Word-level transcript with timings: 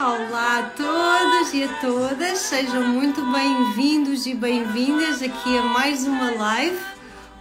Olá 0.00 0.60
a 0.60 0.70
todos 0.76 1.52
e 1.52 1.64
a 1.64 1.80
todas, 1.80 2.38
sejam 2.38 2.86
muito 2.86 3.20
bem-vindos 3.32 4.26
e 4.26 4.34
bem-vindas 4.34 5.20
aqui 5.20 5.58
a 5.58 5.62
mais 5.62 6.06
uma 6.06 6.30
live. 6.36 6.78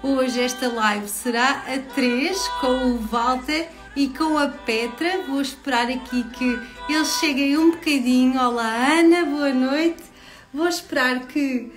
Hoje 0.02 0.42
esta 0.42 0.68
live 0.68 1.08
será 1.08 1.64
a 1.68 1.78
3 1.94 2.36
com 2.60 2.94
o 2.94 2.98
Walter 2.98 3.70
e 3.96 4.08
com 4.08 4.40
a 4.40 4.48
Petra. 4.48 5.22
Vou 5.28 5.40
esperar 5.40 5.88
aqui 5.88 6.24
que 6.24 6.60
eles 6.90 7.20
cheguem 7.20 7.56
um 7.60 7.70
bocadinho. 7.70 8.42
Olá 8.42 9.02
Ana, 9.02 9.24
boa 9.24 9.54
noite. 9.54 10.02
Vou 10.52 10.68
esperar 10.68 11.28
que 11.28 11.72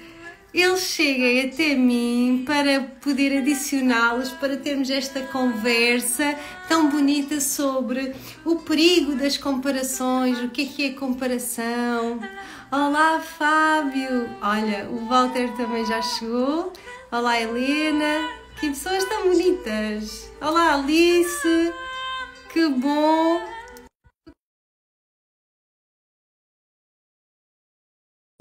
eles 0.52 0.80
cheguem 0.80 1.48
até 1.48 1.74
mim 1.74 2.42
para 2.44 2.80
poder 3.00 3.38
adicioná-los, 3.38 4.30
para 4.30 4.56
termos 4.56 4.90
esta 4.90 5.20
conversa 5.26 6.36
tão 6.68 6.90
bonita 6.90 7.40
sobre 7.40 8.14
o 8.44 8.56
perigo 8.56 9.14
das 9.14 9.36
comparações, 9.36 10.40
o 10.40 10.50
que 10.50 10.62
é 10.62 10.66
que 10.66 10.86
é 10.86 10.90
comparação. 10.94 12.18
Olá, 12.72 13.20
Fábio! 13.20 14.28
Olha, 14.42 14.88
o 14.90 15.06
Walter 15.06 15.54
também 15.56 15.84
já 15.86 16.02
chegou. 16.02 16.72
Olá, 17.12 17.40
Helena! 17.40 18.28
Que 18.58 18.68
pessoas 18.70 19.04
tão 19.04 19.28
bonitas! 19.28 20.30
Olá, 20.40 20.74
Alice! 20.74 21.72
Que 22.52 22.68
bom! 22.68 23.40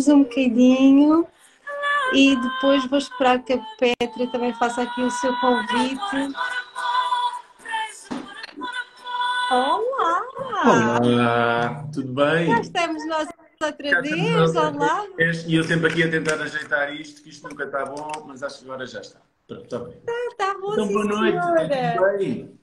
Um 0.07 0.23
bocadinho 0.23 1.27
e 2.13 2.35
depois 2.35 2.85
vou 2.87 2.99
esperar 2.99 3.39
que 3.43 3.53
a 3.53 3.57
Petra 3.77 4.27
também 4.31 4.53
faça 4.53 4.81
aqui 4.83 5.01
o 5.01 5.11
seu 5.11 5.35
convite. 5.39 6.33
Olá! 9.51 10.21
Olá, 10.65 11.87
tudo 11.93 12.13
bem? 12.13 12.47
Já 12.47 12.59
estamos 12.61 13.07
nós 13.07 13.27
outra 13.63 14.01
vez, 14.01 14.55
olá! 14.55 15.05
E 15.47 15.55
eu 15.55 15.63
sempre 15.63 15.87
aqui 15.91 16.03
a 16.03 16.09
tentar 16.11 16.35
ajeitar 16.41 16.93
isto, 16.93 17.23
que 17.23 17.29
isto 17.29 17.47
nunca 17.47 17.63
está 17.65 17.85
bom, 17.85 18.11
mas 18.27 18.43
acho 18.43 18.59
que 18.59 18.65
agora 18.65 18.85
já 18.85 19.01
está. 19.01 19.19
Pronto, 19.47 19.63
está 19.63 19.79
bem. 19.79 19.95
Está 20.31 20.53
bom, 20.59 20.73
Então, 20.73 20.87
sim, 20.87 20.93
boa 20.93 21.05
noite, 21.05 21.39
senhora! 21.41 21.93
tudo 21.97 22.17
bem? 22.17 22.59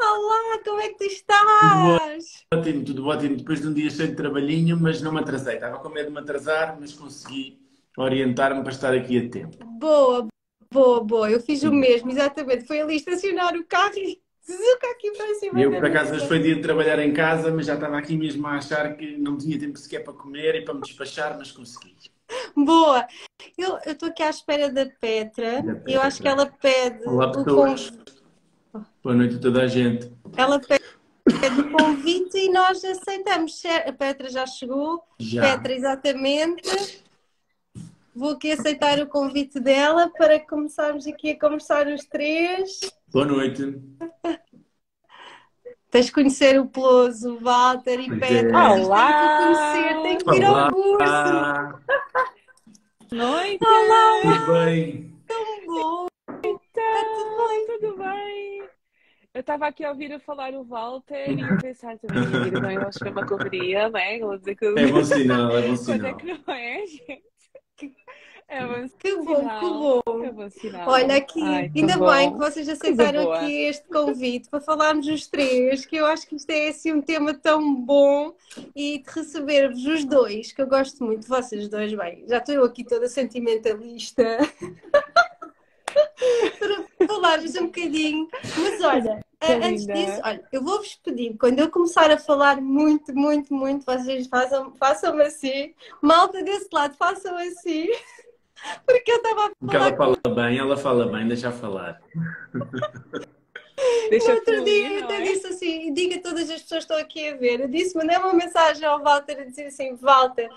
Olá, 0.00 0.58
como 0.64 0.80
é 0.80 0.88
que 0.90 0.94
tu 0.98 1.04
estás? 1.04 2.44
Ótimo, 2.54 2.84
tudo 2.84 3.06
ótimo. 3.08 3.36
Depois 3.36 3.60
de 3.60 3.66
um 3.66 3.74
dia 3.74 3.90
cheio 3.90 4.10
de 4.10 4.14
trabalhinho, 4.14 4.78
mas 4.80 5.02
não 5.02 5.10
me 5.12 5.18
atrasei. 5.18 5.54
Estava 5.56 5.78
com 5.80 5.88
medo 5.88 6.06
de 6.06 6.12
me 6.12 6.20
atrasar, 6.20 6.76
mas 6.78 6.92
consegui 6.92 7.58
orientar-me 8.02 8.62
para 8.62 8.72
estar 8.72 8.94
aqui 8.94 9.18
a 9.18 9.28
tempo. 9.28 9.56
Boa, 9.78 10.26
boa, 10.70 11.04
boa. 11.04 11.30
Eu 11.30 11.40
fiz 11.40 11.62
o 11.62 11.72
mesmo, 11.72 12.10
exatamente. 12.10 12.66
Foi 12.66 12.80
ali 12.80 12.96
estacionar 12.96 13.54
o 13.54 13.64
carro 13.64 13.96
e 13.96 14.20
zuca 14.46 14.90
aqui 14.92 15.10
para 15.12 15.34
cima. 15.34 15.60
Eu, 15.60 15.72
por 15.72 15.84
acaso, 15.84 16.14
hoje 16.14 16.26
foi 16.26 16.38
dia 16.38 16.54
de 16.54 16.62
trabalhar 16.62 16.98
em 17.00 17.12
casa, 17.12 17.52
mas 17.52 17.66
já 17.66 17.74
estava 17.74 17.98
aqui 17.98 18.16
mesmo 18.16 18.46
a 18.46 18.52
achar 18.52 18.96
que 18.96 19.16
não 19.16 19.36
tinha 19.36 19.58
tempo 19.58 19.78
sequer 19.78 20.04
para 20.04 20.14
comer 20.14 20.54
e 20.54 20.64
para 20.64 20.74
me 20.74 20.80
despachar, 20.80 21.36
mas 21.36 21.50
consegui. 21.50 21.94
Boa! 22.54 23.06
Eu 23.56 23.78
estou 23.86 24.08
aqui 24.08 24.22
à 24.22 24.30
espera 24.30 24.70
da 24.70 24.86
Petra. 24.86 25.62
Da 25.62 25.74
Petra. 25.74 25.92
Eu 25.92 26.02
acho 26.02 26.20
que 26.20 26.28
ela 26.28 26.46
pede 26.46 27.08
Olá, 27.08 27.30
o 27.30 27.44
convite. 27.44 28.18
Boa 29.02 29.14
noite 29.14 29.36
a 29.36 29.38
toda 29.38 29.62
a 29.62 29.66
gente. 29.66 30.12
Ela 30.36 30.60
pede 30.60 31.60
o 31.60 31.70
convite 31.72 32.36
e 32.36 32.50
nós 32.50 32.84
aceitamos. 32.84 33.62
A 33.86 33.92
Petra 33.92 34.28
já 34.28 34.46
chegou. 34.46 35.02
Já. 35.18 35.40
Petra, 35.40 35.72
exatamente. 35.72 37.07
Vou 38.18 38.30
aqui 38.30 38.50
aceitar 38.50 38.98
o 38.98 39.06
convite 39.06 39.60
dela 39.60 40.10
para 40.10 40.40
começarmos 40.40 41.06
aqui 41.06 41.30
a 41.30 41.38
conversar 41.38 41.86
os 41.86 42.04
três. 42.04 42.80
Boa 43.12 43.24
noite. 43.24 43.80
Tens 45.88 46.06
de 46.06 46.12
conhecer 46.12 46.58
o 46.60 46.66
Peloso, 46.66 47.36
o 47.36 47.38
Walter 47.38 48.00
e 48.00 48.18
Petra. 48.18 48.58
é. 48.58 48.78
Vocês 48.80 48.88
têm 48.98 49.14
que 49.14 49.36
conhecer, 49.38 50.02
têm 50.02 50.18
que 50.18 50.44
ao 50.44 50.52
Olá. 50.52 50.72
curso. 50.72 51.94
Noite! 53.14 53.58
Tudo 53.60 54.52
bem? 54.52 55.14
Bom, 55.64 56.06
Então, 56.44 57.66
tudo 57.68 57.96
bem? 57.98 58.62
Eu 59.32 59.40
estava 59.42 59.68
aqui 59.68 59.84
a 59.84 59.90
ouvir 59.90 60.12
a 60.12 60.18
falar 60.18 60.54
o 60.54 60.64
Walter 60.64 61.30
e 61.38 61.40
a 61.40 61.56
pensar 61.62 61.96
também, 61.98 62.74
eu 62.74 62.82
acho 62.88 62.98
que 62.98 63.06
é 63.06 63.10
uma 63.12 63.24
correria, 63.24 63.88
não 63.88 64.00
é? 64.00 64.18
Vou 64.18 64.36
dizer 64.36 64.56
que 64.56 64.66
É 64.66 64.86
bom 64.88 65.04
sinal, 65.04 65.56
é 65.56 65.62
bom 65.62 65.76
Quando 65.86 66.04
é 66.04 66.14
sinal. 66.14 66.16
que 66.16 66.26
não 66.26 66.54
é, 66.54 66.84
gente? 66.84 67.27
É 68.50 68.66
bom 68.66 68.88
que 68.98 69.14
bom, 69.16 69.46
que 69.58 69.66
bom. 69.66 70.00
É. 70.74 70.86
Olha 70.86 71.16
aqui, 71.16 71.42
Ai, 71.42 71.70
ainda 71.76 71.98
bom. 71.98 72.10
bem 72.10 72.32
que 72.32 72.38
vocês 72.38 72.66
aceitaram 72.66 73.30
aqui 73.30 73.64
este 73.64 73.86
convite 73.88 74.48
para 74.48 74.58
falarmos 74.60 75.06
os 75.06 75.26
três, 75.26 75.84
que 75.84 75.96
eu 75.96 76.06
acho 76.06 76.26
que 76.26 76.36
isto 76.36 76.48
é 76.48 76.68
assim 76.68 76.94
um 76.94 77.02
tema 77.02 77.34
tão 77.34 77.74
bom 77.74 78.32
e 78.74 79.00
de 79.00 79.10
receber-vos 79.10 79.84
os 79.84 80.02
dois, 80.06 80.50
que 80.50 80.62
eu 80.62 80.66
gosto 80.66 81.04
muito 81.04 81.22
de 81.22 81.28
vocês 81.28 81.68
dois, 81.68 81.92
bem, 81.92 82.24
já 82.26 82.38
estou 82.38 82.54
eu 82.54 82.64
aqui 82.64 82.84
toda 82.84 83.06
sentimentalista 83.06 84.24
para 86.58 87.06
falarmos 87.06 87.54
um 87.54 87.66
bocadinho, 87.66 88.28
mas 88.56 88.80
olha, 88.82 89.22
Que 89.40 89.52
antes 89.52 89.82
linda. 89.82 89.92
disso, 89.92 90.20
olha, 90.24 90.48
eu 90.50 90.62
vou-vos 90.64 90.94
pedir, 91.04 91.36
quando 91.36 91.58
eu 91.58 91.70
começar 91.70 92.10
a 92.10 92.16
falar 92.18 92.62
muito, 92.62 93.14
muito, 93.14 93.52
muito, 93.52 93.84
vocês 93.84 94.26
façam, 94.26 94.72
façam 94.76 95.18
assim, 95.20 95.74
malta 96.00 96.42
desse 96.42 96.68
lado, 96.72 96.96
façam 96.96 97.36
assim, 97.36 97.88
porque 98.86 99.10
eu 99.10 99.16
estava 99.16 99.46
a 99.46 99.50
Porque 99.58 99.76
ela 99.76 99.96
fala 99.96 100.18
bem, 100.34 100.58
ela 100.58 100.76
fala 100.76 101.06
bem, 101.06 101.28
deixa 101.28 101.50
falar. 101.50 102.00
Deixa 104.10 104.28
No 104.28 104.34
outro 104.34 104.54
fluir, 104.56 104.64
dia 104.64 104.98
eu 104.98 105.04
até 105.04 105.16
é? 105.18 105.22
disse 105.22 105.46
assim, 105.46 105.92
diga 105.92 106.16
a 106.16 106.20
todas 106.20 106.50
as 106.50 106.62
pessoas 106.62 106.84
que 106.84 106.92
estão 106.92 106.98
aqui 106.98 107.28
a 107.28 107.36
ver. 107.36 107.60
Eu 107.60 107.68
disse, 107.68 107.96
mandei 107.96 108.16
uma 108.16 108.32
mensagem 108.32 108.84
ao 108.84 109.02
Walter 109.02 109.38
a 109.40 109.44
dizer 109.44 109.66
assim, 109.66 109.94
Walter, 109.94 110.48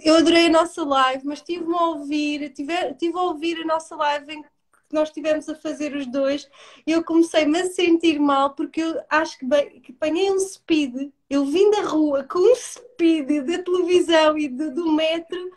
eu 0.00 0.16
adorei 0.16 0.46
a 0.46 0.50
nossa 0.50 0.84
live, 0.84 1.26
mas 1.26 1.38
estive-me 1.38 1.74
a 1.74 1.86
ouvir, 1.86 2.50
tive, 2.50 2.94
tive 2.94 3.18
a 3.18 3.22
ouvir 3.22 3.62
a 3.62 3.64
nossa 3.66 3.96
live 3.96 4.32
em 4.32 4.42
que 4.42 4.48
nós 4.92 5.08
estivemos 5.08 5.48
a 5.48 5.54
fazer 5.54 5.96
os 5.96 6.06
dois 6.06 6.48
e 6.86 6.92
eu 6.92 7.02
comecei-me 7.02 7.58
a 7.58 7.66
sentir 7.66 8.20
mal 8.20 8.50
porque 8.50 8.82
eu 8.82 9.00
acho 9.08 9.38
que, 9.38 9.44
bem, 9.46 9.80
que 9.80 9.90
apanhei 9.92 10.30
um 10.30 10.38
speed, 10.38 11.10
eu 11.30 11.46
vim 11.46 11.70
da 11.70 11.82
rua 11.82 12.24
com 12.24 12.38
um 12.38 12.54
speed 12.54 13.26
da 13.46 13.62
televisão 13.62 14.36
e 14.36 14.48
do, 14.48 14.72
do 14.72 14.92
metro 14.92 15.50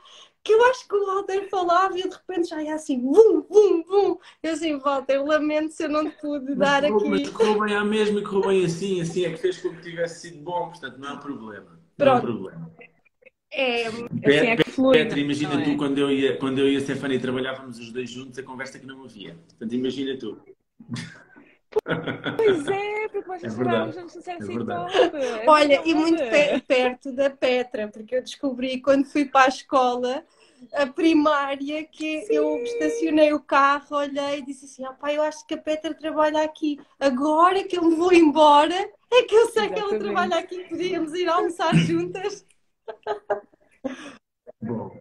que 0.46 0.54
eu 0.54 0.64
acho 0.68 0.88
que 0.88 0.96
o 0.96 1.06
Walter 1.08 1.50
falava 1.50 1.98
e 1.98 2.02
eu 2.02 2.10
de 2.10 2.16
repente 2.16 2.50
já 2.50 2.64
ia 2.64 2.76
assim, 2.76 3.02
vum, 3.02 3.42
vum, 3.50 3.84
vum. 3.84 4.18
Eu 4.44 4.54
assim, 4.54 4.78
Walter, 4.80 5.20
lamento 5.24 5.72
se 5.74 5.84
eu 5.86 5.90
não 5.90 6.10
te 6.10 6.16
pude 6.18 6.56
Mas 6.56 6.58
dar 6.58 6.84
correu, 6.84 6.98
aqui. 6.98 7.10
mas 7.10 7.30
correu 7.32 7.60
bem 7.60 7.76
à 7.76 7.84
mesma 7.84 8.20
e 8.20 8.24
correu 8.24 8.48
bem 8.50 8.66
assim, 8.66 9.02
assim 9.02 9.26
é 9.26 9.32
que 9.32 9.38
fez 9.38 9.58
com 9.62 9.76
que 9.76 9.82
tivesse 9.82 10.30
sido 10.30 10.44
bom, 10.44 10.70
portanto 10.70 10.98
não 11.00 11.10
é 11.10 11.14
um 11.14 11.20
problema. 11.20 11.80
Não 11.98 12.08
é 12.08 12.14
um 12.16 12.22
Pronto. 12.22 12.22
problema. 12.22 12.72
É, 13.52 13.88
Assim 13.88 14.48
é 14.48 14.58
que 14.58 14.70
flui. 14.72 14.94
Petra, 14.98 15.20
imagina 15.20 15.56
não 15.56 15.62
é? 15.62 15.64
tu 15.64 15.78
quando 15.78 15.98
eu 15.98 16.12
ia, 16.12 16.38
quando 16.38 16.60
eu 16.60 16.70
e 16.70 16.76
a 16.78 16.82
Stefania 16.82 17.20
trabalhávamos 17.20 17.80
os 17.80 17.92
dois 17.92 18.10
juntos, 18.10 18.38
a 18.38 18.44
conversa 18.44 18.80
que 18.80 18.86
não 18.86 19.04
havia. 19.04 19.36
Portanto, 19.48 19.74
imagina 19.74 20.18
tu. 20.18 20.38
Pois 22.38 22.70
é, 22.70 23.08
porque 23.10 23.28
vocês 23.28 23.44
É 23.44 23.56
verdade, 23.56 23.94
juntos 23.96 24.16
no 24.16 24.22
certo 24.22 24.44
é 24.44 24.46
verdade. 24.46 24.96
É 25.16 25.50
olha, 25.50 25.82
e 25.86 25.94
verdade. 25.94 26.02
muito 26.02 26.24
pe- 26.30 26.60
perto 26.68 27.12
da 27.12 27.30
Petra, 27.30 27.88
porque 27.88 28.16
eu 28.16 28.22
descobri 28.22 28.82
quando 28.82 29.06
fui 29.06 29.26
para 29.26 29.46
a 29.46 29.50
escola, 29.50 30.24
a 30.74 30.86
primária, 30.88 31.84
que 31.86 32.26
eu 32.30 32.62
estacionei 32.64 33.34
o 33.34 33.40
carro, 33.40 33.96
olhei 33.98 34.40
e 34.40 34.46
disse 34.46 34.66
assim: 34.66 34.86
ah, 34.86 34.94
pá, 34.94 35.14
eu 35.14 35.24
acho 35.24 35.46
que 35.48 35.54
a 35.54 35.58
Petra 35.58 35.94
trabalha 35.94 36.44
aqui. 36.44 36.80
Agora 37.00 37.64
que 37.64 37.78
eu 37.78 37.84
me 37.84 37.96
vou 37.96 38.12
embora, 38.14 38.76
é 39.12 39.24
que 39.24 39.36
eu 39.36 39.48
sei 39.48 39.70
que 39.70 39.80
ela 39.80 39.90
Exatamente. 39.92 39.98
trabalha 39.98 40.38
aqui, 40.38 40.60
podíamos 40.66 41.14
ir 41.14 41.28
almoçar 41.30 41.74
juntas. 41.76 42.46
Bom, 44.62 45.00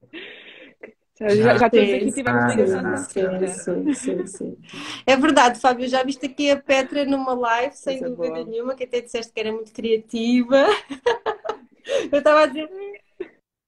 Já, 1.20 1.28
já, 1.28 1.70
Sim, 1.70 1.94
aqui 1.94 2.12
tivemos 2.12 2.54
ligação 2.54 2.92
de 2.92 2.98
Sim, 2.98 3.94
sim, 3.94 3.94
sim, 3.94 4.26
sim. 4.26 4.58
É 5.06 5.16
verdade, 5.16 5.60
Fábio, 5.60 5.86
já 5.88 6.02
viste 6.02 6.26
aqui 6.26 6.50
a 6.50 6.56
Petra 6.60 7.04
numa 7.04 7.34
live, 7.34 7.76
sem 7.76 8.02
dúvida 8.02 8.34
boa. 8.34 8.44
nenhuma, 8.44 8.74
que 8.74 8.82
até 8.82 9.00
disseste 9.00 9.32
que 9.32 9.38
era 9.38 9.52
muito 9.52 9.72
criativa. 9.72 10.66
Eu 12.10 12.18
estava 12.18 12.42
a 12.42 12.46
dizer. 12.46 12.68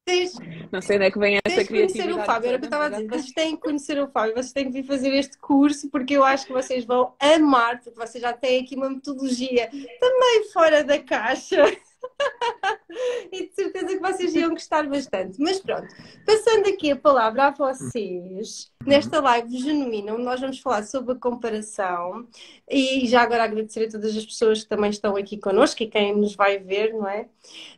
Vocês 0.09 0.35
Não 0.73 0.81
sei 0.81 0.97
onde 0.97 1.07
é 1.07 1.11
que 1.11 1.19
vem 1.19 1.39
essa 1.45 1.63
que 1.63 1.69
conhecer 1.69 1.93
criatividade. 1.93 2.21
o 2.21 2.25
Fábio, 2.25 2.49
era 2.49 2.57
o 2.57 2.61
que 2.61 2.67
eu 2.67 2.71
toda, 2.71 2.85
estava 2.85 2.97
a 2.97 3.01
dizer. 3.01 3.09
Vocês 3.11 3.33
têm 3.33 3.57
que 3.57 3.63
conhecer 3.63 4.01
o 4.01 4.09
Fábio, 4.09 4.35
vocês 4.35 4.53
têm 4.53 4.65
que 4.67 4.71
vir 4.71 4.85
fazer 4.85 5.13
este 5.15 5.39
curso, 5.39 5.91
porque 5.91 6.17
eu 6.17 6.25
acho 6.25 6.47
que 6.47 6.53
vocês 6.53 6.85
vão 6.85 7.15
amar, 7.21 7.81
porque 7.81 7.99
vocês 7.99 8.23
já 8.23 8.33
têm 8.33 8.63
aqui 8.63 8.77
uma 8.77 8.89
metodologia 8.89 9.69
também 10.01 10.45
fora 10.53 10.83
da 10.83 10.99
caixa. 11.01 11.65
E 13.33 13.49
de 13.49 13.55
certeza 13.55 13.89
que 13.89 14.01
vocês 14.01 14.35
iam 14.35 14.51
gostar 14.51 14.89
bastante. 14.89 15.39
Mas 15.41 15.61
pronto, 15.61 15.89
passando 16.25 16.69
aqui 16.69 16.91
a 16.91 16.97
palavra 16.97 17.47
a 17.47 17.51
vocês, 17.51 18.71
nesta 18.85 19.21
live 19.21 19.59
genuína, 19.59 20.15
onde 20.15 20.23
nós 20.23 20.41
vamos 20.41 20.61
falar 20.61 20.85
sobre 20.85 21.13
a 21.13 21.19
comparação, 21.19 22.27
e 22.69 23.07
já 23.07 23.23
agora 23.23 23.45
agradecer 23.45 23.87
a 23.87 23.91
todas 23.91 24.17
as 24.17 24.25
pessoas 24.25 24.63
que 24.63 24.69
também 24.69 24.91
estão 24.91 25.17
aqui 25.17 25.37
connosco 25.37 25.83
e 25.83 25.89
quem 25.89 26.17
nos 26.17 26.35
vai 26.35 26.59
ver, 26.59 26.93
não 26.95 27.09
é? 27.09 27.29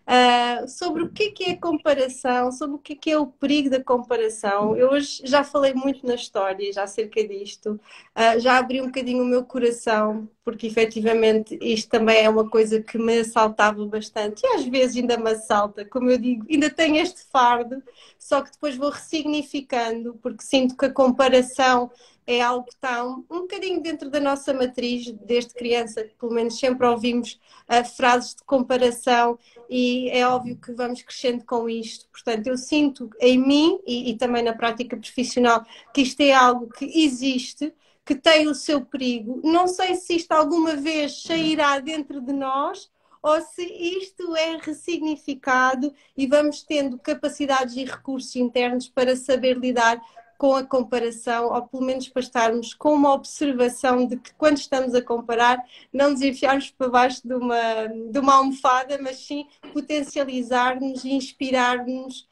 Uh, 0.07 0.69
sobre 0.69 1.03
o 1.03 1.11
que 1.11 1.35
é, 1.45 1.51
é 1.51 1.57
comparação, 1.57 2.53
sobre 2.53 2.77
o 2.77 2.79
que 2.79 3.11
é, 3.11 3.19
o 3.19 3.27
perigo 3.27 3.71
da 3.71 3.83
comparação. 3.83 4.77
Eu 4.77 4.91
hoje 4.91 5.23
já 5.25 5.43
falei 5.43 5.75
muito 5.75 6.07
na 6.07 6.15
história, 6.15 6.73
já 6.73 6.85
acerca 6.85 7.27
disto, 7.27 7.81
uh, 8.17 8.39
já 8.39 8.59
abri 8.59 8.81
um 8.81 8.87
bocadinho 8.87 9.23
o 9.23 9.27
meu 9.27 9.45
coração, 9.45 10.29
porque 10.45 10.67
efetivamente 10.67 11.59
isto 11.61 11.91
também 11.91 12.25
é 12.25 12.29
uma 12.29 12.49
coisa 12.49 12.81
que 12.83 12.99
me 12.99 13.21
assaltava 13.21 13.85
bastante 13.87 14.18
e 14.27 14.47
às 14.55 14.65
vezes 14.67 14.97
ainda 14.97 15.17
me 15.17 15.31
assalta, 15.31 15.85
como 15.85 16.11
eu 16.11 16.19
digo, 16.19 16.47
ainda 16.51 16.71
tenho 16.71 16.97
este 16.97 17.23
fardo, 17.31 17.83
só 18.19 18.43
que 18.43 18.53
depois 18.53 18.77
vou 18.77 18.91
ressignificando, 18.91 20.19
porque 20.23 20.43
sinto 20.43 20.77
que 20.77 20.87
a 20.87 20.93
comparação 20.93 21.91
é 22.29 22.43
algo 22.43 22.67
que 22.67 22.75
está 22.75 23.03
um, 23.03 23.25
um 23.31 23.41
bocadinho 23.41 23.81
dentro 23.81 24.11
da 24.11 24.21
nossa 24.21 24.53
matriz, 24.53 25.11
desde 25.13 25.55
criança, 25.55 26.07
pelo 26.21 26.35
menos 26.35 26.59
sempre 26.59 26.87
ouvimos 26.87 27.41
uh, 27.71 27.83
frases 27.97 28.35
de 28.35 28.45
comparação 28.45 29.39
e 29.69 30.11
é 30.11 30.29
óbvio 30.29 30.59
que 30.59 30.73
vamos 30.73 31.01
crescendo 31.01 31.43
com 31.47 31.67
isto. 31.71 32.07
Portanto, 32.11 32.47
eu 32.47 32.59
sinto 32.59 33.09
em 33.19 33.39
mim 33.39 33.81
e, 33.87 34.11
e 34.11 34.17
também 34.19 34.43
na 34.43 34.53
prática 34.53 34.95
profissional 34.95 35.65
que 35.95 36.03
isto 36.03 36.21
é 36.21 36.33
algo 36.33 36.69
que 36.69 36.85
existe, 37.03 37.73
que 38.05 38.15
tem 38.15 38.47
o 38.47 38.55
seu 38.55 38.85
perigo. 38.85 39.41
Não 39.43 39.67
sei 39.67 39.95
se 39.95 40.17
isto 40.17 40.33
alguma 40.33 40.77
vez 40.77 41.23
sairá 41.23 41.79
dentro 41.79 42.21
de 42.21 42.35
nós 42.35 42.91
ou 43.23 43.41
se 43.41 43.63
isto 43.63 44.35
é 44.37 44.57
ressignificado 44.57 45.93
e 46.17 46.27
vamos 46.27 46.63
tendo 46.63 46.99
capacidades 46.99 47.77
e 47.77 47.85
recursos 47.85 48.35
internos 48.37 48.89
para 48.89 49.17
saber 49.17 49.57
lidar 49.59 50.01
com 50.39 50.55
a 50.55 50.65
comparação, 50.65 51.53
ou 51.53 51.63
pelo 51.67 51.85
menos 51.85 52.09
para 52.09 52.23
estarmos 52.23 52.73
com 52.73 52.95
uma 52.95 53.13
observação 53.13 54.07
de 54.07 54.17
que 54.17 54.33
quando 54.35 54.57
estamos 54.57 54.95
a 54.95 55.03
comparar, 55.03 55.59
não 55.93 56.13
nos 56.13 56.23
enfiarmos 56.23 56.71
para 56.71 56.89
baixo 56.89 57.27
de 57.27 57.35
uma, 57.35 57.87
de 58.11 58.19
uma 58.21 58.35
almofada, 58.37 58.99
mas 59.03 59.27
sim 59.27 59.49
potencializar-nos 59.73 61.05
e 61.05 61.13
inspirar-nos 61.13 62.29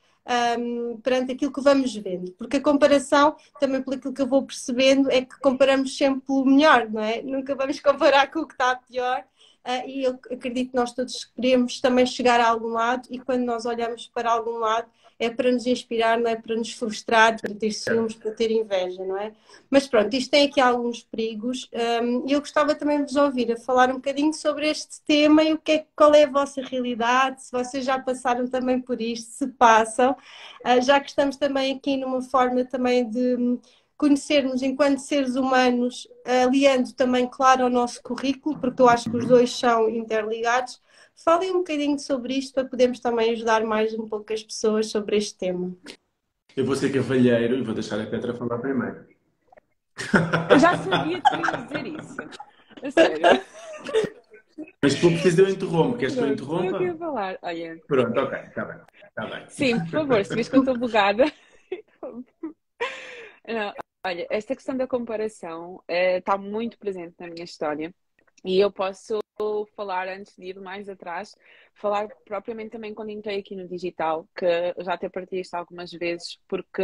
um, 0.59 1.01
perante 1.01 1.33
aquilo 1.33 1.53
que 1.53 1.61
vamos 1.61 1.95
vendo. 1.97 2.33
Porque 2.33 2.59
a 2.59 2.63
comparação, 2.63 3.37
também 3.59 3.83
pelo 3.83 4.13
que 4.13 4.23
eu 4.23 4.27
vou 4.27 4.45
percebendo, 4.45 5.11
é 5.11 5.23
que 5.23 5.39
comparamos 5.41 5.97
sempre 5.97 6.21
pelo 6.21 6.45
melhor, 6.45 6.89
não 6.91 7.03
é? 7.03 7.23
Nunca 7.23 7.55
vamos 7.55 7.81
comparar 7.81 8.31
com 8.31 8.41
o 8.41 8.47
que 8.47 8.55
está 8.55 8.77
pior. 8.77 9.25
Uh, 9.67 9.89
e 9.89 10.05
eu 10.05 10.13
acredito 10.31 10.71
que 10.71 10.77
nós 10.77 10.93
todos 10.93 11.25
queremos 11.25 11.81
também 11.81 12.07
chegar 12.07 12.41
a 12.41 12.49
algum 12.49 12.69
lado, 12.69 13.09
e 13.11 13.19
quando 13.19 13.43
nós 13.43 13.67
olhamos 13.67 14.07
para 14.07 14.31
algum 14.31 14.59
lado, 14.59 14.89
é 15.19 15.31
para 15.31 15.51
nos 15.51 15.67
inspirar, 15.67 16.19
não 16.19 16.31
é 16.31 16.37
para 16.37 16.55
nos 16.55 16.73
frustrar, 16.73 17.41
para 17.41 17.55
ter 17.55 17.73
ciúmes, 17.73 18.15
para 18.15 18.31
ter 18.31 18.51
inveja, 18.51 19.03
não 19.05 19.17
é? 19.17 19.33
Mas 19.71 19.89
pronto, 19.89 20.13
isto 20.15 20.31
tem 20.31 20.47
aqui 20.47 20.61
alguns 20.61 21.03
perigos 21.03 21.71
e 22.27 22.33
eu 22.33 22.41
gostava 22.41 22.75
também 22.75 22.99
de 22.99 23.05
vos 23.05 23.17
ouvir 23.17 23.51
a 23.51 23.57
falar 23.57 23.89
um 23.91 23.95
bocadinho 23.95 24.35
sobre 24.35 24.69
este 24.69 25.01
tema 25.07 25.43
e 25.43 25.55
o 25.55 25.59
que 25.59 25.73
é, 25.73 25.87
qual 25.97 26.15
é 26.15 26.25
a 26.25 26.31
vossa 26.31 26.61
realidade, 26.61 27.43
se 27.43 27.51
vocês 27.51 27.85
já 27.85 27.99
passaram 27.99 28.47
também 28.47 28.81
por 28.81 29.01
isto, 29.01 29.31
se 29.31 29.47
passam, 29.49 30.13
uh, 30.13 30.83
já 30.83 31.01
que 31.01 31.09
estamos 31.09 31.37
também 31.37 31.75
aqui 31.75 31.97
numa 31.97 32.21
forma 32.21 32.65
também 32.65 33.09
de 33.09 33.59
conhecermos 33.97 34.63
enquanto 34.63 34.99
seres 34.99 35.37
humanos, 35.37 36.07
aliando 36.25 36.93
também, 36.93 37.27
claro, 37.27 37.65
ao 37.65 37.71
nosso 37.71 38.03
currículo, 38.03 38.59
porque 38.59 38.83
eu 38.83 38.89
acho 38.89 39.11
que 39.11 39.17
os 39.17 39.27
dois 39.27 39.51
são 39.51 39.89
interligados. 39.89 40.81
Falem 41.15 41.51
um 41.51 41.59
bocadinho 41.59 41.99
sobre 41.99 42.35
isto 42.35 42.53
para 42.53 42.67
podermos 42.67 43.01
também 43.01 43.33
ajudar 43.33 43.65
mais 43.65 43.95
um 43.95 44.07
pouco 44.07 44.33
as 44.33 44.43
pessoas 44.43 44.91
sobre 44.91 45.17
este 45.17 45.37
tema. 45.39 45.75
Eu 46.55 46.65
vou 46.65 46.77
ser 46.77 46.93
cavalheiro 46.93 47.57
e 47.57 47.63
vou 47.63 47.75
deixar 47.75 48.01
a 48.01 48.07
Petra 48.07 48.35
falar 48.35 48.59
primeiro. 48.59 49.07
Eu 50.51 50.59
já 50.59 50.77
sabia 50.77 51.23
que 51.23 51.37
ias 51.37 51.67
dizer 51.67 51.87
isso. 51.87 52.17
A 52.83 52.91
sério. 52.91 53.43
Mas 54.83 54.95
tu 54.95 55.09
precisas 55.09 55.39
eu 55.39 55.49
interrompo. 55.49 55.99
Queres 55.99 56.15
que 56.15 56.21
eu 56.21 56.29
interrompa? 56.29 56.83
Eu 56.83 56.99
falar. 56.99 57.39
Olha. 57.43 57.81
Pronto, 57.87 58.21
ok, 58.21 58.39
está 58.41 58.65
bem. 58.65 58.79
Tá 59.15 59.27
bem. 59.27 59.45
Sim, 59.49 59.79
por 59.81 59.89
favor, 59.89 60.25
se 60.25 60.35
vês 60.35 60.49
que 60.49 60.57
eu 60.57 60.61
estou 60.61 60.79
bugada. 60.79 61.33
Não, 63.47 63.73
olha, 64.05 64.27
esta 64.31 64.55
questão 64.55 64.77
da 64.77 64.87
comparação 64.87 65.77
uh, 65.77 66.19
está 66.19 66.37
muito 66.37 66.79
presente 66.79 67.15
na 67.19 67.29
minha 67.29 67.45
história. 67.45 67.95
E 68.45 68.59
eu 68.61 68.71
posso 68.71 69.21
falar, 69.75 70.09
antes 70.09 70.35
de 70.37 70.47
ir 70.47 70.61
mais 70.61 70.89
atrás, 70.89 71.35
falar 71.75 72.09
propriamente 72.25 72.71
também 72.71 72.95
quando 72.95 73.11
entrei 73.11 73.39
aqui 73.39 73.55
no 73.55 73.69
digital, 73.69 74.27
que 74.35 74.47
já 74.83 74.95
até 74.95 75.09
partilhei 75.09 75.43
isto 75.43 75.55
algumas 75.55 75.91
vezes, 75.91 76.39
porque 76.49 76.83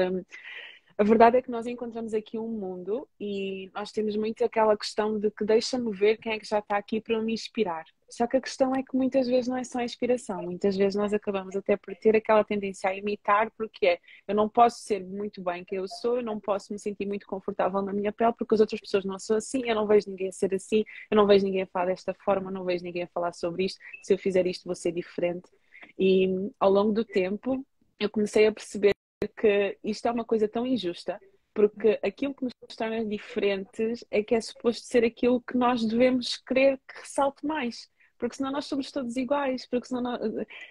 a 1.03 1.05
verdade 1.05 1.37
é 1.37 1.43
que 1.43 1.51
nós 1.51 1.67
encontramos 1.67 2.15
aqui 2.15 2.39
um 2.39 2.47
mundo 2.47 3.09
e 3.19 3.69
nós 3.75 3.91
temos 3.91 4.15
muito 4.15 4.45
aquela 4.45 4.77
questão 4.77 5.19
de 5.19 5.33
que 5.33 5.45
deixa-me 5.45 5.91
ver 5.91 6.17
quem 6.17 6.35
é 6.35 6.39
que 6.39 6.47
já 6.47 6.61
está 6.61 6.77
aqui 6.77 7.01
para 7.01 7.21
me 7.21 7.33
inspirar. 7.33 7.85
Só 8.09 8.25
que 8.25 8.37
a 8.37 8.41
questão 8.41 8.73
é 8.73 8.85
que 8.85 8.97
muitas 8.97 9.27
vezes 9.27 9.49
não 9.49 9.57
é 9.57 9.65
só 9.65 9.81
inspiração, 9.81 10.45
muitas 10.45 10.77
vezes 10.77 10.95
nós 10.95 11.13
acabamos 11.13 11.57
até 11.57 11.77
por 11.77 11.93
ter 11.97 12.15
aquela 12.15 12.45
tendência 12.45 12.89
a 12.89 12.95
imitar, 12.95 13.51
porque 13.59 13.85
é 13.85 13.99
eu 14.29 14.35
não 14.37 14.49
posso 14.49 14.81
ser 14.83 15.05
muito 15.05 15.43
bem 15.43 15.65
quem 15.65 15.79
eu 15.79 15.89
sou, 15.89 16.19
eu 16.19 16.23
não 16.23 16.39
posso 16.39 16.73
me 16.73 16.79
sentir 16.79 17.05
muito 17.05 17.27
confortável 17.27 17.83
na 17.83 17.93
minha 17.93 18.13
pele, 18.13 18.35
porque 18.39 18.55
as 18.55 18.61
outras 18.61 18.81
pessoas 18.81 19.05
não 19.05 19.19
são 19.19 19.37
assim, 19.39 19.63
eu 19.69 19.75
não 19.75 19.89
vejo 19.89 20.09
ninguém 20.09 20.29
a 20.29 20.33
ser 20.33 20.55
assim, 20.55 20.85
eu 21.11 21.17
não 21.17 21.27
vejo 21.27 21.45
ninguém 21.45 21.63
a 21.63 21.67
falar 21.67 21.87
desta 21.87 22.15
forma, 22.15 22.49
eu 22.49 22.55
não 22.55 22.65
vejo 22.65 22.85
ninguém 22.85 23.03
a 23.03 23.09
falar 23.09 23.33
sobre 23.33 23.65
isto, 23.65 23.81
se 24.05 24.15
eu 24.15 24.19
fizer 24.19 24.47
isto 24.47 24.67
vou 24.67 24.77
ser 24.77 24.93
diferente. 24.93 25.51
E 25.99 26.29
ao 26.61 26.71
longo 26.71 26.93
do 26.93 27.05
tempo 27.05 27.67
eu 27.99 28.09
comecei 28.09 28.47
a 28.47 28.53
perceber 28.53 28.93
que 29.29 29.79
isto 29.85 30.07
é 30.07 30.11
uma 30.11 30.25
coisa 30.25 30.49
tão 30.49 30.67
injusta, 30.67 31.21
porque 31.55 31.99
aquilo 32.03 32.35
que 32.35 32.45
nos 32.45 32.55
torna 32.77 33.05
diferentes 33.05 34.05
é 34.11 34.23
que 34.23 34.35
é 34.35 34.41
suposto 34.41 34.87
ser 34.87 35.05
aquilo 35.05 35.41
que 35.41 35.57
nós 35.57 35.85
devemos 35.85 36.37
querer 36.37 36.79
que 36.89 37.01
ressalte 37.01 37.45
mais 37.47 37.91
porque 38.23 38.37
senão 38.37 38.53
nós 38.53 38.67
somos 38.67 38.93
todos 38.93 39.17
iguais, 39.17 39.67
porque 39.67 39.89
senão 39.89 40.01
nós... 40.01 40.21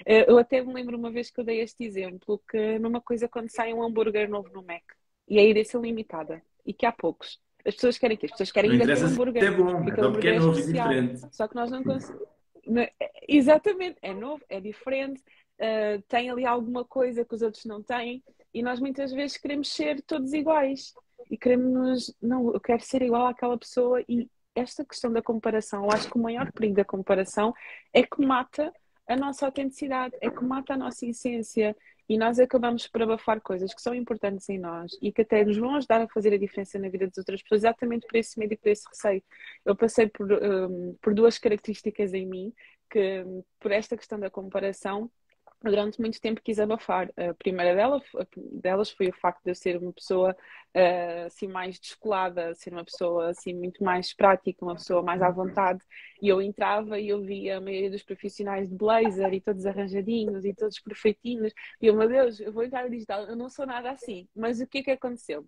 Eh, 0.06 0.26
eu 0.26 0.38
até 0.38 0.64
me 0.64 0.74
lembro 0.74 0.98
uma 0.98 1.12
vez 1.12 1.30
que 1.30 1.38
eu 1.38 1.44
dei 1.44 1.60
este 1.60 1.84
exemplo, 1.84 2.42
que 2.50 2.80
numa 2.80 3.02
coisa 3.02 3.28
quando 3.28 3.50
sai 3.50 3.74
um 3.74 3.84
hambúrguer 3.84 4.30
novo 4.30 4.48
no 4.54 4.64
Mac 4.64 4.84
e 5.28 5.38
a 5.38 5.44
edição 5.44 5.82
limitada, 5.82 6.42
e 6.66 6.74
que 6.74 6.86
há 6.86 6.94
poucos. 6.94 7.42
As 7.66 7.76
pessoas 7.76 7.98
querem 7.98 8.16
que 8.16 8.26
As 8.26 8.32
pessoas 8.32 8.54
querem 8.54 8.76
ir 8.76 8.82
aquele 8.82 9.02
hambúrguer. 9.02 9.44
É 9.44 9.52
bom, 9.52 9.84
porque 9.84 10.00
é 10.00 10.04
porque 10.10 10.28
é 10.30 10.40
novo 10.40 10.60
e 10.60 10.66
diferente. 10.66 11.28
Só 11.30 11.46
que 11.46 11.56
nós 11.56 11.70
não 11.70 11.84
conseguimos. 11.84 12.26
Exatamente, 13.28 13.98
é 14.02 14.14
novo, 14.14 14.42
é 14.48 14.62
diferente, 14.62 15.22
uh, 15.60 16.02
tem 16.08 16.30
ali 16.30 16.46
alguma 16.46 16.86
coisa 16.86 17.26
que 17.26 17.36
os 17.36 17.42
outros 17.42 17.66
não 17.66 17.84
têm, 17.84 18.24
e 18.54 18.62
nós 18.62 18.80
muitas 18.80 19.12
vezes 19.12 19.38
queremos 19.38 19.72
ser 19.72 20.02
todos 20.02 20.34
iguais. 20.34 20.94
E 21.30 21.38
queremos, 21.38 22.14
não, 22.22 22.54
eu 22.54 22.60
quero 22.60 22.84
ser 22.84 23.02
igual 23.02 23.28
àquela 23.28 23.58
pessoa 23.58 24.04
e 24.08 24.30
esta 24.56 24.84
questão 24.84 25.12
da 25.12 25.22
comparação, 25.22 25.84
eu 25.86 25.92
acho 25.92 26.10
que 26.10 26.18
o 26.18 26.22
maior 26.22 26.52
perigo 26.52 26.76
da 26.76 26.84
comparação 26.84 27.54
é 27.94 28.04
que 28.04 28.22
mata 28.22 28.74
a 29.08 29.16
nossa 29.16 29.46
autenticidade, 29.46 30.16
é 30.22 30.30
que 30.30 30.44
mata 30.44 30.74
a 30.74 30.78
nossa 30.78 31.06
essência 31.06 31.76
e 32.08 32.18
nós 32.18 32.40
acabamos 32.40 32.88
por 32.88 33.02
abafar 33.02 33.40
coisas 33.40 33.74
que 33.74 33.82
são 33.82 33.96
importantes 33.96 34.50
em 34.50 34.60
nós 34.60 34.92
e 35.02 35.12
que 35.12 35.22
até 35.22 35.46
nos 35.46 35.58
vão 35.58 35.76
ajudar 35.76 36.02
a 36.02 36.08
fazer 36.10 36.34
a 36.34 36.38
diferença 36.38 36.78
na 36.78 36.90
vida 36.90 37.08
das 37.08 37.18
outras 37.18 37.42
pessoas, 37.42 37.62
exatamente 37.62 38.06
por 38.06 38.18
esse 38.18 38.38
medo 38.38 38.54
e 38.54 38.58
por 38.58 38.70
esse 38.70 38.86
receio. 38.90 39.24
Eu 39.64 39.76
passei 39.76 40.08
por, 40.08 40.30
um, 40.32 40.96
por 41.02 41.14
duas 41.14 41.38
características 41.38 42.14
em 42.14 42.26
mim 42.26 42.54
que, 42.90 43.24
por 43.60 43.72
esta 43.72 43.96
questão 43.96 44.20
da 44.20 44.30
comparação, 44.30 45.10
durante 45.64 46.00
muito 46.00 46.20
tempo 46.20 46.42
quis 46.44 46.60
abafar. 46.60 47.10
A 47.18 47.34
primeira 47.34 47.76
delas, 47.76 48.04
delas 48.36 48.90
foi 48.92 49.10
o 49.10 49.14
facto 49.14 49.44
de 49.44 49.52
eu 49.52 49.56
ser 49.56 49.78
uma 49.78 49.94
pessoa 49.94 50.36
uh, 50.76 51.26
assim 51.26 51.48
mais 51.48 51.80
descolada, 51.80 52.54
ser 52.56 52.74
uma 52.74 52.84
pessoa 52.84 53.30
assim 53.30 53.54
muito 53.54 53.84
mais 53.84 54.14
prática, 54.14 54.66
uma 54.66 54.76
pessoa 54.76 55.02
mais 55.04 55.22
à 55.22 55.30
vontade. 55.30 55.82
E 56.22 56.28
eu 56.28 56.42
entrava 56.42 57.00
e 57.00 57.10
eu 57.10 57.22
via 57.22 57.58
a 57.58 57.62
maioria 57.62 57.92
dos 57.92 58.04
profissionais 58.04 58.68
de 58.68 58.76
blazer 58.76 59.34
e 59.34 59.42
todos 59.42 59.66
arranjadinhos 59.66 60.46
e 60.46 60.54
todos 60.54 60.80
perfeitinhos. 60.80 61.54
E 61.82 61.88
eu, 61.88 61.96
meu 61.96 62.08
Deus, 62.08 62.40
eu 62.40 62.52
vou 62.52 62.64
entrar 62.64 62.84
no 62.84 62.90
digital, 62.90 63.24
eu 63.26 63.36
não 63.36 63.50
sou 63.50 63.66
nada 63.66 63.92
assim. 63.92 64.28
Mas 64.36 64.60
o 64.62 64.68
que 64.68 64.80
é 64.80 64.84
que 64.84 64.92
aconteceu? 64.92 65.46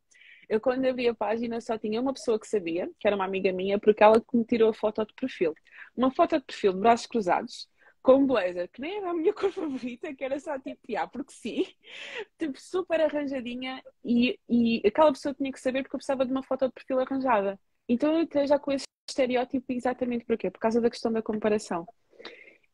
Eu, 0.49 0.59
quando 0.59 0.85
abri 0.85 1.07
a 1.07 1.15
página, 1.15 1.59
só 1.61 1.77
tinha 1.77 2.01
uma 2.01 2.13
pessoa 2.13 2.39
que 2.39 2.47
sabia, 2.47 2.89
que 2.99 3.07
era 3.07 3.15
uma 3.15 3.25
amiga 3.25 3.51
minha, 3.51 3.79
porque 3.79 4.03
ela 4.03 4.21
me 4.33 4.45
tirou 4.45 4.69
a 4.69 4.73
foto 4.73 5.05
de 5.05 5.13
perfil. 5.13 5.53
Uma 5.95 6.11
foto 6.11 6.37
de 6.37 6.45
perfil 6.45 6.73
de 6.73 6.79
braços 6.79 7.07
cruzados, 7.07 7.67
com 8.03 8.27
blazer 8.27 8.69
que 8.69 8.81
nem 8.81 8.97
era 8.97 9.11
a 9.11 9.13
minha 9.13 9.33
cor 9.33 9.51
favorita, 9.51 10.13
que 10.13 10.23
era 10.23 10.39
só 10.39 10.59
tipo, 10.59 10.79
ah, 10.97 11.07
porque 11.07 11.31
sim, 11.33 11.65
tipo, 12.37 12.59
super 12.59 13.01
arranjadinha 13.01 13.81
e, 14.03 14.39
e 14.47 14.81
aquela 14.85 15.11
pessoa 15.11 15.33
tinha 15.33 15.51
que 15.51 15.59
saber 15.59 15.81
porque 15.83 15.95
eu 15.95 15.99
precisava 15.99 16.25
de 16.25 16.31
uma 16.31 16.43
foto 16.43 16.67
de 16.67 16.73
perfil 16.73 16.99
arranjada. 16.99 17.59
Então 17.87 18.13
eu 18.13 18.21
entrei 18.21 18.45
já 18.45 18.59
com 18.59 18.71
esse 18.71 18.85
estereótipo 19.09 19.71
exatamente 19.71 20.25
porquê? 20.25 20.51
Por 20.51 20.59
causa 20.59 20.81
da 20.81 20.89
questão 20.89 21.11
da 21.11 21.21
comparação. 21.21 21.87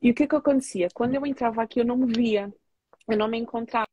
E 0.02 0.12
o 0.12 0.14
que 0.14 0.24
é 0.24 0.28
que 0.28 0.36
acontecia? 0.36 0.88
Quando 0.94 1.16
eu 1.16 1.26
entrava 1.26 1.62
aqui 1.62 1.80
eu 1.80 1.86
não 1.86 1.98
me 1.98 2.12
via, 2.12 2.52
eu 3.08 3.18
não 3.18 3.28
me 3.28 3.38
encontrava 3.38 3.88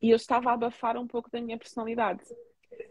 e 0.00 0.10
eu 0.10 0.16
estava 0.16 0.50
a 0.50 0.54
abafar 0.54 0.96
um 0.96 1.06
pouco 1.06 1.30
da 1.30 1.40
minha 1.40 1.58
personalidade. 1.58 2.22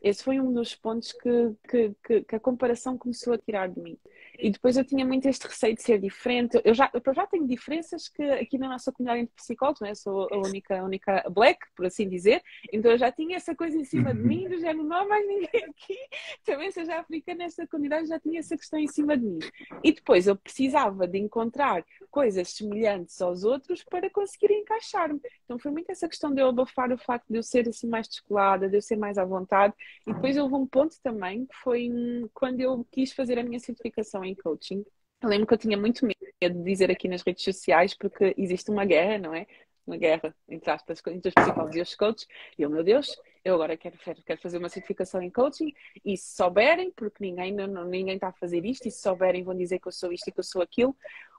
Esse 0.04 0.24
foi 0.24 0.40
um 0.40 0.54
dos 0.54 0.76
pontos 0.76 1.12
que, 1.14 1.56
que, 1.68 1.96
que, 2.04 2.22
que, 2.24 2.36
a 2.36 2.40
comparação 2.40 2.98
começou 2.98 3.34
a 3.34 3.38
tirar 3.38 3.70
de 3.70 3.80
mim. 3.80 3.98
E 4.42 4.50
depois 4.50 4.78
eu 4.78 4.86
tinha 4.86 5.06
muito 5.06 5.28
este 5.28 5.48
receio 5.48 5.76
de 5.76 5.82
ser 5.82 6.00
diferente. 6.00 6.60
Eu 6.64 6.74
já, 6.74 6.90
eu 6.94 7.14
já 7.14 7.28
tenho 7.28 7.46
diferenças 7.46 8.08
que 8.08 8.24
aqui 8.24 8.58
na 8.58 8.70
nossa 8.70 8.92
comunidade 8.92 9.24
entre 9.24 9.36
psicólogos, 9.36 9.82
né? 9.82 9.94
sou 9.96 10.28
a 10.32 10.38
única, 10.38 10.80
a 10.80 10.84
única 10.84 11.24
black, 11.30 11.60
por 11.76 11.86
assim 11.86 12.08
dizer, 12.08 12.42
então 12.72 12.92
eu 12.92 12.98
já 12.98 13.12
tinha 13.12 13.36
essa 13.36 13.54
coisa 13.54 13.78
em 13.78 13.84
cima 13.84 14.14
de 14.14 14.22
mim, 14.22 14.48
do 14.48 14.58
género, 14.60 14.84
não 14.84 14.98
há 14.98 15.06
mais 15.08 15.28
ninguém 15.28 15.66
aqui. 15.66 15.98
Também 16.46 16.72
seja 16.72 17.00
africana, 17.00 17.40
nessa 17.40 17.68
comunidade 17.68 18.08
já 18.08 18.20
tinha 18.20 18.40
essa 18.40 18.56
questão 18.56 18.80
em 18.80 18.88
cima 18.88 19.18
de 19.18 19.26
mim. 19.26 19.40
E 19.84 19.92
depois 19.92 20.28
eu 20.28 20.36
precisava 20.36 21.08
de 21.08 21.18
encontrar 21.18 21.84
coisas 22.10 22.50
semelhantes 22.50 23.22
aos 23.22 23.44
outros 23.44 23.84
para 23.84 24.10
conseguir 24.10 24.52
encaixar-me. 24.54 25.20
Então 25.44 25.60
foi 25.60 25.72
muito 25.72 25.92
essa 25.92 26.08
questão 26.08 26.34
de 26.34 26.42
eu 26.42 26.48
abafar 26.48 26.92
o 26.92 26.98
facto 26.98 27.28
de 27.30 27.38
eu 27.38 27.44
ser 27.44 27.68
assim 27.68 27.88
mais 27.88 28.08
descolada, 28.08 28.70
de 28.70 28.78
eu 28.78 28.82
ser 28.82 28.96
mais 28.96 29.18
à 29.18 29.26
vontade. 29.26 29.74
E 30.08 30.14
depois 30.14 30.38
houve 30.38 30.56
um 30.56 30.66
ponto 30.66 30.96
também 31.02 31.46
que 31.46 31.56
foi 31.58 31.90
quando 32.34 32.62
eu 32.62 32.86
quis 32.92 33.12
fazer 33.12 33.38
a 33.40 33.44
minha 33.44 33.60
certificação 33.60 34.24
em 34.30 34.36
coaching. 34.36 34.86
Eu 35.22 35.30
lembro 35.30 35.48
que 35.48 35.54
eu 35.54 35.58
tinha 35.58 35.78
muito 35.78 36.06
medo 36.06 36.56
de 36.56 36.64
dizer 36.64 36.90
aqui 36.90 37.08
nas 37.08 37.22
redes 37.22 37.44
sociais, 37.44 37.94
porque 37.94 38.34
existe 38.38 38.72
uma 38.72 38.86
guerra, 38.86 39.18
não 39.18 39.34
é? 39.34 39.46
Uma 39.86 39.98
guerra, 39.98 40.34
entre 40.48 40.72
aspas, 40.72 41.02
entre 41.08 41.30
os 41.30 41.34
psicólogos 41.34 41.76
e 41.76 41.82
os 41.82 41.96
coaches. 41.96 42.28
E 42.58 42.62
eu, 42.62 42.70
meu 42.70 42.84
Deus, 42.84 43.20
eu 43.44 43.56
agora 43.56 43.76
quero, 43.76 43.98
quero 43.98 44.40
fazer 44.40 44.58
uma 44.58 44.70
certificação 44.70 45.22
em 45.22 45.30
coaching 45.30 45.74
e 46.06 46.16
se 46.16 46.36
souberem, 46.36 46.92
porque 46.92 47.24
ninguém, 47.24 47.54
ninguém 47.54 48.16
está 48.16 48.30
a 48.30 48.34
fazer 48.34 48.64
isto, 48.66 48.88
e 48.88 48.92
se 48.92 49.02
souberem 49.02 49.44
vão 49.44 49.56
dizer 49.56 49.80
que 49.80 49.88
eu 49.88 49.92
sou 49.92 50.12
isto 50.12 50.28
e 50.28 50.32
que 50.32 50.40
eu 50.40 50.44
sou 50.44 50.62
aquilo. 50.62 50.96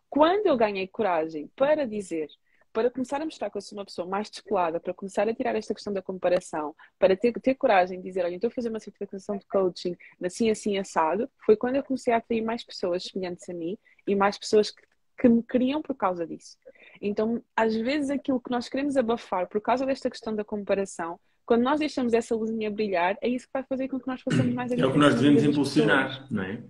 Quando 0.08 0.46
eu 0.46 0.56
ganhei 0.56 0.88
coragem 0.88 1.48
para 1.54 1.86
dizer 1.86 2.28
para 2.72 2.90
começar 2.90 3.20
a 3.20 3.24
mostrar 3.24 3.50
que 3.50 3.56
eu 3.56 3.60
sou 3.60 3.78
uma 3.78 3.84
pessoa 3.84 4.06
mais 4.06 4.30
descolada, 4.30 4.78
para 4.78 4.94
começar 4.94 5.28
a 5.28 5.34
tirar 5.34 5.56
esta 5.56 5.74
questão 5.74 5.92
da 5.92 6.00
comparação, 6.00 6.74
para 6.98 7.16
ter, 7.16 7.32
ter 7.32 7.54
coragem 7.54 7.98
de 7.98 8.04
dizer, 8.04 8.24
olha, 8.24 8.34
estou 8.34 8.48
a 8.48 8.52
fazer 8.52 8.68
uma 8.68 8.80
certificação 8.80 9.36
de 9.36 9.46
coaching 9.46 9.96
assim, 10.22 10.50
assim, 10.50 10.78
assado, 10.78 11.28
foi 11.44 11.56
quando 11.56 11.76
eu 11.76 11.82
comecei 11.82 12.12
a 12.12 12.18
atrair 12.18 12.42
mais 12.42 12.64
pessoas 12.64 13.04
semelhantes 13.04 13.48
a 13.48 13.54
mim 13.54 13.76
e 14.06 14.14
mais 14.14 14.38
pessoas 14.38 14.70
que, 14.70 14.82
que 15.18 15.28
me 15.28 15.42
queriam 15.42 15.82
por 15.82 15.94
causa 15.96 16.26
disso. 16.26 16.56
Então, 17.00 17.42
às 17.56 17.74
vezes, 17.74 18.10
aquilo 18.10 18.40
que 18.40 18.50
nós 18.50 18.68
queremos 18.68 18.96
abafar 18.96 19.48
por 19.48 19.60
causa 19.60 19.84
desta 19.84 20.10
questão 20.10 20.34
da 20.34 20.44
comparação, 20.44 21.18
quando 21.44 21.62
nós 21.62 21.80
deixamos 21.80 22.12
essa 22.12 22.36
luzinha 22.36 22.70
brilhar, 22.70 23.18
é 23.20 23.28
isso 23.28 23.46
que 23.46 23.52
vai 23.52 23.64
fazer 23.64 23.88
com 23.88 23.98
que 23.98 24.06
nós 24.06 24.22
façamos 24.22 24.54
mais 24.54 24.70
É 24.70 24.86
o 24.86 24.92
que 24.92 24.98
nós 24.98 25.16
devemos 25.16 25.42
impulsionar, 25.42 26.26
não 26.30 26.44
é? 26.44 26.62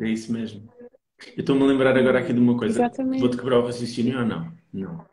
É 0.00 0.08
isso 0.08 0.32
mesmo. 0.32 0.68
Eu 1.36 1.40
estou-me 1.40 1.62
a 1.62 1.66
lembrar 1.66 1.96
agora 1.96 2.20
aqui 2.20 2.32
de 2.32 2.38
uma 2.38 2.56
coisa. 2.56 2.80
Exatamente. 2.80 3.20
Vou-te 3.20 3.36
quebrar 3.36 3.58
o 3.58 3.66
raciocínio 3.66 4.20
ou 4.20 4.24
não? 4.24 4.52
Não. 4.72 5.04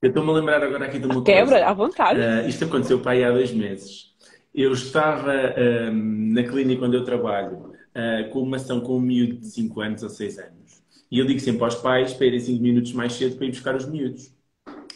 Eu 0.00 0.08
estou-me 0.08 0.30
a 0.30 0.34
lembrar 0.34 0.62
agora 0.62 0.86
aqui 0.86 0.98
de 0.98 1.06
uma 1.06 1.22
Quebra, 1.22 1.42
coisa. 1.42 1.54
Quebra, 1.54 1.70
à 1.70 1.72
vontade. 1.74 2.20
Uh, 2.20 2.48
isto 2.48 2.64
aconteceu 2.64 3.00
para 3.00 3.12
aí 3.12 3.24
há 3.24 3.30
dois 3.30 3.52
meses. 3.52 4.14
Eu 4.54 4.72
estava 4.72 5.32
uh, 5.32 5.92
na 5.92 6.42
clínica 6.42 6.84
onde 6.84 6.96
eu 6.96 7.04
trabalho 7.04 7.72
uh, 7.94 8.30
com 8.30 8.40
uma 8.40 8.56
ação 8.56 8.80
com 8.80 8.96
um 8.96 9.00
miúdo 9.00 9.36
de 9.36 9.46
5 9.46 9.80
anos 9.80 10.02
ou 10.02 10.08
6 10.08 10.38
anos. 10.38 10.82
E 11.10 11.18
eu 11.18 11.26
digo 11.26 11.40
sempre 11.40 11.64
aos 11.64 11.74
pais 11.76 12.14
para 12.14 12.26
irem 12.26 12.40
5 12.40 12.62
minutos 12.62 12.92
mais 12.92 13.12
cedo 13.12 13.36
para 13.36 13.46
ir 13.46 13.50
buscar 13.50 13.74
os 13.76 13.86
miúdos. 13.86 14.34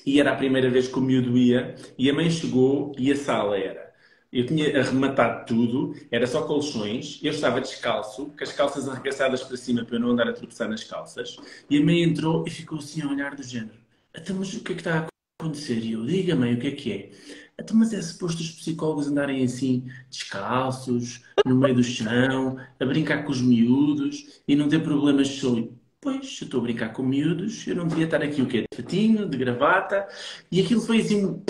E 0.07 0.19
era 0.19 0.33
a 0.33 0.37
primeira 0.37 0.71
vez 0.71 0.89
que 0.89 0.99
o 0.99 1.03
miúdo 1.03 1.37
ia, 1.37 1.75
e 1.99 2.09
a 2.09 2.15
mãe 2.15 2.31
chegou 2.31 2.93
e 2.99 3.13
a 3.13 3.17
sala 3.17 3.59
era 3.59 3.90
eu 4.33 4.47
tinha 4.47 4.81
arrematado 4.81 5.47
tudo, 5.47 5.95
era 6.11 6.27
só 6.27 6.43
colchões, 6.43 7.19
eu 7.23 7.33
estava 7.33 7.61
descalço, 7.61 8.27
com 8.27 8.45
as 8.45 8.53
calças 8.53 8.89
arregaçadas 8.89 9.43
para 9.43 9.57
cima 9.57 9.85
para 9.85 9.97
eu 9.97 10.01
não 10.01 10.11
andar 10.11 10.29
a 10.29 10.33
tropeçar 10.33 10.69
nas 10.69 10.85
calças, 10.85 11.37
e 11.69 11.79
a 11.79 11.85
mãe 11.85 12.03
entrou 12.03 12.45
e 12.47 12.51
ficou 12.51 12.79
assim 12.79 13.03
a 13.03 13.09
olhar 13.09 13.35
do 13.35 13.43
género. 13.43 13.79
Então, 14.17 14.37
mas 14.37 14.53
o 14.55 14.61
que 14.61 14.73
é 14.73 14.75
que 14.75 14.81
está 14.81 15.01
a 15.01 15.07
acontecer? 15.41 15.79
E 15.79 15.93
eu, 15.93 16.05
diga 16.05 16.37
mãe, 16.37 16.55
o 16.55 16.59
que 16.59 16.69
é 16.69 16.71
que 16.73 16.93
é? 16.93 17.11
Então, 17.59 17.77
mas 17.77 17.93
é 17.93 18.01
suposto 18.01 18.41
os 18.41 18.51
psicólogos 18.53 19.09
andarem 19.09 19.45
assim, 19.45 19.85
descalços, 20.09 21.23
no 21.45 21.57
meio 21.57 21.75
do 21.75 21.83
chão, 21.83 22.57
a 22.79 22.85
brincar 22.85 23.25
com 23.25 23.33
os 23.33 23.43
miúdos 23.43 24.41
e 24.49 24.57
não 24.57 24.69
ter 24.69 24.83
problemas 24.83 25.29
de 25.29 25.41
saúde. 25.41 25.71
Pois, 26.01 26.39
eu 26.41 26.47
estou 26.47 26.61
a 26.61 26.63
brincar 26.63 26.95
com 26.95 27.03
miúdos, 27.03 27.67
eu 27.67 27.77
não 27.77 27.87
devia 27.87 28.07
estar 28.07 28.23
aqui 28.23 28.41
o 28.41 28.47
quê? 28.47 28.65
De 28.71 28.77
fatinho, 28.77 29.29
de 29.29 29.37
gravata, 29.37 30.09
e 30.51 30.61
aquilo 30.63 30.81
foi 30.81 31.01
assim 31.01 31.43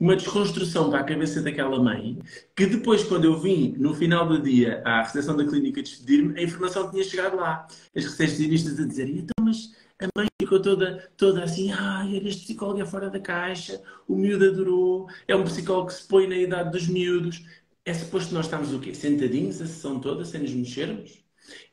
uma 0.00 0.16
desconstrução 0.16 0.90
para 0.90 1.00
a 1.00 1.04
cabeça 1.04 1.42
daquela 1.42 1.78
mãe, 1.80 2.18
que 2.56 2.64
depois, 2.64 3.04
quando 3.04 3.26
eu 3.26 3.38
vim 3.38 3.74
no 3.76 3.94
final 3.94 4.26
do 4.26 4.40
dia 4.40 4.82
à 4.82 5.02
recepção 5.02 5.36
da 5.36 5.44
clínica 5.44 5.82
despedir-me, 5.82 6.40
a 6.40 6.42
informação 6.42 6.90
tinha 6.90 7.04
chegado 7.04 7.36
lá. 7.36 7.66
As 7.94 8.04
recepcionistas 8.04 8.80
a 8.80 8.86
dizer, 8.86 9.10
então, 9.10 9.34
mas 9.44 9.74
a 10.00 10.08
mãe 10.16 10.26
ficou 10.40 10.60
toda, 10.60 11.10
toda 11.18 11.44
assim, 11.44 11.70
ai, 11.70 12.16
este 12.24 12.44
psicólogo 12.44 12.80
é 12.80 12.86
fora 12.86 13.10
da 13.10 13.20
caixa, 13.20 13.82
o 14.08 14.16
miúdo 14.16 14.46
adorou, 14.46 15.06
é 15.28 15.36
um 15.36 15.44
psicólogo 15.44 15.88
que 15.88 15.94
se 15.94 16.08
põe 16.08 16.26
na 16.26 16.36
idade 16.36 16.70
dos 16.70 16.88
miúdos. 16.88 17.44
É 17.84 17.92
suposto 17.92 18.32
nós 18.34 18.46
estamos 18.46 18.72
o 18.72 18.80
quê? 18.80 18.94
Sentadinhos 18.94 19.60
a 19.60 19.66
sessão 19.66 20.00
toda, 20.00 20.24
sem 20.24 20.40
nos 20.40 20.52
mexermos? 20.52 21.22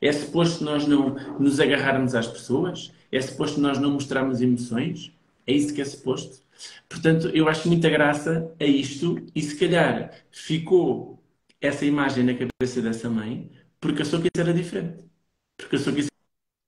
É 0.00 0.12
suposto 0.12 0.64
nós 0.64 0.86
não 0.86 1.14
nos 1.38 1.60
agarrarmos 1.60 2.14
às 2.14 2.26
pessoas? 2.26 2.92
É 3.10 3.20
suposto 3.20 3.60
nós 3.60 3.78
não 3.78 3.92
mostrarmos 3.92 4.40
emoções? 4.42 5.12
É 5.46 5.52
isso 5.52 5.72
que 5.72 5.80
é 5.80 5.84
suposto? 5.84 6.42
Portanto, 6.88 7.28
eu 7.34 7.48
acho 7.48 7.68
muita 7.68 7.88
graça 7.88 8.54
a 8.60 8.64
isto 8.64 9.16
e 9.34 9.42
se 9.42 9.56
calhar 9.58 10.12
ficou 10.30 11.22
essa 11.60 11.84
imagem 11.84 12.24
na 12.24 12.34
cabeça 12.34 12.80
dessa 12.82 13.08
mãe 13.10 13.50
porque 13.80 14.02
achou 14.02 14.20
que 14.20 14.28
isso 14.32 14.40
era 14.40 14.52
diferente. 14.52 15.04
Porque 15.56 15.76
achou 15.76 15.92
que 15.92 16.00
isso 16.00 16.08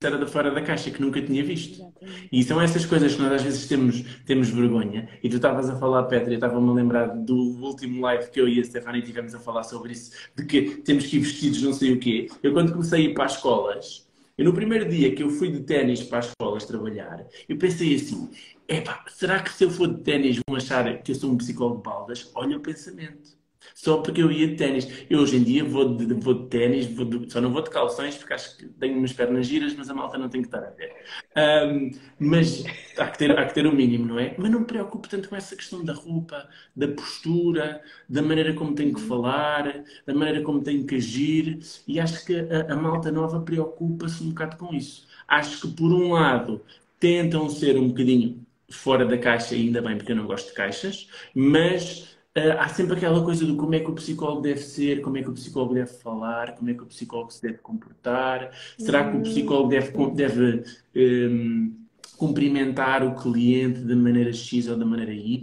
era 0.03 0.17
da 0.17 0.25
fora 0.25 0.49
da 0.51 0.61
caixa, 0.61 0.89
que 0.89 1.01
nunca 1.01 1.21
tinha 1.21 1.43
visto. 1.43 1.93
E 2.31 2.43
são 2.43 2.59
essas 2.59 2.85
coisas 2.85 3.13
que 3.13 3.21
nós 3.21 3.33
às 3.33 3.43
vezes 3.43 3.67
temos, 3.67 4.01
temos 4.25 4.49
vergonha. 4.49 5.07
E 5.23 5.29
tu 5.29 5.35
estavas 5.35 5.69
a 5.69 5.75
falar, 5.77 6.03
Petra, 6.03 6.31
eu 6.31 6.35
estava-me 6.35 6.69
a 6.69 6.73
lembrar 6.73 7.07
do 7.07 7.35
último 7.35 8.01
live 8.01 8.29
que 8.31 8.41
eu 8.41 8.47
e 8.47 8.59
a 8.59 8.63
Stefania 8.63 9.01
tivemos 9.01 9.35
a 9.35 9.39
falar 9.39 9.63
sobre 9.63 9.93
isso, 9.93 10.11
de 10.35 10.45
que 10.45 10.77
temos 10.77 11.05
que 11.05 11.17
ir 11.17 11.19
vestidos 11.19 11.61
não 11.61 11.73
sei 11.73 11.93
o 11.93 11.99
quê. 11.99 12.27
Eu 12.41 12.53
quando 12.53 12.71
comecei 12.71 12.99
a 12.99 13.09
ir 13.09 13.13
para 13.13 13.25
as 13.25 13.35
escolas, 13.35 14.07
eu 14.37 14.45
no 14.45 14.53
primeiro 14.53 14.89
dia 14.89 15.13
que 15.13 15.21
eu 15.21 15.29
fui 15.29 15.51
de 15.51 15.59
ténis 15.61 16.01
para 16.01 16.19
as 16.19 16.29
escolas 16.29 16.65
trabalhar, 16.65 17.23
eu 17.47 17.57
pensei 17.57 17.93
assim, 17.95 18.29
epá, 18.77 19.03
será 19.07 19.41
que 19.41 19.51
se 19.53 19.63
eu 19.63 19.69
for 19.69 19.87
de 19.87 20.01
ténis 20.03 20.39
vão 20.47 20.57
achar 20.57 21.01
que 21.01 21.11
eu 21.11 21.15
sou 21.15 21.31
um 21.31 21.37
psicólogo 21.37 21.77
de 21.77 21.83
baldas? 21.83 22.31
Olha 22.35 22.57
o 22.57 22.61
pensamento. 22.61 23.41
Só 23.75 23.97
porque 23.97 24.21
eu 24.21 24.31
ia 24.31 24.47
de 24.47 24.55
ténis. 24.55 24.87
Eu 25.09 25.19
hoje 25.19 25.37
em 25.37 25.43
dia 25.43 25.63
vou 25.63 25.95
de, 25.95 26.13
vou 26.15 26.33
de 26.33 26.47
ténis, 26.49 26.87
só 27.29 27.39
não 27.39 27.51
vou 27.51 27.61
de 27.61 27.69
calções 27.69 28.15
porque 28.15 28.33
acho 28.33 28.57
que 28.57 28.65
tenho 28.67 28.97
umas 28.97 29.13
pernas 29.13 29.47
giras, 29.47 29.73
mas 29.75 29.89
a 29.89 29.93
malta 29.93 30.17
não 30.17 30.29
tem 30.29 30.41
que 30.41 30.47
estar 30.47 30.63
a 30.63 30.71
ver. 30.71 30.93
Um, 31.37 31.91
mas 32.19 32.63
há 32.97 33.07
que, 33.07 33.17
ter, 33.19 33.37
há 33.37 33.45
que 33.45 33.53
ter 33.53 33.65
o 33.65 33.75
mínimo, 33.75 34.05
não 34.07 34.19
é? 34.19 34.35
Mas 34.37 34.49
não 34.49 34.61
me 34.61 34.65
preocupo 34.65 35.07
tanto 35.07 35.29
com 35.29 35.35
essa 35.35 35.55
questão 35.55 35.83
da 35.83 35.93
roupa, 35.93 36.47
da 36.75 36.87
postura, 36.87 37.81
da 38.09 38.21
maneira 38.21 38.53
como 38.53 38.73
tenho 38.73 38.93
que 38.93 39.01
falar, 39.01 39.83
da 40.05 40.13
maneira 40.13 40.41
como 40.41 40.61
tenho 40.61 40.85
que 40.85 40.95
agir. 40.95 41.59
E 41.87 41.99
acho 41.99 42.25
que 42.25 42.35
a, 42.35 42.73
a 42.73 42.75
malta 42.75 43.11
nova 43.11 43.39
preocupa-se 43.41 44.23
um 44.23 44.29
bocado 44.29 44.57
com 44.57 44.73
isso. 44.73 45.07
Acho 45.27 45.61
que, 45.61 45.75
por 45.75 45.91
um 45.93 46.13
lado, 46.13 46.61
tentam 46.99 47.49
ser 47.49 47.77
um 47.77 47.87
bocadinho 47.89 48.45
fora 48.71 49.05
da 49.05 49.17
caixa, 49.17 49.55
ainda 49.55 49.81
bem, 49.81 49.97
porque 49.97 50.11
eu 50.11 50.15
não 50.15 50.25
gosto 50.25 50.47
de 50.47 50.53
caixas, 50.53 51.07
mas 51.35 52.17
uh, 52.37 52.57
há 52.59 52.67
sempre 52.69 52.95
aquela 52.95 53.23
coisa 53.23 53.45
do 53.45 53.55
como 53.55 53.75
é 53.75 53.79
que 53.79 53.89
o 53.89 53.93
psicólogo 53.93 54.41
deve 54.41 54.59
ser, 54.61 55.01
como 55.01 55.17
é 55.17 55.23
que 55.23 55.29
o 55.29 55.33
psicólogo 55.33 55.73
deve 55.73 55.91
falar, 55.91 56.55
como 56.55 56.69
é 56.69 56.73
que 56.73 56.83
o 56.83 56.85
psicólogo 56.85 57.31
se 57.31 57.41
deve 57.41 57.57
comportar, 57.59 58.51
será 58.77 59.09
que 59.09 59.17
o 59.17 59.21
psicólogo 59.21 59.69
deve, 59.69 59.91
deve 60.11 60.41
um, 60.43 60.63
ehm, 60.95 61.81
cumprimentar 62.17 63.03
o 63.03 63.15
cliente 63.15 63.81
de 63.81 63.95
maneira 63.95 64.31
X 64.31 64.67
ou 64.67 64.77
da 64.77 64.85
maneira 64.85 65.13
Y? 65.13 65.41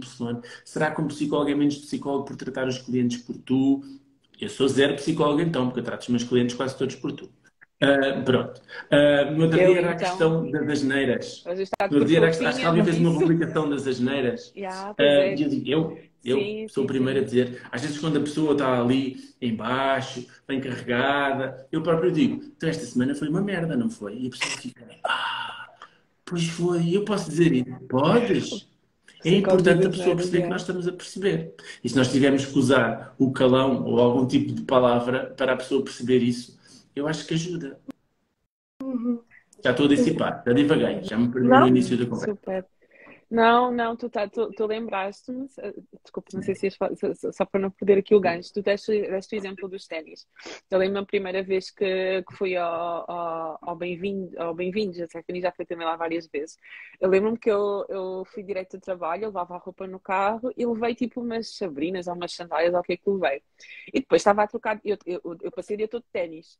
Será 0.63 0.91
que 0.91 1.01
um 1.01 1.07
psicólogo 1.07 1.49
é 1.49 1.55
menos 1.55 1.77
psicólogo 1.77 2.25
por 2.25 2.35
tratar 2.35 2.67
os 2.67 2.77
clientes 2.77 3.17
por 3.17 3.37
tu? 3.37 3.81
Eu 4.39 4.47
sou 4.47 4.67
zero 4.67 4.95
psicólogo 4.95 5.41
então, 5.41 5.65
porque 5.65 5.81
eu 5.81 5.83
trato 5.83 6.03
os 6.03 6.07
meus 6.09 6.23
clientes 6.23 6.55
quase 6.55 6.77
todos 6.77 6.95
por 6.95 7.11
tu. 7.11 7.29
Uh, 7.81 8.23
pronto. 8.23 8.61
Uh, 8.91 9.31
no 9.31 9.43
outro 9.43 9.59
eu, 9.59 9.67
dia 9.69 9.77
era 9.79 9.79
então, 9.79 9.91
a 9.91 9.95
questão 9.95 10.51
das 10.51 10.69
asneiras. 10.69 11.43
No 11.45 11.51
outro 11.97 12.05
dia 12.05 12.17
era, 12.17 12.27
acho 12.27 12.59
que 12.59 12.65
alguém 12.65 12.83
fez 12.83 12.97
uma 12.97 13.17
publicação 13.17 13.69
das 13.69 13.87
asneiras. 13.87 14.51
Yeah, 14.55 14.91
uh, 14.99 15.01
é. 15.01 15.35
E 15.35 15.43
eu 15.43 15.49
digo, 15.49 15.69
eu, 15.69 15.99
eu 16.23 16.37
sim, 16.37 16.67
sou 16.67 16.83
o 16.83 16.87
primeiro 16.87 17.21
a 17.21 17.23
dizer, 17.23 17.61
às 17.71 17.81
vezes 17.81 17.97
quando 17.97 18.17
a 18.17 18.21
pessoa 18.21 18.51
está 18.51 18.81
ali 18.81 19.15
embaixo, 19.41 20.25
bem 20.45 20.59
carregada, 20.59 21.65
eu 21.71 21.81
próprio 21.81 22.11
digo, 22.11 22.43
então 22.57 22.67
esta 22.67 22.85
semana 22.85 23.15
foi 23.15 23.29
uma 23.29 23.41
merda, 23.41 23.77
não 23.77 23.89
foi? 23.89 24.15
E 24.17 24.27
a 24.27 24.29
pessoa 24.29 24.61
fica, 24.61 24.85
ah, 25.05 25.69
pois 26.25 26.49
foi, 26.49 26.95
eu 26.95 27.05
posso 27.05 27.29
dizer 27.29 27.53
isso? 27.53 27.79
Podes? 27.87 28.67
É 29.25 29.31
importante 29.31 29.85
a 29.85 29.89
pessoa 29.89 30.15
perceber 30.15 30.43
que 30.43 30.47
nós 30.47 30.61
estamos 30.61 30.87
a 30.87 30.93
perceber. 30.93 31.53
E 31.83 31.89
se 31.89 31.95
nós 31.97 32.09
tivermos 32.09 32.45
que 32.45 32.57
usar 32.57 33.13
o 33.19 33.33
calão 33.33 33.83
ou 33.83 33.99
algum 33.99 34.25
tipo 34.25 34.53
de 34.53 34.61
palavra 34.61 35.33
para 35.35 35.51
a 35.51 35.57
pessoa 35.57 35.83
perceber 35.83 36.19
isso, 36.19 36.57
eu 36.95 37.07
acho 37.07 37.25
que 37.27 37.33
ajuda. 37.33 37.79
Uhum. 38.81 39.23
Já 39.63 39.71
estou 39.71 39.85
a 39.85 39.89
dissipar, 39.89 40.43
já 40.45 40.53
divaguei, 40.53 41.03
já 41.03 41.17
me 41.17 41.31
perdi 41.31 41.47
no 41.47 41.67
início 41.67 41.97
da 41.97 42.05
conversa. 42.05 42.25
Super. 42.31 42.65
Não, 43.29 43.71
não, 43.71 43.95
tu, 43.95 44.09
tá, 44.09 44.27
tu, 44.27 44.49
tu 44.53 44.65
lembraste-me, 44.65 45.45
desculpa, 46.03 46.29
não 46.33 46.41
sei 46.41 46.55
se 46.55 46.71
só, 46.71 46.87
só 47.31 47.45
para 47.45 47.61
não 47.61 47.69
perder 47.69 47.99
aqui 47.99 48.15
o 48.15 48.19
gancho, 48.19 48.51
tu 48.51 48.63
deste, 48.63 49.01
deste 49.01 49.35
o 49.35 49.37
exemplo 49.37 49.69
dos 49.69 49.85
ténis. 49.85 50.27
Eu 50.69 50.79
lembro 50.79 50.99
a 50.99 51.05
primeira 51.05 51.43
vez 51.43 51.69
que, 51.69 52.23
que 52.23 52.35
fui 52.35 52.57
ao, 52.57 53.09
ao, 53.09 53.59
ao 53.61 53.75
Bem-vindo, 53.75 54.31
ao 54.41 54.55
Bem-vindos, 54.55 54.99
a 54.99 55.05
Stephanie 55.05 55.41
já 55.41 55.51
foi 55.51 55.63
também 55.63 55.85
lá 55.85 55.95
várias 55.95 56.25
vezes. 56.25 56.57
Eu 56.99 57.07
lembro-me 57.07 57.37
que 57.37 57.51
eu, 57.51 57.85
eu 57.87 58.25
fui 58.25 58.41
direto 58.41 58.77
ao 58.77 58.81
trabalho, 58.81 59.25
eu 59.25 59.27
levava 59.27 59.53
a 59.53 59.59
roupa 59.59 59.85
no 59.85 59.99
carro 59.99 60.51
e 60.57 60.65
levei 60.65 60.95
tipo 60.95 61.21
umas 61.21 61.55
sabrinas 61.55 62.07
ou 62.07 62.15
umas 62.15 62.33
sandálias 62.33 62.73
ou 62.73 62.79
o 62.79 62.83
que 62.83 62.93
é 62.93 62.97
que 62.97 63.07
levei. 63.07 63.43
E 63.93 63.99
depois 63.99 64.21
estava 64.21 64.41
a 64.41 64.47
trocar, 64.47 64.81
eu, 64.83 64.97
eu, 65.05 65.21
eu 65.39 65.51
passei 65.51 65.75
o 65.75 65.77
dia 65.77 65.87
todo 65.87 66.01
de 66.01 66.09
ténis. 66.11 66.57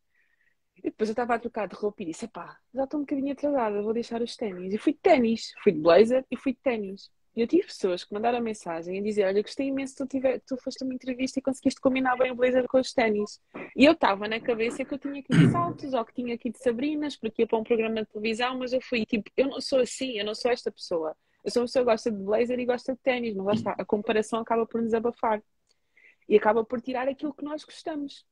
E 0.80 0.90
depois 0.90 1.10
eu 1.10 1.14
estava 1.14 1.36
a 1.36 1.40
trocar 1.40 1.68
de 1.68 1.76
roupa 1.76 2.02
e 2.04 2.06
disse: 2.06 2.28
pá, 2.28 2.58
já 2.74 2.84
estou 2.84 3.00
um 3.00 3.04
bocadinho 3.04 3.34
atrasada, 3.34 3.82
vou 3.82 3.94
deixar 3.94 4.22
os 4.22 4.36
ténis. 4.36 4.74
E 4.74 4.78
fui 4.78 4.94
de 4.94 5.00
ténis, 5.00 5.54
fui 5.64 5.72
de 5.72 5.80
blazer 5.80 6.26
e 6.30 6.38
fui 6.38 6.54
de 6.54 6.60
ténis. 6.60 7.10
E 7.36 7.42
eu 7.42 7.48
tive 7.48 7.68
pessoas 7.68 8.04
que 8.04 8.14
mandaram 8.14 8.42
mensagem 8.42 9.00
a 9.00 9.04
dizer: 9.04 9.26
Olha, 9.26 9.42
gostei 9.42 9.68
imenso 9.68 9.96
tu, 9.96 10.08
tiver, 10.08 10.40
tu 10.42 10.58
foste 10.58 10.84
uma 10.84 10.94
entrevista 10.94 11.40
e 11.40 11.42
conseguiste 11.42 11.80
combinar 11.80 12.18
bem 12.18 12.32
o 12.32 12.36
blazer 12.36 12.68
com 12.68 12.80
os 12.80 12.92
ténis. 12.92 13.40
E 13.76 13.86
eu 13.86 13.94
estava 13.94 14.28
na 14.28 14.40
cabeça 14.40 14.84
que 14.84 14.94
eu 14.94 14.98
tinha 14.98 15.20
aqui 15.20 15.38
de 15.38 15.52
saltos 15.52 15.94
ou 15.94 16.06
que 16.06 16.14
tinha 16.14 16.36
aqui 16.36 16.50
de 16.50 16.58
Sabrinas, 16.60 17.16
porque 17.16 17.44
ia 17.44 17.48
para 17.48 17.60
um 17.60 17.64
programa 17.64 18.02
de 18.02 18.08
televisão, 18.08 18.58
mas 18.58 18.74
eu 18.74 18.82
fui 18.82 19.06
tipo: 19.06 19.30
Eu 19.38 19.48
não 19.48 19.62
sou 19.62 19.80
assim, 19.80 20.18
eu 20.18 20.26
não 20.26 20.36
sou 20.36 20.52
esta 20.52 20.72
pessoa. 20.72 21.16
Eu 21.44 21.52
sou 21.52 21.62
uma 21.62 21.68
pessoa 21.68 21.86
que 21.86 21.92
gosta 21.92 22.12
de 22.12 22.18
blazer 22.18 22.60
e 22.60 22.66
gosta 22.66 22.94
de 22.94 23.00
ténis, 23.00 23.34
mas 23.36 23.46
lá 23.46 23.54
está, 23.54 23.76
a 23.78 23.86
comparação 23.86 24.40
acaba 24.40 24.66
por 24.66 24.82
nos 24.82 24.94
abafar 24.94 25.42
e 26.28 26.36
acaba 26.36 26.64
por 26.64 26.82
tirar 26.82 27.08
aquilo 27.08 27.34
que 27.34 27.44
nós 27.44 27.64
gostamos. 27.64 28.26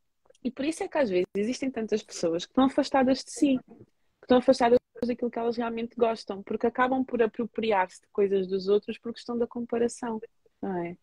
E 0.43 0.51
por 0.51 0.65
isso 0.65 0.83
é 0.83 0.87
que 0.87 0.97
às 0.97 1.09
vezes 1.09 1.27
existem 1.35 1.69
tantas 1.69 2.03
pessoas 2.03 2.45
que 2.45 2.51
estão 2.51 2.65
afastadas 2.65 3.23
de 3.23 3.31
si, 3.31 3.59
que 3.67 4.23
estão 4.23 4.37
afastadas 4.37 4.79
daquilo 5.05 5.29
que 5.29 5.39
elas 5.39 5.57
realmente 5.57 5.95
gostam, 5.95 6.41
porque 6.41 6.67
acabam 6.67 7.03
por 7.03 7.21
apropriar-se 7.21 8.01
de 8.01 8.07
coisas 8.11 8.47
dos 8.47 8.67
outros 8.67 8.97
por 8.97 9.13
questão 9.13 9.37
da 9.37 9.45
comparação, 9.45 10.19
não 10.61 10.77
é? 10.83 10.97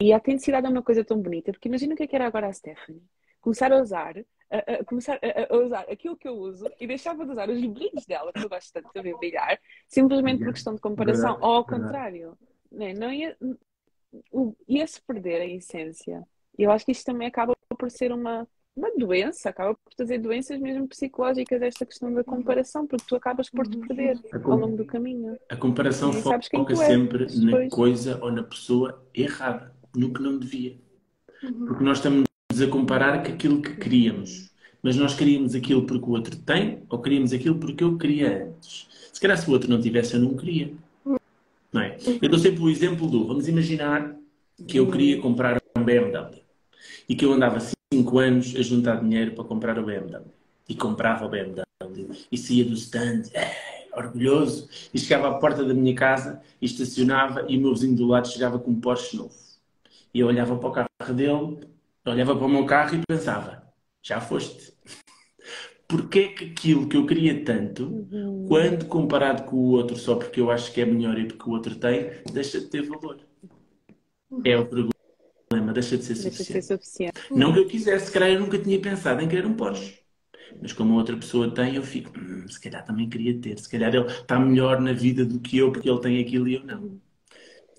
E 0.00 0.12
a 0.12 0.16
autenticidade 0.16 0.66
é 0.66 0.70
uma 0.70 0.82
coisa 0.82 1.04
tão 1.04 1.20
bonita, 1.20 1.50
porque 1.50 1.68
imagina 1.68 1.94
o 1.94 1.96
que, 1.96 2.04
é 2.04 2.06
que 2.06 2.14
era 2.14 2.26
agora 2.26 2.46
a 2.46 2.52
Stephanie. 2.52 3.02
Começar 3.40 3.72
a 3.72 3.80
usar, 3.80 4.16
a, 4.50 4.58
a 4.58 4.84
começar 4.84 5.18
a, 5.20 5.54
a, 5.54 5.58
usar 5.58 5.80
aquilo 5.90 6.16
que 6.16 6.28
eu 6.28 6.34
uso 6.34 6.70
e 6.80 6.86
deixava 6.86 7.24
de 7.24 7.32
usar 7.32 7.50
os 7.50 7.66
brilhos 7.66 8.06
dela, 8.06 8.32
que 8.32 8.44
eu 8.44 8.48
gosto 8.48 8.72
tanto 8.72 8.90
de 8.94 9.02
ver 9.02 9.16
brilhar, 9.18 9.58
simplesmente 9.88 10.44
por 10.44 10.52
questão 10.52 10.74
de 10.74 10.80
comparação, 10.80 11.38
ou 11.40 11.56
ao 11.56 11.66
contrário. 11.66 12.38
Não, 12.70 12.86
é? 12.86 12.94
não 12.94 13.12
ia, 13.12 13.36
ia-se 14.68 15.02
perder 15.02 15.40
a 15.40 15.46
essência. 15.46 16.24
E 16.56 16.62
eu 16.62 16.70
acho 16.70 16.84
que 16.84 16.92
isto 16.92 17.04
também 17.04 17.26
acaba 17.26 17.57
por 17.78 17.90
ser 17.90 18.12
uma, 18.12 18.46
uma 18.76 18.90
doença, 18.96 19.48
acaba 19.48 19.74
por 19.74 19.94
trazer 19.94 20.18
doenças 20.18 20.60
mesmo 20.60 20.86
psicológicas, 20.88 21.62
esta 21.62 21.86
questão 21.86 22.12
da 22.12 22.22
comparação, 22.22 22.86
porque 22.86 23.04
tu 23.08 23.16
acabas 23.16 23.48
por 23.50 23.66
te 23.66 23.76
uhum. 23.76 23.86
perder 23.86 24.20
ao 24.32 24.56
longo 24.56 24.76
do 24.76 24.84
caminho. 24.84 25.36
A 25.48 25.56
comparação 25.56 26.12
foca 26.12 26.76
sempre 26.76 27.26
na 27.40 27.68
coisa 27.68 28.18
ou 28.22 28.30
na 28.30 28.42
pessoa 28.42 29.02
errada, 29.14 29.72
no 29.96 30.12
que 30.12 30.22
não 30.22 30.38
devia. 30.38 30.76
Uhum. 31.42 31.66
Porque 31.66 31.84
nós 31.84 31.98
estamos 31.98 32.26
a 32.60 32.66
comparar 32.68 33.22
com 33.22 33.32
aquilo 33.32 33.62
que 33.62 33.76
queríamos. 33.76 34.48
Mas 34.80 34.96
nós 34.96 35.14
queríamos 35.14 35.54
aquilo 35.54 35.84
porque 35.84 36.04
o 36.04 36.10
outro 36.10 36.36
tem 36.36 36.84
ou 36.88 37.00
queríamos 37.00 37.32
aquilo 37.32 37.58
porque 37.58 37.82
eu 37.82 37.98
queria 37.98 38.44
antes. 38.44 38.86
Se 39.12 39.20
calhar 39.20 39.36
se 39.36 39.48
o 39.48 39.52
outro 39.52 39.68
não 39.68 39.80
tivesse, 39.80 40.14
eu 40.14 40.20
não 40.20 40.36
queria. 40.36 40.72
Não 41.72 41.82
é? 41.82 41.96
Eu 42.22 42.28
dou 42.28 42.38
sempre 42.38 42.62
o 42.62 42.70
exemplo 42.70 43.08
do, 43.08 43.26
vamos 43.26 43.48
imaginar 43.48 44.16
que 44.66 44.78
eu 44.78 44.88
queria 44.88 45.20
comprar 45.20 45.60
um 45.76 45.82
BMW 45.82 46.47
e 47.08 47.14
que 47.14 47.24
eu 47.24 47.32
andava 47.32 47.58
5 47.92 48.18
anos 48.18 48.54
a 48.56 48.62
juntar 48.62 49.00
dinheiro 49.00 49.32
para 49.32 49.44
comprar 49.44 49.78
o 49.78 49.84
BMW. 49.84 50.22
E 50.68 50.74
comprava 50.74 51.24
o 51.24 51.28
BMW. 51.28 51.64
E 52.30 52.36
saía 52.36 52.64
do 52.64 52.74
stand, 52.74 53.22
é, 53.32 53.88
orgulhoso, 53.96 54.68
e 54.92 54.98
chegava 54.98 55.28
à 55.28 55.34
porta 55.38 55.64
da 55.64 55.74
minha 55.74 55.94
casa 55.94 56.40
e 56.60 56.66
estacionava 56.66 57.46
e 57.48 57.56
o 57.56 57.60
meu 57.60 57.72
vizinho 57.72 57.96
do 57.96 58.06
lado 58.06 58.28
chegava 58.28 58.58
com 58.58 58.70
um 58.70 58.80
Porsche 58.80 59.16
novo. 59.16 59.34
E 60.12 60.20
eu 60.20 60.26
olhava 60.26 60.56
para 60.56 60.68
o 60.68 60.72
carro 60.72 61.14
dele, 61.14 61.58
olhava 62.06 62.36
para 62.36 62.46
o 62.46 62.48
meu 62.48 62.66
carro 62.66 62.96
e 62.96 63.02
pensava, 63.06 63.62
já 64.02 64.20
foste. 64.20 64.72
Porquê 65.88 66.18
é 66.18 66.28
que 66.28 66.44
aquilo 66.44 66.86
que 66.86 66.96
eu 66.96 67.06
queria 67.06 67.42
tanto, 67.44 67.84
uhum. 67.84 68.44
quando 68.46 68.86
comparado 68.86 69.44
com 69.44 69.56
o 69.56 69.70
outro 69.70 69.96
só 69.96 70.16
porque 70.16 70.40
eu 70.40 70.50
acho 70.50 70.72
que 70.72 70.82
é 70.82 70.84
melhor 70.84 71.18
e 71.18 71.26
porque 71.26 71.48
o 71.48 71.52
outro 71.52 71.74
tem, 71.76 72.10
deixa 72.30 72.60
de 72.60 72.66
ter 72.66 72.82
valor? 72.82 73.18
É 74.44 74.58
o 74.58 74.66
problema 74.66 74.97
problema, 75.48 75.72
deixa 75.72 75.96
de 75.96 76.04
ser 76.04 76.14
deixa 76.14 76.30
suficiente. 76.30 76.60
De 76.60 76.66
ser 76.66 76.76
suficiente. 76.76 77.20
Não 77.30 77.52
que 77.52 77.58
eu 77.60 77.66
quisesse, 77.66 78.06
se 78.06 78.12
calhar 78.12 78.30
eu 78.30 78.40
nunca 78.40 78.58
tinha 78.58 78.78
pensado 78.80 79.22
em 79.22 79.28
querer 79.28 79.46
um 79.46 79.54
Porsche. 79.54 79.98
Mas 80.60 80.72
como 80.72 80.94
outra 80.94 81.16
pessoa 81.16 81.52
tem, 81.52 81.74
eu 81.74 81.82
fico, 81.82 82.10
hum, 82.18 82.46
se 82.48 82.60
calhar 82.60 82.84
também 82.84 83.08
queria 83.08 83.38
ter. 83.38 83.58
Se 83.58 83.68
calhar 83.68 83.94
ele 83.94 84.06
está 84.06 84.38
melhor 84.38 84.80
na 84.80 84.92
vida 84.92 85.24
do 85.24 85.40
que 85.40 85.58
eu, 85.58 85.72
porque 85.72 85.88
ele 85.88 86.00
tem 86.00 86.20
aquilo 86.20 86.48
e 86.48 86.54
eu 86.54 86.64
não. 86.64 87.00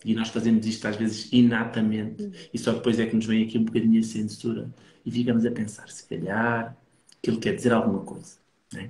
E 0.05 0.13
nós 0.13 0.29
fazemos 0.29 0.65
isto 0.65 0.87
às 0.87 0.95
vezes 0.95 1.29
inatamente. 1.31 2.49
E 2.53 2.57
só 2.57 2.71
depois 2.71 2.99
é 2.99 3.05
que 3.05 3.15
nos 3.15 3.25
vem 3.25 3.43
aqui 3.43 3.57
um 3.57 3.63
bocadinho 3.65 3.99
a 3.99 4.03
censura. 4.03 4.69
E 5.05 5.11
ficamos 5.11 5.45
a 5.45 5.51
pensar, 5.51 5.89
se 5.89 6.07
calhar, 6.07 6.77
que 7.21 7.29
ele 7.29 7.39
quer 7.39 7.55
dizer 7.55 7.73
alguma 7.73 8.01
coisa. 8.01 8.37
Não 8.73 8.81
é? 8.81 8.89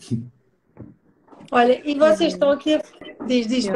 Olha, 1.50 1.80
e 1.84 1.94
vocês 1.98 2.32
estão 2.32 2.50
aqui 2.50 2.74
a. 2.74 2.82
Diz, 3.26 3.46
diz. 3.46 3.66
Um 3.66 3.72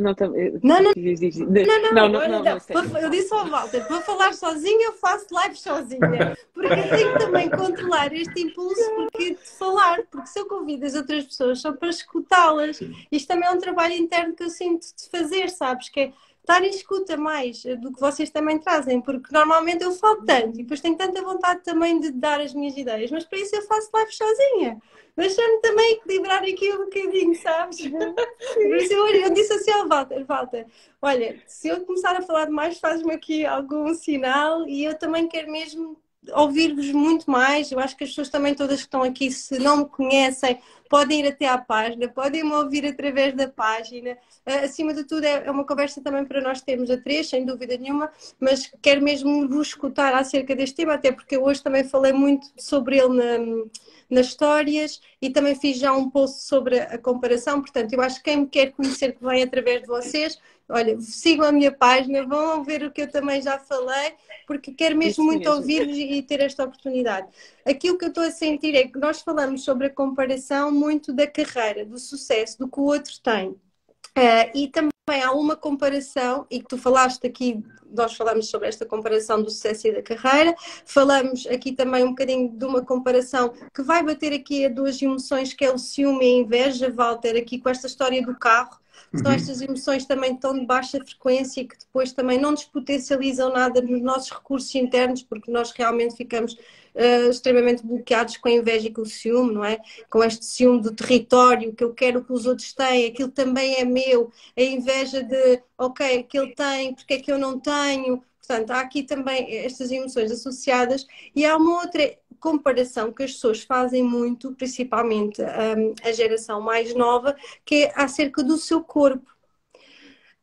não, 0.00 0.14
não, 0.62 0.82
não. 0.82 0.92
Diz, 0.94 1.20
diz, 1.20 1.36
diz. 1.36 1.38
Não, 1.38 1.82
não, 1.82 1.92
não, 1.92 2.08
não, 2.08 2.28
não, 2.28 2.42
não, 2.44 3.00
Eu 3.00 3.10
disse 3.10 3.32
ao 3.32 3.46
Walter, 3.46 3.86
para 3.86 4.00
falar 4.02 4.34
sozinha, 4.34 4.86
eu 4.86 4.92
faço 4.92 5.26
live 5.30 5.56
sozinha. 5.56 6.36
Porque 6.52 6.72
eu 6.72 6.88
tenho 6.90 7.18
também 7.18 7.50
controlar 7.50 8.12
este 8.12 8.42
impulso 8.42 8.82
porque 8.94 9.30
de 9.30 9.58
falar. 9.58 10.02
Porque 10.10 10.26
se 10.28 10.38
eu 10.38 10.46
convido 10.46 10.84
as 10.84 10.94
outras 10.94 11.24
pessoas 11.24 11.60
só 11.60 11.72
para 11.72 11.88
escutá-las, 11.88 12.80
isto 13.10 13.28
também 13.28 13.48
é 13.48 13.52
um 13.52 13.58
trabalho 13.58 13.94
interno 13.94 14.34
que 14.34 14.44
eu 14.44 14.50
sinto 14.50 14.82
de 14.82 15.08
fazer, 15.10 15.48
sabes? 15.48 15.88
Que 15.88 16.00
é 16.00 16.12
estar 16.42 16.62
em 16.64 16.70
escuta 16.70 17.16
mais 17.16 17.62
do 17.80 17.92
que 17.92 18.00
vocês 18.00 18.28
também 18.28 18.58
trazem, 18.58 19.00
porque 19.00 19.32
normalmente 19.32 19.84
eu 19.84 19.92
falo 19.92 20.24
tanto 20.24 20.58
e 20.58 20.62
depois 20.62 20.80
tenho 20.80 20.96
tanta 20.96 21.22
vontade 21.22 21.62
também 21.62 22.00
de 22.00 22.10
dar 22.10 22.40
as 22.40 22.52
minhas 22.52 22.76
ideias, 22.76 23.10
mas 23.10 23.24
para 23.24 23.38
isso 23.38 23.54
eu 23.54 23.62
faço 23.62 23.88
live 23.92 24.12
sozinha. 24.12 24.82
Deixa-me 25.16 25.60
também 25.60 25.92
equilibrar 25.92 26.42
aqui 26.42 26.72
um 26.72 26.84
bocadinho, 26.84 27.34
sabes? 27.36 27.80
Por 27.86 28.76
isso 28.76 28.92
eu, 28.92 29.06
eu 29.08 29.30
disse 29.30 29.52
assim 29.52 29.70
ao 29.70 29.86
Walter, 29.86 30.24
Walter, 30.24 30.66
olha, 31.00 31.40
se 31.46 31.68
eu 31.68 31.84
começar 31.84 32.16
a 32.16 32.22
falar 32.22 32.46
demais, 32.46 32.78
faz-me 32.78 33.14
aqui 33.14 33.46
algum 33.46 33.94
sinal 33.94 34.66
e 34.66 34.84
eu 34.84 34.98
também 34.98 35.28
quero 35.28 35.50
mesmo 35.50 35.96
ouvir-vos 36.30 36.90
muito 36.92 37.30
mais. 37.30 37.72
Eu 37.72 37.78
acho 37.80 37.96
que 37.96 38.04
as 38.04 38.10
pessoas 38.10 38.28
também 38.28 38.54
todas 38.54 38.80
que 38.80 38.86
estão 38.86 39.02
aqui, 39.02 39.30
se 39.30 39.58
não 39.58 39.78
me 39.78 39.84
conhecem, 39.86 40.58
podem 40.88 41.20
ir 41.20 41.28
até 41.28 41.46
à 41.46 41.58
página, 41.58 42.08
podem 42.08 42.44
me 42.44 42.52
ouvir 42.52 42.86
através 42.86 43.34
da 43.34 43.48
página. 43.48 44.16
Eh, 44.46 44.64
acima 44.64 44.94
de 44.94 45.04
tudo, 45.04 45.24
é, 45.24 45.46
é 45.46 45.50
uma 45.50 45.66
conversa 45.66 46.02
também 46.02 46.24
para 46.24 46.40
nós 46.40 46.60
termos 46.60 46.90
a 46.90 46.96
três, 46.96 47.28
sem 47.28 47.44
dúvida 47.44 47.76
nenhuma, 47.76 48.10
mas 48.38 48.70
quero 48.80 49.02
mesmo 49.02 49.48
vos 49.48 49.68
escutar 49.68 50.14
acerca 50.14 50.54
deste 50.54 50.76
tema, 50.76 50.94
até 50.94 51.10
porque 51.10 51.36
eu 51.36 51.44
hoje 51.44 51.62
também 51.62 51.84
falei 51.84 52.12
muito 52.12 52.46
sobre 52.58 52.98
ele 52.98 53.14
na 53.14 53.64
nas 54.12 54.26
histórias 54.26 55.00
e 55.22 55.30
também 55.30 55.54
fiz 55.54 55.78
já 55.78 55.92
um 55.92 56.10
post 56.10 56.42
sobre 56.42 56.78
a 56.78 56.98
comparação. 56.98 57.62
Portanto, 57.62 57.92
eu 57.94 58.00
acho 58.02 58.16
que 58.18 58.24
quem 58.24 58.40
me 58.40 58.46
quer 58.46 58.72
conhecer 58.72 59.12
que 59.12 59.24
vem 59.24 59.42
através 59.42 59.80
de 59.80 59.86
vocês, 59.86 60.38
olha, 60.72 61.00
sigam 61.00 61.46
a 61.46 61.52
minha 61.52 61.70
página, 61.70 62.26
vão 62.26 62.64
ver 62.64 62.82
o 62.82 62.90
que 62.90 63.02
eu 63.02 63.10
também 63.10 63.40
já 63.40 63.58
falei, 63.58 64.14
porque 64.46 64.72
quero 64.72 64.96
mesmo 64.96 65.24
muito 65.24 65.48
ouvir-vos 65.50 65.96
e 65.96 66.22
ter 66.22 66.40
esta 66.40 66.64
oportunidade. 66.64 67.28
Aqui 67.64 67.90
o 67.90 67.98
que 67.98 68.06
eu 68.06 68.08
estou 68.08 68.24
a 68.24 68.30
sentir 68.30 68.74
é 68.74 68.88
que 68.88 68.98
nós 68.98 69.20
falamos 69.20 69.62
sobre 69.62 69.86
a 69.86 69.90
comparação 69.90 70.72
muito 70.72 71.12
da 71.12 71.26
carreira, 71.26 71.84
do 71.84 71.98
sucesso, 71.98 72.58
do 72.58 72.68
que 72.68 72.80
o 72.80 72.84
outro 72.84 73.12
tem. 73.22 73.50
Uh, 73.50 74.50
e 74.54 74.68
também 74.68 75.22
há 75.22 75.32
uma 75.32 75.56
comparação, 75.56 76.46
e 76.50 76.60
que 76.60 76.68
tu 76.68 76.78
falaste 76.78 77.26
aqui 77.26 77.62
nós 77.94 78.14
falamos 78.14 78.48
sobre 78.48 78.68
esta 78.68 78.86
comparação 78.86 79.42
do 79.42 79.50
sucesso 79.50 79.86
e 79.86 79.92
da 79.92 80.02
carreira, 80.02 80.54
falamos 80.84 81.46
aqui 81.46 81.72
também 81.72 82.04
um 82.04 82.10
bocadinho 82.10 82.48
de 82.48 82.64
uma 82.64 82.82
comparação 82.82 83.52
que 83.74 83.82
vai 83.82 84.02
bater 84.02 84.32
aqui 84.32 84.64
a 84.64 84.68
duas 84.68 85.00
emoções, 85.00 85.52
que 85.52 85.64
é 85.64 85.72
o 85.72 85.78
ciúme 85.78 86.24
e 86.24 86.28
a 86.28 86.42
inveja, 86.42 86.90
Walter, 86.90 87.36
aqui 87.36 87.58
com 87.58 87.68
esta 87.68 87.86
história 87.86 88.22
do 88.22 88.34
carro, 88.34 88.78
são 89.14 89.30
uhum. 89.30 89.36
estas 89.36 89.60
emoções 89.60 90.06
também 90.06 90.36
tão 90.36 90.58
de 90.58 90.64
baixa 90.66 90.98
frequência 91.04 91.66
que 91.66 91.78
depois 91.78 92.12
também 92.12 92.38
não 92.38 92.52
nos 92.52 92.64
potencializam 92.64 93.52
nada 93.52 93.80
nos 93.80 94.00
nossos 94.00 94.30
recursos 94.30 94.74
internos, 94.74 95.22
porque 95.22 95.50
nós 95.50 95.70
realmente 95.72 96.16
ficamos 96.16 96.54
uh, 96.54 97.30
extremamente 97.30 97.84
bloqueados 97.84 98.36
com 98.36 98.48
a 98.48 98.52
inveja 98.52 98.88
e 98.88 98.92
com 98.92 99.02
o 99.02 99.06
ciúme, 99.06 99.54
não 99.54 99.64
é? 99.64 99.78
Com 100.10 100.22
este 100.24 100.44
ciúme 100.44 100.82
do 100.82 100.94
território, 100.94 101.74
que 101.74 101.84
eu 101.84 101.92
quero 101.94 102.24
que 102.24 102.32
os 102.32 102.46
outros 102.46 102.72
têm, 102.72 103.06
aquilo 103.06 103.30
também 103.30 103.74
é 103.76 103.84
meu, 103.84 104.30
a 104.56 104.62
inveja 104.62 105.22
de, 105.22 105.62
ok, 105.76 106.18
aquele 106.20 106.54
tem, 106.54 106.94
porque 106.94 107.14
é 107.14 107.18
que 107.20 107.32
eu 107.32 107.38
não 107.38 107.58
tenho? 107.60 108.22
Portanto, 108.46 108.70
há 108.72 108.80
aqui 108.80 109.04
também 109.04 109.56
estas 109.58 109.90
emoções 109.92 110.30
associadas 110.32 111.06
e 111.34 111.44
há 111.44 111.56
uma 111.56 111.80
outra 111.80 112.18
comparação 112.40 113.12
que 113.12 113.22
as 113.22 113.32
pessoas 113.34 113.62
fazem 113.62 114.02
muito, 114.02 114.52
principalmente 114.54 115.40
um, 115.40 115.94
a 116.02 116.10
geração 116.10 116.60
mais 116.60 116.92
nova, 116.92 117.36
que 117.64 117.84
é 117.84 117.92
acerca 117.94 118.42
do 118.42 118.58
seu 118.58 118.82
corpo. 118.82 119.30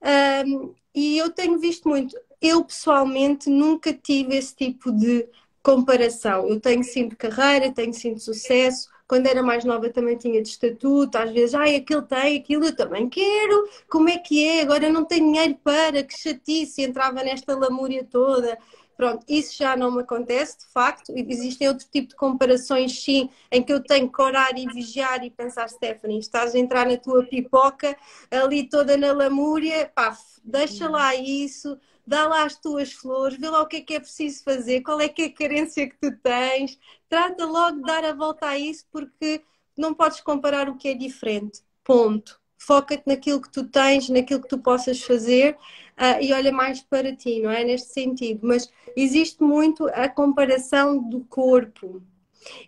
Um, 0.02 0.74
e 0.96 1.18
eu 1.18 1.30
tenho 1.30 1.60
visto 1.60 1.90
muito. 1.90 2.16
Eu 2.42 2.64
pessoalmente 2.64 3.50
nunca 3.50 3.94
tive 3.94 4.38
esse 4.38 4.56
tipo 4.56 4.94
de 4.94 5.28
comparação. 5.62 6.48
Eu 6.48 6.60
tenho 6.60 6.84
sim 6.86 7.10
de 7.10 7.18
carreira, 7.18 7.72
tenho 7.72 7.94
sim 7.94 8.14
de 8.14 8.22
sucesso. 8.22 8.90
Quando 9.10 9.26
era 9.26 9.42
mais 9.42 9.66
nova 9.66 9.90
também 9.90 10.16
tinha 10.16 10.40
de 10.40 10.50
estatuto, 10.50 11.18
às 11.18 11.32
vezes, 11.32 11.56
ai, 11.56 11.76
aquele 11.78 12.04
tem, 12.04 12.38
aquilo 12.38 12.66
eu 12.66 12.76
também 12.76 13.10
quero, 13.10 13.68
como 13.90 14.08
é 14.08 14.20
que 14.20 14.46
é? 14.46 14.62
Agora 14.62 14.88
não 14.92 15.04
tenho 15.04 15.26
dinheiro 15.26 15.56
para, 15.64 16.04
que 16.04 16.16
chatice, 16.16 16.84
entrava 16.84 17.24
nesta 17.24 17.58
lamúria 17.58 18.04
toda. 18.04 18.56
Pronto, 18.96 19.26
isso 19.28 19.58
já 19.58 19.76
não 19.76 19.92
me 19.92 20.02
acontece, 20.02 20.60
de 20.60 20.66
facto. 20.68 21.12
Existem 21.16 21.68
outro 21.68 21.88
tipo 21.92 22.10
de 22.10 22.16
comparações, 22.16 23.02
sim, 23.02 23.30
em 23.52 23.64
que 23.64 23.74
eu 23.74 23.82
tenho 23.82 24.12
que 24.12 24.22
orar 24.22 24.52
e 24.56 24.68
vigiar 24.68 25.24
e 25.26 25.32
pensar, 25.32 25.68
Stephanie, 25.70 26.20
estás 26.20 26.54
a 26.54 26.60
entrar 26.60 26.86
na 26.86 26.98
tua 26.98 27.26
pipoca, 27.26 27.98
ali 28.30 28.70
toda 28.70 28.96
na 28.96 29.12
lamúria, 29.12 29.92
pá, 29.96 30.16
deixa 30.44 30.88
lá 30.88 31.16
isso, 31.16 31.80
dá 32.10 32.28
lá 32.28 32.44
as 32.44 32.56
tuas 32.58 32.92
flores, 32.92 33.38
vê 33.38 33.48
lá 33.48 33.62
o 33.62 33.68
que 33.68 33.78
é 33.78 33.82
que 33.82 33.94
é 33.94 34.00
preciso 34.00 34.44
fazer, 34.44 34.82
qual 34.82 35.00
é 35.00 35.08
que 35.08 35.22
é 35.22 35.26
a 35.26 35.34
carência 35.34 35.88
que 35.88 35.96
tu 36.02 36.12
tens, 36.24 36.78
trata 37.08 37.46
logo 37.46 37.78
de 37.78 37.84
dar 37.84 38.04
a 38.04 38.14
volta 38.14 38.48
a 38.48 38.58
isso, 38.58 38.84
porque 38.92 39.44
não 39.78 39.94
podes 39.94 40.20
comparar 40.20 40.68
o 40.68 40.76
que 40.76 40.90
é 40.90 40.96
diferente. 40.96 41.62
Ponto. 41.84 42.40
Foca-te 42.58 43.04
naquilo 43.06 43.40
que 43.40 43.52
tu 43.52 43.64
tens, 43.64 44.10
naquilo 44.10 44.42
que 44.42 44.50
tu 44.50 44.58
possas 44.58 45.02
fazer 45.02 45.54
uh, 45.54 46.22
e 46.22 46.34
olha 46.34 46.52
mais 46.52 46.82
para 46.82 47.16
ti, 47.16 47.42
não 47.42 47.52
é? 47.52 47.64
Neste 47.64 47.94
sentido. 47.94 48.40
Mas 48.44 48.70
existe 48.96 49.44
muito 49.44 49.88
a 49.90 50.10
comparação 50.10 50.98
do 50.98 51.22
corpo. 51.26 52.02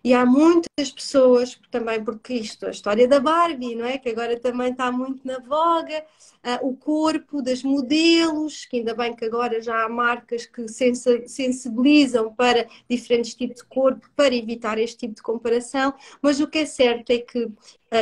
E 0.03 0.13
há 0.13 0.25
muitas 0.25 0.91
pessoas, 0.91 1.60
também 1.69 2.03
porque 2.03 2.34
isto, 2.34 2.65
a 2.65 2.71
história 2.71 3.07
da 3.07 3.19
Barbie, 3.19 3.75
não 3.75 3.86
é? 3.86 3.97
Que 3.97 4.10
agora 4.10 4.39
também 4.39 4.71
está 4.71 4.91
muito 4.91 5.25
na 5.25 5.39
voga, 5.39 6.03
uh, 6.43 6.67
o 6.67 6.75
corpo 6.75 7.41
das 7.41 7.63
modelos, 7.63 8.65
que 8.65 8.77
ainda 8.77 8.93
bem 8.93 9.15
que 9.15 9.25
agora 9.25 9.62
já 9.62 9.86
há 9.86 9.89
marcas 9.89 10.45
que 10.45 10.65
sensibilizam 11.27 12.34
para 12.34 12.67
diferentes 12.89 13.36
tipos 13.36 13.57
de 13.57 13.65
corpo 13.65 14.10
para 14.15 14.36
evitar 14.36 14.77
este 14.77 14.97
tipo 14.97 15.15
de 15.15 15.21
comparação. 15.21 15.93
Mas 16.21 16.39
o 16.39 16.47
que 16.47 16.60
é 16.60 16.65
certo 16.65 17.12
é 17.12 17.19
que 17.19 17.45
uh, 17.45 17.55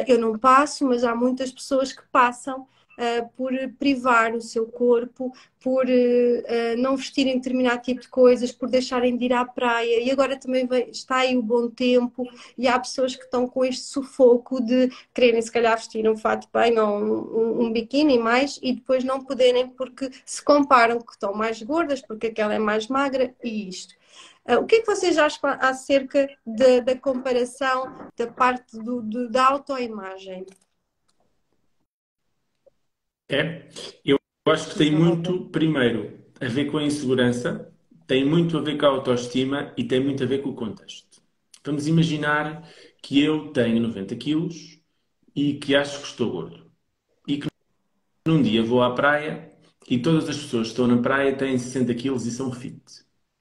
eu 0.07 0.17
não 0.19 0.37
passo, 0.37 0.85
mas 0.85 1.03
há 1.03 1.15
muitas 1.15 1.51
pessoas 1.51 1.91
que 1.91 2.03
passam 2.11 2.67
uh, 2.99 3.29
por 3.37 3.53
privar 3.79 4.35
o 4.35 4.41
seu 4.41 4.67
corpo, 4.67 5.33
por 5.59 5.85
uh, 5.85 6.77
não 6.77 6.97
vestirem 6.97 7.35
determinado 7.35 7.81
tipo 7.81 8.01
de 8.01 8.09
coisas, 8.09 8.51
por 8.51 8.69
deixarem 8.69 9.15
de 9.17 9.25
ir 9.25 9.33
à 9.33 9.45
praia. 9.45 10.01
E 10.01 10.11
agora 10.11 10.37
também 10.37 10.67
vem, 10.67 10.89
está 10.89 11.17
aí 11.17 11.37
o 11.37 11.41
bom 11.41 11.69
tempo 11.69 12.27
e 12.57 12.67
há 12.67 12.77
pessoas 12.77 13.15
que 13.15 13.23
estão 13.23 13.47
com 13.47 13.63
este 13.63 13.85
sufoco 13.85 14.61
de 14.61 14.89
quererem 15.13 15.41
se 15.41 15.51
calhar 15.51 15.77
vestir 15.77 16.09
um 16.09 16.17
fato 16.17 16.47
bem 16.53 16.77
ou 16.77 16.99
um, 16.99 17.65
um 17.65 17.71
biquíni 17.71 18.19
mais 18.19 18.59
e 18.61 18.73
depois 18.73 19.03
não 19.03 19.23
poderem 19.23 19.69
porque 19.69 20.09
se 20.25 20.43
comparam 20.43 20.99
que 20.99 21.13
estão 21.13 21.33
mais 21.33 21.61
gordas, 21.61 22.01
porque 22.01 22.27
aquela 22.27 22.53
é 22.53 22.59
mais 22.59 22.87
magra 22.87 23.33
e 23.43 23.69
isto. 23.69 23.95
O 24.57 24.65
que 24.65 24.77
é 24.77 24.79
que 24.81 24.87
vocês 24.87 25.15
acham 25.17 25.41
acerca 25.59 26.27
da, 26.43 26.79
da 26.79 26.97
comparação 26.97 28.09
da 28.17 28.25
parte 28.25 28.79
do, 28.79 28.99
do, 29.01 29.29
da 29.29 29.45
autoimagem? 29.45 30.45
É, 33.29 33.69
eu 34.03 34.17
acho 34.47 34.69
que 34.71 34.77
tem 34.79 34.91
muito, 34.91 35.45
primeiro, 35.51 36.19
a 36.41 36.47
ver 36.47 36.65
com 36.65 36.79
a 36.79 36.83
insegurança, 36.83 37.71
tem 38.07 38.25
muito 38.25 38.57
a 38.57 38.61
ver 38.61 38.75
com 38.75 38.87
a 38.87 38.89
autoestima 38.89 39.71
e 39.77 39.83
tem 39.83 39.99
muito 40.03 40.23
a 40.23 40.25
ver 40.25 40.41
com 40.41 40.49
o 40.49 40.55
contexto. 40.55 41.21
Vamos 41.63 41.87
imaginar 41.87 42.67
que 43.03 43.21
eu 43.21 43.51
tenho 43.53 43.79
90 43.81 44.15
quilos 44.15 44.79
e 45.35 45.53
que 45.53 45.75
acho 45.75 45.99
que 45.99 46.07
estou 46.07 46.31
gordo. 46.31 46.71
E 47.27 47.37
que 47.37 47.47
num 48.25 48.41
dia 48.41 48.63
vou 48.63 48.81
à 48.81 48.95
praia 48.95 49.51
e 49.87 49.99
todas 49.99 50.27
as 50.27 50.37
pessoas 50.37 50.67
que 50.67 50.73
estão 50.73 50.87
na 50.87 50.99
praia 50.99 51.35
têm 51.35 51.55
60 51.55 51.93
quilos 51.93 52.25
e 52.25 52.31
são 52.31 52.51
fit. 52.51 52.81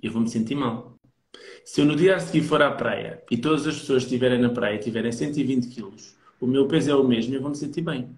Eu 0.02 0.12
vou 0.12 0.20
me 0.20 0.28
sentir 0.28 0.54
mal. 0.54 0.98
Se 1.64 1.80
eu 1.80 1.86
no 1.86 1.96
dia 1.96 2.16
a 2.16 2.20
seguir 2.20 2.42
for 2.42 2.60
à 2.60 2.70
praia 2.72 3.22
e 3.30 3.38
todas 3.38 3.66
as 3.66 3.78
pessoas 3.78 4.02
que 4.02 4.08
estiverem 4.08 4.38
na 4.38 4.50
praia 4.50 4.78
tiverem 4.78 5.12
120 5.12 5.68
quilos, 5.68 6.14
o 6.38 6.46
meu 6.46 6.68
peso 6.68 6.90
é 6.90 6.94
o 6.94 7.04
mesmo 7.04 7.32
e 7.32 7.36
eu 7.36 7.40
vou 7.40 7.50
me 7.50 7.56
sentir 7.56 7.80
bem. 7.80 8.14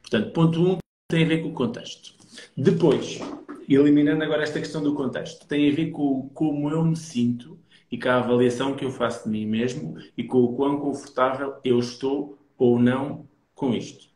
Portanto, 0.00 0.32
ponto 0.32 0.60
1, 0.60 0.72
um, 0.72 0.78
tem 1.08 1.24
a 1.24 1.28
ver 1.28 1.42
com 1.42 1.48
o 1.48 1.54
contexto. 1.54 2.14
Depois, 2.56 3.18
eliminando 3.66 4.22
agora 4.22 4.42
esta 4.42 4.60
questão 4.60 4.82
do 4.82 4.94
contexto, 4.94 5.46
tem 5.46 5.70
a 5.70 5.74
ver 5.74 5.90
com 5.90 6.28
como 6.34 6.70
eu 6.70 6.84
me 6.84 6.96
sinto 6.96 7.58
e 7.90 7.98
com 7.98 8.10
a 8.10 8.16
avaliação 8.16 8.76
que 8.76 8.84
eu 8.84 8.90
faço 8.90 9.24
de 9.24 9.30
mim 9.30 9.46
mesmo 9.46 9.96
e 10.16 10.22
com 10.22 10.44
o 10.44 10.54
quão 10.54 10.78
confortável 10.78 11.56
eu 11.64 11.78
estou 11.78 12.38
ou 12.58 12.78
não 12.78 13.26
com 13.54 13.72
isto. 13.72 14.06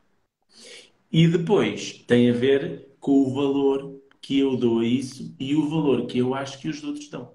E 1.10 1.26
depois 1.26 2.04
tem 2.06 2.30
a 2.30 2.34
ver 2.34 2.90
com 3.00 3.22
o 3.22 3.34
valor 3.34 4.00
que 4.20 4.38
eu 4.38 4.56
dou 4.56 4.80
a 4.80 4.84
isso 4.84 5.34
e 5.40 5.56
o 5.56 5.68
valor 5.68 6.06
que 6.06 6.18
eu 6.18 6.34
acho 6.34 6.60
que 6.60 6.68
os 6.68 6.84
outros 6.84 7.08
dão. 7.08 7.32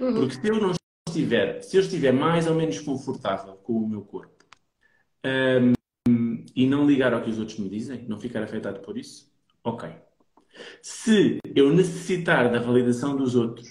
Uhum. 0.00 0.14
Porque 0.14 0.34
se 0.34 0.48
eu 0.48 0.60
não 0.60 0.72
estiver, 1.08 1.62
se 1.62 1.76
eu 1.76 1.82
estiver 1.82 2.12
mais 2.12 2.46
ou 2.46 2.54
menos 2.54 2.80
confortável 2.80 3.54
com 3.56 3.74
o 3.74 3.88
meu 3.88 4.00
corpo, 4.00 4.44
um, 5.24 5.72
e 6.54 6.66
não 6.66 6.86
ligar 6.86 7.14
ao 7.14 7.22
que 7.22 7.30
os 7.30 7.38
outros 7.38 7.58
me 7.58 7.68
dizem, 7.68 8.04
não 8.06 8.18
ficar 8.18 8.42
afetado 8.42 8.80
por 8.80 8.98
isso, 8.98 9.32
ok. 9.62 9.90
Se 10.82 11.38
eu 11.54 11.72
necessitar 11.72 12.50
da 12.50 12.60
validação 12.60 13.16
dos 13.16 13.34
outros 13.34 13.68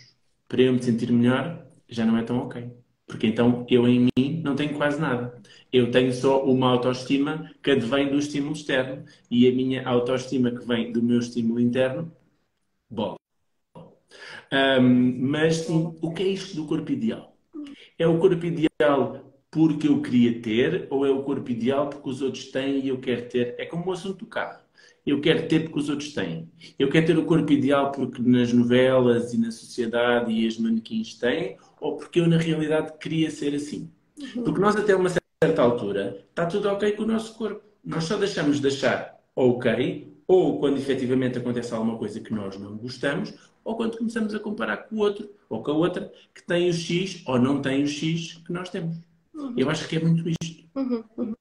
para 0.47 0.61
eu 0.61 0.73
me 0.73 0.81
sentir 0.81 1.11
melhor, 1.11 1.65
já 1.87 2.05
não 2.05 2.17
é 2.17 2.23
tão 2.23 2.37
ok. 2.39 2.71
Porque 3.05 3.27
então 3.27 3.65
eu 3.69 3.87
em 3.87 4.07
mim 4.17 4.41
não 4.43 4.55
tenho 4.55 4.75
quase 4.75 4.99
nada. 4.99 5.39
Eu 5.71 5.91
tenho 5.91 6.11
só 6.13 6.43
uma 6.43 6.69
autoestima 6.69 7.51
que 7.61 7.71
advém 7.71 8.09
do 8.09 8.17
estímulo 8.17 8.53
externo 8.53 9.05
e 9.29 9.47
a 9.47 9.51
minha 9.51 9.87
autoestima 9.87 10.51
que 10.51 10.65
vem 10.65 10.91
do 10.91 11.01
meu 11.01 11.19
estímulo 11.19 11.59
interno, 11.59 12.11
bola. 12.89 13.17
Um, 14.51 15.27
mas 15.29 15.57
sim, 15.57 15.95
o 16.01 16.13
que 16.13 16.23
é 16.23 16.27
isto 16.27 16.55
do 16.55 16.65
corpo 16.65 16.91
ideal? 16.91 17.35
É 17.97 18.07
o 18.07 18.19
corpo 18.19 18.45
ideal 18.45 19.22
porque 19.53 19.87
eu 19.87 20.01
queria 20.01 20.41
ter 20.41 20.87
ou 20.89 21.05
é 21.05 21.11
o 21.11 21.21
corpo 21.21 21.51
ideal 21.51 21.87
porque 21.87 22.09
os 22.09 22.23
outros 22.23 22.45
têm 22.47 22.79
e 22.79 22.87
eu 22.89 22.97
quero 22.97 23.29
ter? 23.29 23.53
É 23.59 23.65
como 23.67 23.87
o 23.87 23.91
assunto 23.91 24.17
do 24.17 24.25
carro. 24.25 24.59
Eu 25.05 25.21
quero 25.21 25.47
ter 25.47 25.65
porque 25.65 25.79
os 25.79 25.89
outros 25.89 26.11
têm. 26.11 26.49
Eu 26.79 26.89
quero 26.89 27.05
ter 27.05 27.17
o 27.19 27.25
corpo 27.25 27.51
ideal 27.51 27.91
porque 27.91 28.19
nas 28.19 28.51
novelas 28.51 29.31
e 29.31 29.37
na 29.37 29.51
sociedade 29.51 30.31
e 30.31 30.47
as 30.47 30.57
manequins 30.57 31.13
têm 31.13 31.57
ou 31.79 31.97
porque 31.97 32.19
eu 32.19 32.27
na 32.27 32.37
realidade 32.37 32.97
queria 32.97 33.29
ser 33.29 33.53
assim. 33.53 33.91
Uhum. 34.19 34.43
Porque 34.43 34.59
nós 34.59 34.75
até 34.75 34.95
uma 34.95 35.11
certa 35.43 35.61
altura 35.61 36.25
está 36.29 36.47
tudo 36.47 36.69
ok 36.69 36.91
com 36.93 37.03
o 37.03 37.07
nosso 37.07 37.37
corpo. 37.37 37.61
Nós 37.85 38.05
só 38.05 38.17
deixamos 38.17 38.59
de 38.59 38.67
achar 38.67 39.19
ok 39.35 40.11
ou 40.27 40.59
quando 40.59 40.77
efetivamente 40.77 41.37
acontece 41.37 41.75
alguma 41.75 41.95
coisa 41.95 42.19
que 42.19 42.33
nós 42.33 42.57
não 42.57 42.75
gostamos 42.75 43.35
ou 43.63 43.75
quando 43.75 43.99
começamos 43.99 44.33
a 44.33 44.39
comparar 44.39 44.77
com 44.77 44.95
o 44.95 44.99
outro 44.99 45.29
ou 45.47 45.61
com 45.61 45.71
a 45.71 45.75
outra 45.75 46.11
que 46.33 46.43
tem 46.43 46.69
o 46.69 46.73
X 46.73 47.21
ou 47.27 47.37
não 47.37 47.61
tem 47.61 47.83
o 47.83 47.87
X 47.87 48.41
que 48.43 48.51
nós 48.51 48.69
temos. 48.69 48.97
Uhum. 49.33 49.55
Eu 49.57 49.69
acho 49.69 49.87
que 49.87 49.97
é 49.97 49.99
muito 49.99 50.27
isto. 50.29 50.69
Uhum. 50.75 51.03
Uhum. 51.17 51.33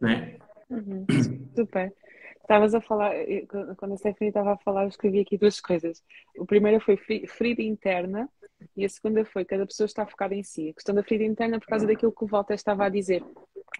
Não 0.00 0.08
é? 0.08 0.38
Uhum. 0.70 1.06
Super. 1.54 1.92
Estavas 2.40 2.74
a 2.74 2.80
falar, 2.80 3.12
quando 3.76 3.94
a 3.94 3.96
Stephanie 3.96 4.30
estava 4.30 4.54
a 4.54 4.58
falar, 4.58 4.82
eu 4.82 4.88
escrevi 4.88 5.20
aqui 5.20 5.38
duas 5.38 5.60
coisas. 5.60 6.02
O 6.36 6.44
primeiro 6.44 6.80
foi 6.80 6.96
ferida 6.96 7.62
interna 7.62 8.28
e 8.76 8.84
a 8.84 8.88
segunda 8.88 9.24
foi 9.24 9.44
cada 9.44 9.66
pessoa 9.66 9.86
está 9.86 10.06
focada 10.06 10.34
em 10.34 10.42
si. 10.42 10.70
A 10.70 10.74
questão 10.74 10.94
da 10.94 11.02
ferida 11.02 11.24
interna 11.24 11.60
por 11.60 11.68
causa 11.68 11.86
daquilo 11.86 12.12
que 12.12 12.24
o 12.24 12.26
Walter 12.26 12.54
estava 12.54 12.84
a 12.84 12.88
dizer, 12.88 13.24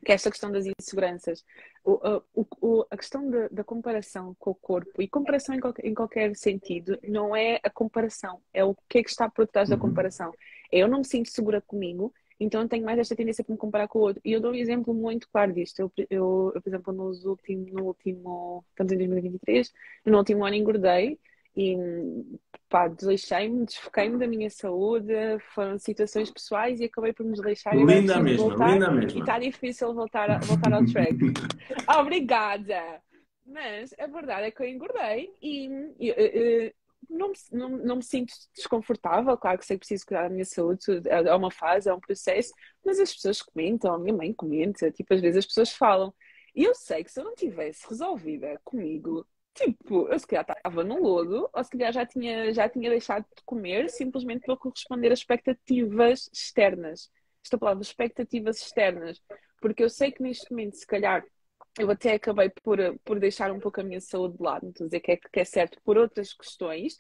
que 0.04 0.12
é 0.12 0.14
esta 0.14 0.30
questão 0.30 0.50
das 0.50 0.64
inseguranças. 0.66 1.44
O, 1.84 2.22
o, 2.34 2.46
o, 2.60 2.86
a 2.90 2.96
questão 2.96 3.28
da, 3.28 3.48
da, 3.48 3.64
comparação 3.64 4.34
com 4.38 4.50
o 4.50 4.54
corpo, 4.54 5.02
e 5.02 5.08
comparação 5.08 5.54
em 5.54 5.60
qualquer, 5.60 5.84
em 5.84 5.94
qualquer, 5.94 6.36
sentido, 6.36 6.98
não 7.06 7.34
é 7.34 7.58
a 7.62 7.70
comparação, 7.70 8.40
é 8.54 8.64
o 8.64 8.74
que 8.88 8.98
é 8.98 9.02
que 9.02 9.10
está 9.10 9.28
por 9.28 9.46
trás 9.46 9.68
da 9.68 9.74
uhum. 9.74 9.82
comparação. 9.82 10.32
Eu 10.70 10.88
não 10.88 10.98
me 10.98 11.04
sinto 11.04 11.30
segura 11.30 11.60
comigo, 11.60 12.12
então 12.42 12.62
eu 12.62 12.68
tenho 12.68 12.84
mais 12.84 12.98
esta 12.98 13.14
tendência 13.16 13.44
para 13.44 13.52
me 13.52 13.58
comparar 13.58 13.88
com 13.88 13.98
o 13.98 14.02
outro. 14.02 14.20
E 14.24 14.32
eu 14.32 14.40
dou 14.40 14.52
um 14.52 14.54
exemplo 14.54 14.92
muito 14.92 15.28
claro 15.28 15.52
disto. 15.52 15.80
Eu, 15.80 15.92
eu, 16.10 16.52
eu 16.54 16.62
por 16.62 16.68
exemplo, 16.68 16.92
nos 16.92 17.24
último, 17.24 17.66
no 17.72 17.84
último, 17.84 18.64
estamos 18.70 18.92
em 18.92 18.98
2023, 18.98 19.72
no 20.06 20.18
último 20.18 20.44
ano 20.44 20.56
engordei 20.56 21.18
e 21.56 21.76
pá, 22.68 22.88
desleixei-me, 22.88 23.66
desfoquei-me 23.66 24.18
da 24.18 24.26
minha 24.26 24.48
saúde, 24.48 25.12
foram 25.54 25.78
situações 25.78 26.30
pessoais 26.30 26.80
e 26.80 26.84
acabei 26.84 27.12
por 27.12 27.24
me 27.24 27.32
desleixar. 27.32 27.76
Linda 27.76 28.20
mesmo, 28.20 28.48
voltar, 28.48 28.72
linda 28.72 28.90
mesmo. 28.90 29.18
E 29.18 29.20
está 29.20 29.38
difícil 29.38 29.94
voltar, 29.94 30.40
voltar 30.40 30.72
ao 30.72 30.84
track. 30.86 31.16
Obrigada! 32.00 33.00
Mas 33.44 33.94
a 33.98 34.06
verdade 34.06 34.46
é 34.46 34.50
que 34.50 34.62
eu 34.62 34.68
engordei 34.68 35.30
e, 35.42 35.68
e, 35.98 36.74
não 37.08 37.28
me, 37.28 37.34
não, 37.52 37.68
não 37.70 37.96
me 37.96 38.02
sinto 38.02 38.32
desconfortável. 38.54 39.36
Claro 39.36 39.58
que 39.58 39.66
sei 39.66 39.76
que 39.76 39.80
preciso 39.80 40.06
cuidar 40.06 40.24
da 40.24 40.30
minha 40.30 40.44
saúde, 40.44 40.84
é, 41.06 41.28
é 41.28 41.34
uma 41.34 41.50
fase, 41.50 41.88
é 41.88 41.94
um 41.94 42.00
processo, 42.00 42.52
mas 42.84 42.98
as 42.98 43.12
pessoas 43.14 43.42
comentam, 43.42 43.92
a 43.94 43.98
minha 43.98 44.16
mãe 44.16 44.32
comenta, 44.32 44.90
tipo, 44.90 45.12
às 45.14 45.20
vezes 45.20 45.38
as 45.38 45.46
pessoas 45.46 45.70
falam. 45.72 46.14
E 46.54 46.64
eu 46.64 46.74
sei 46.74 47.02
que 47.04 47.10
se 47.10 47.20
eu 47.20 47.24
não 47.24 47.34
tivesse 47.34 47.88
resolvida 47.88 48.60
comigo, 48.64 49.26
tipo, 49.54 50.08
eu 50.08 50.18
se 50.18 50.26
calhar 50.26 50.44
estava 50.48 50.84
no 50.84 51.00
lodo, 51.00 51.48
ou 51.52 51.64
se 51.64 51.70
calhar 51.70 51.92
já 51.92 52.06
tinha, 52.06 52.52
já 52.52 52.68
tinha 52.68 52.90
deixado 52.90 53.24
de 53.36 53.42
comer 53.44 53.88
simplesmente 53.90 54.44
para 54.44 54.56
corresponder 54.56 55.10
a 55.10 55.14
expectativas 55.14 56.28
externas. 56.32 57.10
Esta 57.44 57.58
palavra, 57.58 57.82
expectativas 57.82 58.58
externas. 58.58 59.20
Porque 59.60 59.82
eu 59.82 59.90
sei 59.90 60.12
que 60.12 60.22
neste 60.22 60.50
momento, 60.50 60.76
se 60.76 60.86
calhar, 60.86 61.24
eu 61.78 61.90
até 61.90 62.14
acabei 62.14 62.50
por, 62.62 62.78
por 63.04 63.18
deixar 63.18 63.50
um 63.50 63.58
pouco 63.60 63.80
a 63.80 63.84
minha 63.84 64.00
saúde 64.00 64.36
de 64.36 64.42
lado, 64.42 64.62
não 64.64 64.70
estou 64.70 64.84
a 64.84 64.88
dizer 64.88 65.00
que 65.00 65.12
é, 65.12 65.16
que 65.16 65.40
é 65.40 65.44
certo 65.44 65.78
por 65.84 65.96
outras 65.96 66.32
questões, 66.32 66.98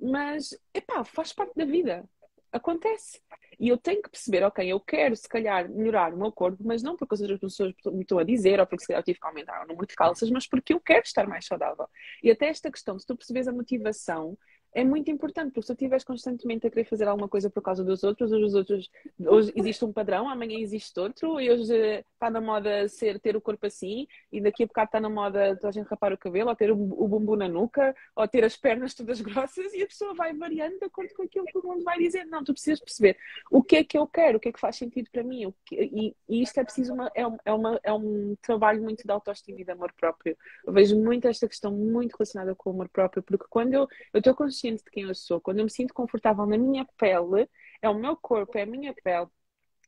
mas, 0.00 0.50
epá, 0.74 1.04
faz 1.04 1.32
parte 1.32 1.54
da 1.56 1.64
vida. 1.64 2.04
Acontece. 2.50 3.20
E 3.58 3.68
eu 3.68 3.78
tenho 3.78 4.02
que 4.02 4.10
perceber, 4.10 4.42
ok, 4.44 4.66
eu 4.66 4.78
quero 4.80 5.16
se 5.16 5.28
calhar 5.28 5.68
melhorar 5.70 6.12
o 6.12 6.18
meu 6.18 6.30
corpo, 6.30 6.62
mas 6.64 6.82
não 6.82 6.96
porque 6.96 7.14
as 7.14 7.20
outras 7.20 7.40
pessoas 7.40 7.72
me 7.86 8.02
estão 8.02 8.18
a 8.18 8.24
dizer, 8.24 8.60
ou 8.60 8.66
porque 8.66 8.82
se 8.82 8.88
calhar 8.88 9.00
eu 9.00 9.04
tive 9.04 9.18
que 9.18 9.26
aumentar 9.26 9.64
o 9.64 9.66
número 9.68 9.86
de 9.86 9.94
calças, 9.94 10.30
mas 10.30 10.46
porque 10.46 10.74
eu 10.74 10.80
quero 10.80 11.02
estar 11.04 11.26
mais 11.26 11.46
saudável. 11.46 11.88
E 12.22 12.30
até 12.30 12.48
esta 12.48 12.70
questão, 12.70 12.98
se 12.98 13.06
tu 13.06 13.16
percebes 13.16 13.48
a 13.48 13.52
motivação, 13.52 14.36
é 14.74 14.82
muito 14.84 15.10
importante, 15.10 15.52
porque 15.52 15.62
se 15.62 15.66
tu 15.68 15.72
estiveres 15.74 16.04
constantemente 16.04 16.66
a 16.66 16.70
querer 16.70 16.84
fazer 16.84 17.06
alguma 17.06 17.28
coisa 17.28 17.50
por 17.50 17.62
causa 17.62 17.84
dos 17.84 18.02
outros, 18.02 18.32
hoje 18.32 18.44
os 18.44 18.54
outros, 18.54 18.90
hoje 19.20 19.52
existe 19.54 19.84
um 19.84 19.92
padrão, 19.92 20.28
amanhã 20.28 20.58
existe 20.58 20.98
outro, 20.98 21.38
e 21.38 21.50
hoje 21.50 21.74
está 22.14 22.30
na 22.30 22.40
moda 22.40 22.88
ser, 22.88 23.20
ter 23.20 23.36
o 23.36 23.40
corpo 23.40 23.66
assim, 23.66 24.06
e 24.32 24.40
daqui 24.40 24.62
a 24.62 24.66
bocado 24.66 24.86
está 24.86 25.00
na 25.00 25.10
moda 25.10 25.58
a 25.62 25.70
gente 25.70 25.86
rapar 25.88 26.12
o 26.12 26.18
cabelo, 26.18 26.48
ou 26.48 26.56
ter 26.56 26.70
o, 26.70 26.74
o 26.74 27.06
bumbum 27.06 27.36
na 27.36 27.48
nuca, 27.48 27.94
ou 28.16 28.26
ter 28.26 28.44
as 28.44 28.56
pernas 28.56 28.94
todas 28.94 29.20
grossas, 29.20 29.74
e 29.74 29.82
a 29.82 29.86
pessoa 29.86 30.14
vai 30.14 30.32
variando 30.32 30.78
de 30.78 30.86
acordo 30.86 31.12
com 31.14 31.22
aquilo 31.22 31.44
que 31.44 31.58
o 31.58 31.62
mundo 31.62 31.84
vai 31.84 31.98
dizer. 31.98 32.24
Não, 32.24 32.42
tu 32.42 32.54
precisas 32.54 32.80
perceber 32.80 33.18
o 33.50 33.62
que 33.62 33.76
é 33.76 33.84
que 33.84 33.98
eu 33.98 34.06
quero, 34.06 34.38
o 34.38 34.40
que 34.40 34.48
é 34.48 34.52
que 34.52 34.60
faz 34.60 34.76
sentido 34.76 35.10
para 35.12 35.22
mim, 35.22 35.52
que, 35.66 35.76
e, 35.76 36.16
e, 36.28 36.42
isto 36.42 36.58
é 36.58 36.64
preciso, 36.64 36.94
uma, 36.94 37.10
é, 37.14 37.22
é, 37.44 37.52
uma, 37.52 37.78
é 37.82 37.92
um 37.92 38.34
trabalho 38.40 38.82
muito 38.82 39.04
de 39.04 39.12
autoestima 39.12 39.60
e 39.60 39.64
de 39.64 39.70
amor 39.70 39.92
próprio. 39.92 40.34
Eu 40.66 40.72
vejo 40.72 40.98
muito 40.98 41.28
esta 41.28 41.46
questão 41.46 41.72
muito 41.72 42.14
relacionada 42.16 42.54
com 42.54 42.70
o 42.70 42.72
amor 42.72 42.88
próprio, 42.88 43.22
porque 43.22 43.44
quando 43.50 43.74
eu 43.74 43.88
estou 44.14 44.34
consciente 44.34 44.61
consciente 44.62 44.84
de 44.84 44.90
quem 44.90 45.04
eu 45.04 45.14
sou, 45.14 45.40
quando 45.40 45.58
eu 45.58 45.64
me 45.64 45.70
sinto 45.70 45.94
confortável 45.94 46.46
na 46.46 46.56
minha 46.58 46.86
pele, 46.96 47.48
é 47.80 47.88
o 47.88 47.94
meu 47.94 48.16
corpo, 48.16 48.56
é 48.58 48.62
a 48.62 48.66
minha 48.66 48.94
pele, 48.94 49.26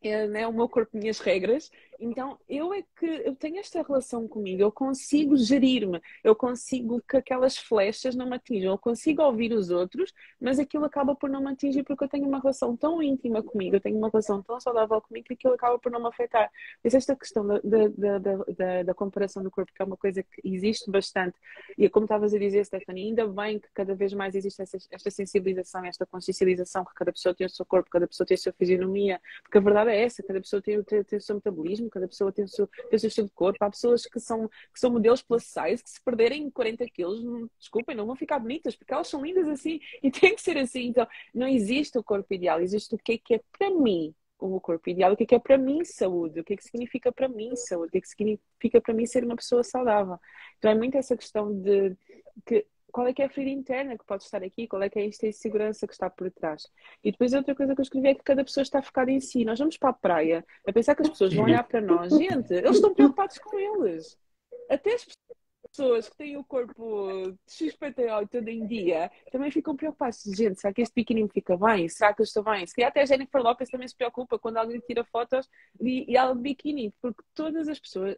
é 0.02 0.26
né, 0.28 0.46
o 0.46 0.52
meu 0.52 0.68
corpo, 0.68 0.96
minhas 0.96 1.18
regras. 1.20 1.70
Então, 1.98 2.38
eu 2.48 2.72
é 2.72 2.82
que 2.96 3.06
eu 3.06 3.34
tenho 3.36 3.58
esta 3.58 3.82
relação 3.82 4.26
comigo, 4.26 4.60
eu 4.60 4.72
consigo 4.72 5.36
gerir-me, 5.36 6.00
eu 6.22 6.34
consigo 6.34 7.02
que 7.08 7.16
aquelas 7.16 7.56
flechas 7.56 8.14
não 8.14 8.28
me 8.28 8.36
atinjam, 8.36 8.72
eu 8.72 8.78
consigo 8.78 9.22
ouvir 9.22 9.52
os 9.52 9.70
outros, 9.70 10.12
mas 10.40 10.58
aquilo 10.58 10.84
acaba 10.84 11.14
por 11.14 11.30
não 11.30 11.42
me 11.42 11.50
atingir 11.50 11.82
porque 11.82 12.04
eu 12.04 12.08
tenho 12.08 12.26
uma 12.26 12.38
relação 12.38 12.76
tão 12.76 13.02
íntima 13.02 13.42
comigo, 13.42 13.76
eu 13.76 13.80
tenho 13.80 13.96
uma 13.96 14.08
relação 14.08 14.42
tão 14.42 14.60
saudável 14.60 15.00
comigo 15.00 15.26
que 15.26 15.34
aquilo 15.34 15.54
acaba 15.54 15.78
por 15.78 15.90
não 15.90 16.00
me 16.00 16.08
afetar. 16.08 16.50
Mas 16.82 16.94
esta 16.94 17.14
questão 17.16 17.46
da, 17.46 17.60
da, 17.62 18.18
da, 18.18 18.82
da, 18.82 18.94
comparação 18.94 19.42
do 19.42 19.50
corpo, 19.50 19.72
que 19.74 19.82
é 19.82 19.84
uma 19.84 19.96
coisa 19.96 20.22
que 20.22 20.40
existe 20.44 20.90
bastante, 20.90 21.36
e 21.76 21.88
como 21.88 22.04
estavas 22.04 22.34
a 22.34 22.38
dizer, 22.38 22.64
Stephanie, 22.64 23.08
ainda 23.08 23.26
bem 23.26 23.58
que 23.58 23.68
cada 23.72 23.94
vez 23.94 24.12
mais 24.12 24.34
existe 24.34 24.62
esta, 24.62 24.78
esta 24.90 25.10
sensibilização, 25.10 25.84
esta 25.84 26.06
consciencialização, 26.06 26.84
que 26.84 26.94
cada 26.94 27.12
pessoa 27.12 27.34
tem 27.34 27.46
o 27.46 27.50
seu 27.50 27.64
corpo, 27.64 27.90
cada 27.90 28.06
pessoa 28.06 28.26
tem 28.26 28.34
a 28.34 28.38
sua 28.38 28.52
fisionomia, 28.52 29.20
porque 29.42 29.58
a 29.58 29.60
verdade 29.60 29.90
é 29.90 30.02
essa, 30.02 30.22
cada 30.22 30.40
pessoa 30.40 30.60
tem, 30.60 30.82
tem, 30.82 31.02
tem 31.04 31.18
o 31.18 31.22
seu 31.22 31.34
metabolismo, 31.36 31.83
cada 31.88 32.08
pessoa 32.08 32.32
tem 32.32 32.44
o 32.44 32.48
seu, 32.48 32.66
tem 32.66 32.96
o 32.96 32.98
seu 32.98 33.08
estilo 33.08 33.26
de 33.26 33.34
corpo. 33.34 33.64
Há 33.64 33.70
pessoas 33.70 34.06
que 34.06 34.20
são, 34.20 34.48
que 34.48 34.80
são 34.80 34.90
modelos 34.90 35.22
plus 35.22 35.44
size 35.44 35.82
que 35.82 35.90
se 35.90 36.02
perderem 36.02 36.50
40 36.50 36.86
quilos, 36.86 37.22
não, 37.22 37.48
desculpem, 37.58 37.96
não 37.96 38.06
vão 38.06 38.16
ficar 38.16 38.38
bonitas, 38.38 38.76
porque 38.76 38.92
elas 38.92 39.08
são 39.08 39.24
lindas 39.24 39.48
assim 39.48 39.80
e 40.02 40.10
tem 40.10 40.34
que 40.34 40.42
ser 40.42 40.58
assim. 40.58 40.86
Então, 40.86 41.06
não 41.34 41.48
existe 41.48 41.98
o 41.98 42.04
corpo 42.04 42.32
ideal, 42.32 42.60
existe 42.60 42.94
o 42.94 42.98
que 42.98 43.12
é 43.12 43.18
que 43.18 43.34
é 43.34 43.40
para 43.58 43.70
mim 43.70 44.14
o 44.38 44.60
corpo 44.60 44.90
ideal, 44.90 45.12
o 45.12 45.16
que 45.16 45.22
é 45.22 45.26
que 45.26 45.34
é 45.34 45.38
para 45.38 45.56
mim 45.56 45.84
saúde, 45.84 46.40
o 46.40 46.44
que 46.44 46.54
é 46.54 46.56
que 46.56 46.64
significa 46.64 47.10
para 47.10 47.28
mim 47.28 47.56
saúde, 47.56 47.88
o 47.88 47.90
que 47.92 47.98
é 47.98 48.00
que 48.00 48.08
significa 48.08 48.80
para 48.80 48.92
mim 48.92 49.06
ser 49.06 49.24
uma 49.24 49.36
pessoa 49.36 49.62
saudável. 49.62 50.18
Então 50.58 50.70
é 50.70 50.74
muito 50.74 50.96
essa 50.96 51.16
questão 51.16 51.52
de 51.60 51.96
que 52.44 52.66
qual 52.94 53.08
é 53.08 53.12
que 53.12 53.20
é 53.20 53.24
a 53.24 53.28
ferida 53.28 53.50
interna 53.50 53.98
que 53.98 54.04
pode 54.04 54.22
estar 54.22 54.40
aqui, 54.44 54.68
qual 54.68 54.80
é 54.80 54.88
que 54.88 55.00
é 55.00 55.08
esta 55.08 55.26
insegurança 55.26 55.84
que 55.84 55.92
está 55.92 56.08
por 56.08 56.30
trás. 56.30 56.70
E 57.02 57.10
depois 57.10 57.34
outra 57.34 57.52
coisa 57.52 57.74
que 57.74 57.80
eu 57.80 57.82
escrevi 57.82 58.06
é 58.06 58.14
que 58.14 58.22
cada 58.22 58.44
pessoa 58.44 58.62
está 58.62 58.80
focada 58.80 59.10
em 59.10 59.18
si. 59.18 59.44
Nós 59.44 59.58
vamos 59.58 59.76
para 59.76 59.90
a 59.90 59.92
praia 59.92 60.46
a 60.64 60.72
pensar 60.72 60.94
que 60.94 61.02
as 61.02 61.08
pessoas 61.08 61.34
vão 61.34 61.44
olhar 61.44 61.64
para 61.64 61.80
nós. 61.80 62.12
Gente, 62.16 62.54
eles 62.54 62.76
estão 62.76 62.94
preocupados 62.94 63.36
com 63.38 63.58
eles. 63.58 64.16
Até 64.70 64.94
as 64.94 65.04
pessoas 65.68 66.08
que 66.08 66.16
têm 66.16 66.36
o 66.36 66.44
corpo 66.44 67.36
XPTO 67.48 68.28
todo 68.30 68.48
em 68.48 68.64
dia 68.64 69.10
também 69.32 69.50
ficam 69.50 69.74
preocupadas. 69.74 70.22
Gente, 70.22 70.60
será 70.60 70.72
que 70.72 70.82
este 70.82 70.94
biquíni 70.94 71.24
me 71.24 71.28
fica 71.28 71.56
bem? 71.56 71.88
Será 71.88 72.14
que 72.14 72.22
eu 72.22 72.24
estou 72.24 72.44
bem? 72.44 72.64
Se 72.64 72.76
calhar 72.76 72.90
até 72.90 73.02
a 73.02 73.06
Jennifer 73.06 73.42
Lopez 73.42 73.70
também 73.70 73.88
se 73.88 73.96
preocupa 73.96 74.38
quando 74.38 74.58
alguém 74.58 74.78
tira 74.78 75.02
fotos 75.02 75.50
e, 75.80 76.12
e 76.12 76.16
ela 76.16 76.32
de 76.32 76.42
biquíni, 76.42 76.94
porque 77.02 77.24
todas 77.34 77.66
as 77.66 77.80
pessoas 77.80 78.14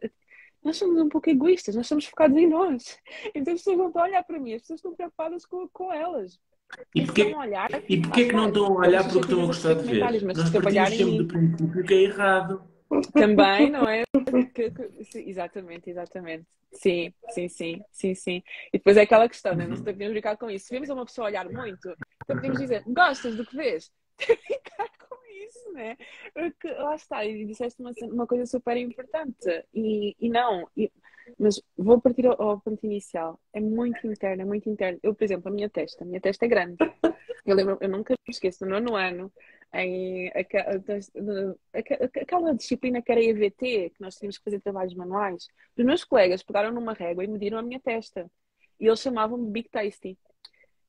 nós 0.63 0.77
somos 0.77 0.99
um 0.99 1.09
pouco 1.09 1.29
egoístas, 1.29 1.75
nós 1.75 1.87
somos 1.87 2.05
focados 2.05 2.37
em 2.37 2.47
nós. 2.47 2.97
Então 3.33 3.53
as 3.53 3.59
pessoas 3.59 3.77
não 3.77 3.87
estão 3.87 4.01
a 4.01 4.05
olhar 4.05 4.23
para 4.23 4.39
mim, 4.39 4.53
as 4.53 4.61
pessoas 4.61 4.79
estão 4.79 4.93
preocupadas 4.93 5.45
com, 5.45 5.67
com 5.69 5.93
elas. 5.93 6.39
E 6.93 7.05
porquê, 7.05 7.33
olhar, 7.33 7.69
e 7.87 8.01
porquê 8.01 8.25
que 8.25 8.33
não 8.33 8.47
estão 8.49 8.65
a 8.65 8.79
olhar 8.79 9.03
porque 9.03 9.19
estão 9.19 9.43
a 9.43 9.45
gostar 9.45 9.73
de 9.75 9.83
ver? 9.83 10.25
Mas 10.25 10.37
nós 10.37 10.49
partimos 10.49 10.89
sempre 10.89 11.17
do 11.17 11.27
princípio 11.27 11.83
que 11.85 11.93
é 11.93 12.01
errado. 12.03 12.63
Também, 13.13 13.69
não 13.69 13.87
é? 13.87 14.03
exatamente, 15.15 15.89
exatamente. 15.89 16.45
Sim, 16.73 17.13
sim, 17.29 17.47
sim, 17.47 17.81
sim, 17.91 18.15
sim. 18.15 18.43
E 18.73 18.77
depois 18.77 18.97
é 18.97 19.01
aquela 19.01 19.27
questão, 19.27 19.55
né? 19.55 19.65
Não 19.65 19.77
podemos 19.77 20.11
brincar 20.11 20.37
com 20.37 20.49
isso. 20.49 20.67
Se 20.67 20.73
vemos 20.73 20.89
uma 20.89 21.05
pessoa 21.05 21.27
olhar 21.27 21.49
muito, 21.49 21.89
então 22.23 22.35
podemos 22.35 22.59
dizer, 22.59 22.83
gostas 22.85 23.35
do 23.35 23.45
que 23.45 23.55
vês? 23.55 23.89
Brincar 24.27 24.89
isso, 25.47 25.71
né? 25.73 25.97
Porque 26.33 26.69
lá 26.69 26.95
está, 26.95 27.25
e 27.25 27.45
disseste 27.45 27.81
uma, 27.81 27.91
uma 28.03 28.27
coisa 28.27 28.45
super 28.45 28.77
importante. 28.77 29.65
E, 29.73 30.15
e 30.19 30.29
não, 30.29 30.67
e, 30.75 30.91
mas 31.39 31.61
vou 31.77 31.99
partir 31.99 32.25
ao, 32.27 32.41
ao, 32.41 32.61
ponto 32.61 32.85
inicial. 32.85 33.39
É 33.53 33.59
muito 33.59 34.05
interno, 34.07 34.43
é 34.43 34.45
muito 34.45 34.69
interno. 34.69 34.99
Eu, 35.03 35.13
por 35.15 35.23
exemplo, 35.23 35.49
a 35.49 35.53
minha 35.53 35.69
testa, 35.69 36.03
a 36.03 36.07
minha 36.07 36.21
testa 36.21 36.45
é 36.45 36.47
grande. 36.47 36.77
Eu 37.45 37.55
lembro, 37.55 37.77
eu 37.79 37.87
nunca 37.87 38.13
me 38.13 38.31
esqueço, 38.31 38.65
no 38.65 38.71
nono 38.71 38.95
ano, 38.95 39.31
em 39.73 40.29
aquela 42.21 42.53
disciplina 42.53 43.01
que 43.01 43.11
era 43.11 43.23
EVT, 43.23 43.91
que 43.91 44.01
nós 44.01 44.15
tínhamos 44.15 44.37
que 44.37 44.43
fazer 44.43 44.59
trabalhos 44.59 44.93
manuais, 44.95 45.47
os 45.77 45.85
meus 45.85 46.03
colegas 46.03 46.43
pegaram 46.43 46.71
numa 46.71 46.93
régua 46.93 47.23
e 47.23 47.27
mediram 47.27 47.57
a 47.57 47.61
minha 47.61 47.79
testa. 47.79 48.29
E 48.79 48.85
eles 48.85 48.99
chamavam-me 48.99 49.49
Big 49.49 49.69
Tasty. 49.69 50.17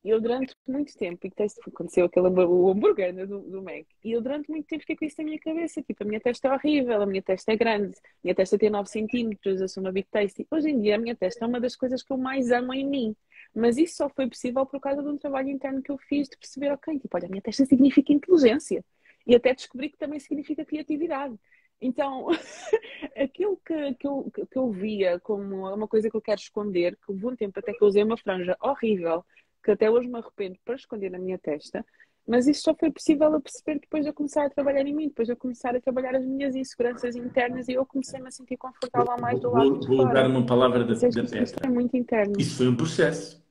E 0.04 0.10
eu 0.10 0.20
durante 0.20 0.54
muito 0.66 0.96
tempo, 0.96 1.26
e 1.26 1.32
aconteceu 1.66 2.06
aquele 2.06 2.28
o 2.28 2.70
hambúrguer 2.70 3.12
né, 3.12 3.26
do, 3.26 3.40
do 3.40 3.62
Mac, 3.62 3.84
e 4.04 4.12
eu 4.12 4.22
durante 4.22 4.48
muito 4.48 4.66
tempo 4.66 4.82
fiquei 4.82 4.96
com 4.96 5.04
isso 5.04 5.16
na 5.18 5.24
minha 5.24 5.40
cabeça, 5.40 5.82
tipo, 5.82 6.04
a 6.04 6.06
minha 6.06 6.20
testa 6.20 6.48
é 6.48 6.52
horrível, 6.52 7.02
a 7.02 7.06
minha 7.06 7.22
testa 7.22 7.52
é 7.52 7.56
grande, 7.56 7.96
a 7.98 8.20
minha 8.22 8.34
testa 8.34 8.56
tem 8.56 8.70
9 8.70 8.88
centímetros, 8.88 9.60
eu 9.60 9.68
sou 9.68 9.82
uma 9.82 9.90
big 9.90 10.06
tasty. 10.08 10.46
Hoje 10.50 10.70
em 10.70 10.80
dia 10.80 10.94
a 10.94 10.98
minha 10.98 11.16
testa 11.16 11.44
é 11.44 11.48
uma 11.48 11.60
das 11.60 11.74
coisas 11.74 12.02
que 12.02 12.12
eu 12.12 12.16
mais 12.16 12.50
amo 12.52 12.72
em 12.72 12.86
mim. 12.86 13.16
Mas 13.54 13.76
isso 13.76 13.96
só 13.96 14.08
foi 14.08 14.28
possível 14.28 14.64
por 14.66 14.80
causa 14.80 15.02
de 15.02 15.08
um 15.08 15.18
trabalho 15.18 15.48
interno 15.48 15.82
que 15.82 15.90
eu 15.90 15.98
fiz 15.98 16.28
de 16.28 16.36
perceber, 16.36 16.70
ok, 16.72 16.98
tipo, 16.98 17.16
olha, 17.16 17.26
a 17.26 17.30
minha 17.30 17.42
testa 17.42 17.64
significa 17.64 18.12
inteligência. 18.12 18.84
E 19.26 19.34
até 19.34 19.52
descobri 19.52 19.90
que 19.90 19.98
também 19.98 20.20
significa 20.20 20.64
criatividade. 20.64 21.36
Então, 21.80 22.28
aquilo 23.16 23.56
que, 23.64 23.94
que, 23.94 24.06
eu, 24.06 24.30
que 24.32 24.58
eu 24.58 24.70
via 24.70 25.18
como 25.20 25.72
uma 25.72 25.88
coisa 25.88 26.10
que 26.10 26.16
eu 26.16 26.20
quero 26.20 26.40
esconder, 26.40 26.96
que 26.96 27.10
houve 27.10 27.26
um 27.26 27.36
tempo 27.36 27.58
até 27.58 27.72
que 27.72 27.82
eu 27.82 27.88
usei 27.88 28.02
uma 28.02 28.16
franja 28.16 28.56
horrível, 28.60 29.24
que 29.62 29.70
até 29.70 29.90
hoje 29.90 30.08
me 30.08 30.18
arrependo 30.18 30.56
para 30.64 30.74
esconder 30.74 31.10
na 31.10 31.18
minha 31.18 31.38
testa, 31.38 31.84
mas 32.26 32.46
isso 32.46 32.62
só 32.62 32.74
foi 32.74 32.90
possível 32.90 33.34
a 33.34 33.40
perceber 33.40 33.80
depois 33.80 34.04
de 34.04 34.10
eu 34.10 34.14
começar 34.14 34.44
a 34.44 34.50
trabalhar 34.50 34.86
em 34.86 34.94
mim, 34.94 35.08
depois 35.08 35.26
de 35.26 35.32
eu 35.32 35.36
começar 35.36 35.74
a 35.74 35.80
trabalhar 35.80 36.14
as 36.14 36.26
minhas 36.26 36.54
inseguranças 36.54 37.16
internas 37.16 37.68
e 37.68 37.72
eu 37.72 37.86
comecei-me 37.86 38.28
a 38.28 38.30
sentir 38.30 38.58
confortável 38.58 39.16
mais 39.18 39.40
do 39.40 39.50
lado 39.50 39.70
vou, 39.70 39.80
de 39.80 39.86
fora. 39.86 40.04
Vou 40.04 40.12
dar 40.12 40.26
uma 40.28 40.44
palavra 40.44 40.84
da, 40.84 40.92
da. 40.92 41.42
Isso 41.42 41.56
é 41.64 41.68
muito 41.68 41.96
interno. 41.96 42.34
Isso 42.38 42.58
foi 42.58 42.68
um 42.68 42.76
processo. 42.76 43.42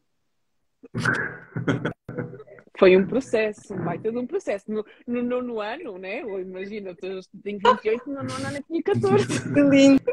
Foi 2.77 2.95
um 2.95 3.07
processo, 3.07 3.75
vai 3.77 3.97
ter 3.97 4.15
um 4.15 4.27
processo. 4.27 4.71
No, 4.71 4.85
no 5.07 5.23
nono 5.23 5.59
ano, 5.59 5.97
né? 5.97 6.21
Imagina, 6.21 6.89
eu 6.91 6.95
tenho 6.95 7.19
28, 7.33 8.07
no 8.07 8.13
nono 8.13 8.45
ano 8.45 8.57
eu 8.57 8.63
tinha 8.63 8.83
14. 8.83 9.53
Que 9.53 9.61
lindo! 9.61 10.03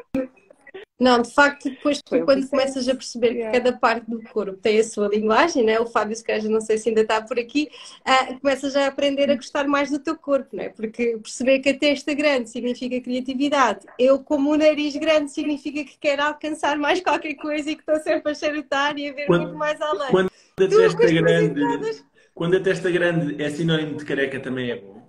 Não, 0.98 1.20
de 1.20 1.34
facto, 1.34 1.68
depois 1.68 2.00
tu, 2.00 2.24
quando 2.24 2.48
começas 2.48 2.88
a 2.88 2.94
perceber 2.94 3.34
que 3.34 3.50
cada 3.50 3.72
parte 3.72 4.08
do 4.08 4.22
corpo 4.22 4.56
tem 4.56 4.78
a 4.78 4.84
sua 4.84 5.08
linguagem, 5.08 5.64
né? 5.64 5.80
o 5.80 5.86
Fábio 5.86 6.14
Sequeja, 6.14 6.48
não 6.48 6.60
sei 6.60 6.78
se 6.78 6.88
ainda 6.88 7.00
está 7.00 7.20
por 7.20 7.36
aqui, 7.36 7.68
uh, 8.06 8.38
começas 8.38 8.72
já 8.72 8.84
a 8.84 8.86
aprender 8.86 9.28
a 9.28 9.34
gostar 9.34 9.66
mais 9.66 9.90
do 9.90 9.98
teu 9.98 10.16
corpo, 10.16 10.54
né? 10.54 10.68
porque 10.68 11.18
perceber 11.18 11.58
que 11.58 11.70
a 11.70 11.76
testa 11.76 12.14
grande 12.14 12.48
significa 12.48 13.00
criatividade, 13.00 13.86
eu 13.98 14.20
como 14.20 14.52
o 14.52 14.56
nariz 14.56 14.94
grande 14.94 15.32
significa 15.32 15.82
que 15.82 15.98
quero 15.98 16.22
alcançar 16.22 16.76
mais 16.78 17.00
qualquer 17.00 17.34
coisa 17.34 17.70
e 17.70 17.74
que 17.74 17.82
estou 17.82 18.00
sempre 18.00 18.30
a 18.30 18.34
charutar 18.34 18.96
e 18.96 19.08
a 19.08 19.12
ver 19.12 19.26
quando, 19.26 19.42
muito 19.42 19.56
mais 19.56 19.80
além. 19.80 20.10
Quando 20.10 20.30
a 20.60 20.68
testa 20.68 21.12
grande, 21.12 22.04
quando 22.32 22.56
a 22.56 22.60
testa 22.60 22.90
grande 22.90 23.42
é 23.42 23.50
sinónimo 23.50 23.96
de 23.96 24.04
careca 24.04 24.38
também 24.38 24.70
é 24.70 24.76
bom. 24.76 25.04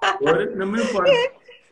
Agora, 0.00 0.46
não 0.56 0.66
me 0.66 0.82
importa. 0.82 1.10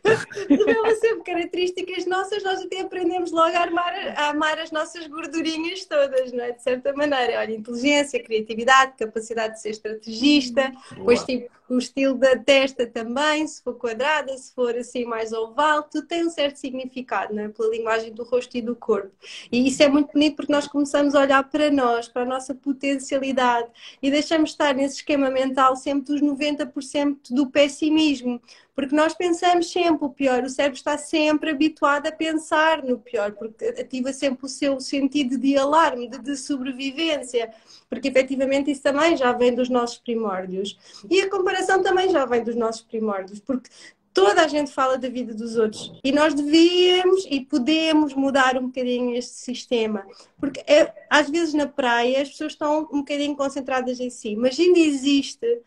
Revela 0.49 0.95
sempre 0.95 1.23
características 1.23 2.05
nossas, 2.05 2.43
nós 2.43 2.61
até 2.61 2.81
aprendemos 2.81 3.31
logo 3.31 3.55
a, 3.55 3.59
armar, 3.59 3.93
a 4.15 4.29
amar 4.29 4.59
as 4.59 4.71
nossas 4.71 5.07
gordurinhas 5.07 5.85
todas, 5.85 6.31
não 6.31 6.43
é? 6.43 6.51
De 6.51 6.61
certa 6.63 6.93
maneira. 6.93 7.39
Olha, 7.39 7.53
inteligência, 7.53 8.23
criatividade, 8.23 8.93
capacidade 8.97 9.55
de 9.55 9.61
ser 9.61 9.69
estrategista, 9.69 10.71
depois 10.91 11.23
tipo 11.23 11.58
o 11.75 11.77
estilo 11.77 12.15
da 12.15 12.35
testa 12.37 12.85
também, 12.85 13.47
se 13.47 13.61
for 13.61 13.75
quadrada, 13.75 14.35
se 14.37 14.53
for 14.53 14.75
assim 14.75 15.05
mais 15.05 15.31
oval, 15.31 15.83
tudo 15.83 16.07
tem 16.07 16.25
um 16.25 16.29
certo 16.29 16.57
significado, 16.57 17.33
não 17.33 17.43
é? 17.43 17.49
Pela 17.49 17.69
linguagem 17.69 18.11
do 18.13 18.23
rosto 18.23 18.57
e 18.57 18.61
do 18.61 18.75
corpo. 18.75 19.11
E 19.51 19.67
isso 19.67 19.83
é 19.83 19.87
muito 19.87 20.11
bonito 20.13 20.35
porque 20.35 20.51
nós 20.51 20.67
começamos 20.67 21.15
a 21.15 21.21
olhar 21.21 21.43
para 21.49 21.69
nós, 21.71 22.07
para 22.07 22.23
a 22.23 22.25
nossa 22.25 22.55
potencialidade 22.55 23.69
e 24.01 24.09
deixamos 24.09 24.51
estar 24.51 24.73
nesse 24.73 24.97
esquema 24.97 25.29
mental 25.29 25.75
sempre 25.75 26.13
dos 26.13 26.21
90% 26.21 27.17
do 27.31 27.49
pessimismo. 27.49 28.41
Porque 28.79 28.95
nós 28.95 29.13
pensamos 29.13 29.69
sempre 29.69 30.05
o 30.05 30.09
pior, 30.09 30.41
o 30.41 30.49
cérebro 30.49 30.77
está 30.77 30.97
sempre 30.97 31.49
habituado 31.49 32.07
a 32.07 32.13
pensar 32.13 32.81
no 32.81 32.97
pior, 32.97 33.33
porque 33.33 33.65
ativa 33.65 34.13
sempre 34.13 34.45
o 34.45 34.47
seu 34.47 34.79
sentido 34.79 35.37
de 35.37 35.57
alarme, 35.57 36.07
de, 36.07 36.17
de 36.17 36.37
sobrevivência, 36.37 37.51
porque 37.89 38.07
efetivamente 38.07 38.71
isso 38.71 38.81
também 38.81 39.17
já 39.17 39.33
vem 39.33 39.53
dos 39.53 39.67
nossos 39.67 39.97
primórdios. 39.97 40.79
E 41.09 41.19
a 41.19 41.29
comparação 41.29 41.58
também 41.65 42.09
já 42.09 42.25
vem 42.25 42.43
dos 42.43 42.55
nossos 42.55 42.81
primórdios, 42.81 43.39
porque 43.39 43.69
toda 44.13 44.41
a 44.43 44.47
gente 44.47 44.71
fala 44.71 44.97
da 44.97 45.07
vida 45.09 45.33
dos 45.33 45.55
outros 45.55 45.93
e 46.03 46.11
nós 46.11 46.33
devíamos 46.33 47.25
e 47.29 47.41
podemos 47.41 48.13
mudar 48.13 48.57
um 48.57 48.67
bocadinho 48.67 49.15
este 49.15 49.35
sistema, 49.35 50.05
porque 50.39 50.59
é, 50.61 50.93
às 51.09 51.29
vezes 51.29 51.53
na 51.53 51.67
praia 51.67 52.21
as 52.21 52.29
pessoas 52.29 52.53
estão 52.53 52.81
um 52.91 52.99
bocadinho 52.99 53.35
concentradas 53.35 53.99
em 53.99 54.09
si, 54.09 54.35
mas 54.35 54.59
ainda 54.59 54.79
existe 54.79 55.61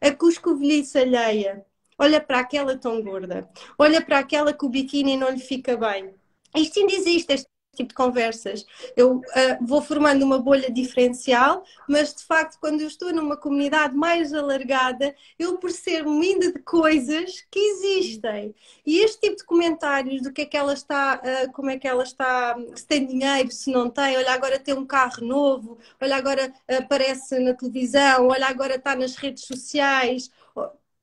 a 0.00 0.10
cuscovelhice 0.12 0.98
alheia. 0.98 1.64
Olha 2.00 2.20
para 2.20 2.38
aquela 2.38 2.76
tão 2.76 3.02
gorda, 3.02 3.48
olha 3.76 4.00
para 4.00 4.18
aquela 4.18 4.52
que 4.52 4.64
o 4.64 4.68
biquíni 4.68 5.16
não 5.16 5.30
lhe 5.30 5.40
fica 5.40 5.76
bem. 5.76 6.14
Isto 6.56 6.78
ainda 6.78 6.92
existe, 6.92 7.32
este 7.32 7.48
tipo 7.78 7.88
de 7.88 7.94
conversas. 7.94 8.66
Eu 8.96 9.16
uh, 9.16 9.22
vou 9.60 9.80
formando 9.80 10.22
uma 10.22 10.38
bolha 10.38 10.70
diferencial, 10.70 11.64
mas 11.88 12.14
de 12.14 12.24
facto, 12.24 12.58
quando 12.60 12.80
eu 12.80 12.86
estou 12.86 13.12
numa 13.12 13.36
comunidade 13.36 13.96
mais 13.96 14.32
alargada, 14.32 15.14
eu 15.38 15.58
percebo 15.58 16.10
ainda 16.10 16.52
de 16.52 16.58
coisas 16.60 17.44
que 17.50 17.58
existem. 17.58 18.54
E 18.84 18.98
este 19.00 19.20
tipo 19.20 19.36
de 19.36 19.44
comentários 19.44 20.22
do 20.22 20.32
que 20.32 20.42
é 20.42 20.46
que 20.46 20.56
ela 20.56 20.72
está, 20.72 21.20
uh, 21.24 21.52
como 21.52 21.70
é 21.70 21.78
que 21.78 21.88
ela 21.88 22.02
está, 22.02 22.56
se 22.74 22.86
tem 22.86 23.06
dinheiro, 23.06 23.50
se 23.50 23.70
não 23.70 23.88
tem, 23.88 24.16
olha, 24.16 24.32
agora 24.32 24.58
tem 24.58 24.74
um 24.74 24.86
carro 24.86 25.24
novo, 25.24 25.78
olha, 26.00 26.16
agora 26.16 26.52
aparece 26.68 27.38
na 27.38 27.54
televisão, 27.54 28.28
olha, 28.28 28.46
agora 28.46 28.74
está 28.76 28.94
nas 28.94 29.16
redes 29.16 29.44
sociais 29.44 30.30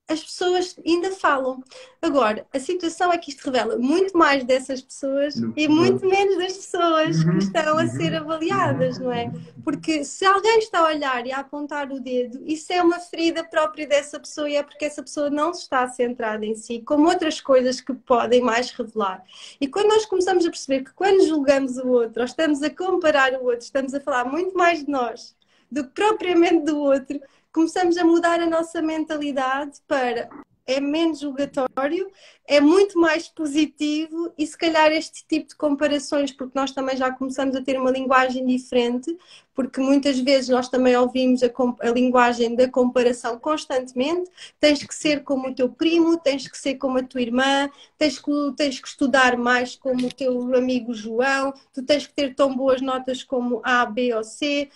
as 0.08 0.24
pessoas 0.24 0.76
ainda 0.86 1.12
falam. 1.12 1.64
Agora, 2.02 2.46
a 2.54 2.60
situação 2.60 3.12
é 3.12 3.18
que 3.18 3.32
isto 3.32 3.44
revela 3.44 3.76
muito 3.78 4.16
mais 4.16 4.44
dessas 4.44 4.82
pessoas 4.82 5.36
e 5.56 5.68
muito 5.68 6.04
no... 6.04 6.12
menos 6.12 6.38
das 6.38 6.54
pessoas 6.54 7.24
uhum, 7.24 7.32
que 7.32 7.44
estão 7.46 7.78
a 7.78 7.88
ser 7.88 8.12
uhum. 8.14 8.20
avaliadas, 8.20 9.00
não 9.00 9.12
é? 9.12 9.32
Porque 9.64 10.04
se 10.06 10.24
alguém 10.24 10.60
está 10.60 10.80
a 10.80 10.94
olhar 10.94 11.26
e 11.26 11.32
a 11.32 11.40
apontar 11.40 11.92
o 11.92 12.00
dedo, 12.00 12.44
isso 12.46 12.72
é 12.72 12.84
uma 12.84 13.00
ferida 13.00 13.44
própria 13.44 13.88
dessa 13.88 14.20
pessoa 14.20 14.48
e 14.48 14.56
é 14.56 14.62
porque 14.62 14.86
essa 14.86 15.02
pessoa 15.02 15.30
não 15.30 15.52
está 15.52 15.88
centrada 15.88 16.46
em 16.46 16.56
si, 16.56 16.84
como 16.86 17.10
outras 17.10 17.42
coisas 17.42 17.82
que 17.82 17.94
podem 17.94 18.42
mais 18.42 18.70
revelar. 18.72 19.24
E 19.60 19.68
quando 19.68 19.88
nós 19.88 20.06
começamos 20.06 20.46
a 20.46 20.50
perceber 20.50 20.84
que 20.84 20.94
quando 20.94 21.26
julgamos 21.26 21.78
o 21.78 21.88
outro, 21.88 22.22
ou 22.22 22.26
estamos 22.26 22.62
a 22.62 22.70
comparar 22.70 23.34
o 23.34 23.46
outro, 23.46 23.62
estamos 23.62 23.94
a 23.96 24.00
falar 24.00 24.26
muito 24.26 24.56
mais 24.56 24.86
de 24.86 24.92
nós 24.92 25.36
do 25.72 25.84
que 25.84 25.90
propriamente 25.90 26.64
do 26.64 26.78
outro, 26.78 27.20
começamos 27.56 27.96
a 27.96 28.04
mudar 28.04 28.42
a 28.42 28.46
nossa 28.46 28.82
mentalidade 28.82 29.80
para 29.88 30.30
é 30.68 30.80
menos 30.80 31.20
julgatório, 31.20 32.10
é 32.48 32.60
muito 32.60 33.00
mais 33.00 33.28
positivo 33.28 34.34
e 34.38 34.46
se 34.46 34.58
calhar 34.58 34.92
este 34.92 35.26
tipo 35.28 35.50
de 35.50 35.56
comparações, 35.56 36.32
porque 36.32 36.58
nós 36.58 36.72
também 36.72 36.98
já 36.98 37.12
começamos 37.12 37.56
a 37.56 37.62
ter 37.62 37.80
uma 37.80 37.92
linguagem 37.92 38.46
diferente, 38.46 39.16
porque 39.54 39.80
muitas 39.80 40.20
vezes 40.20 40.50
nós 40.50 40.68
também 40.68 40.96
ouvimos 40.96 41.42
a, 41.44 41.50
a 41.82 41.90
linguagem 41.92 42.56
da 42.56 42.70
comparação 42.70 43.40
constantemente, 43.40 44.30
tens 44.60 44.84
que 44.84 44.94
ser 44.94 45.24
como 45.24 45.48
o 45.50 45.56
teu 45.56 45.70
primo, 45.70 46.18
tens 46.18 46.48
que 46.48 46.58
ser 46.58 46.76
como 46.76 46.98
a 46.98 47.04
tua 47.04 47.22
irmã, 47.22 47.70
tens 47.98 48.20
que, 48.20 48.32
tens 48.58 48.80
que 48.80 48.88
estudar 48.88 49.38
mais 49.38 49.76
como 49.76 50.08
o 50.08 50.14
teu 50.14 50.56
amigo 50.56 50.94
João, 50.94 51.54
tu 51.74 51.84
tens 51.84 52.06
que 52.06 52.14
ter 52.14 52.36
tão 52.36 52.56
boas 52.56 52.82
notas 52.82 53.24
como 53.24 53.62
A, 53.64 53.86
B 53.86 54.14
ou 54.14 54.24
C, 54.24 54.70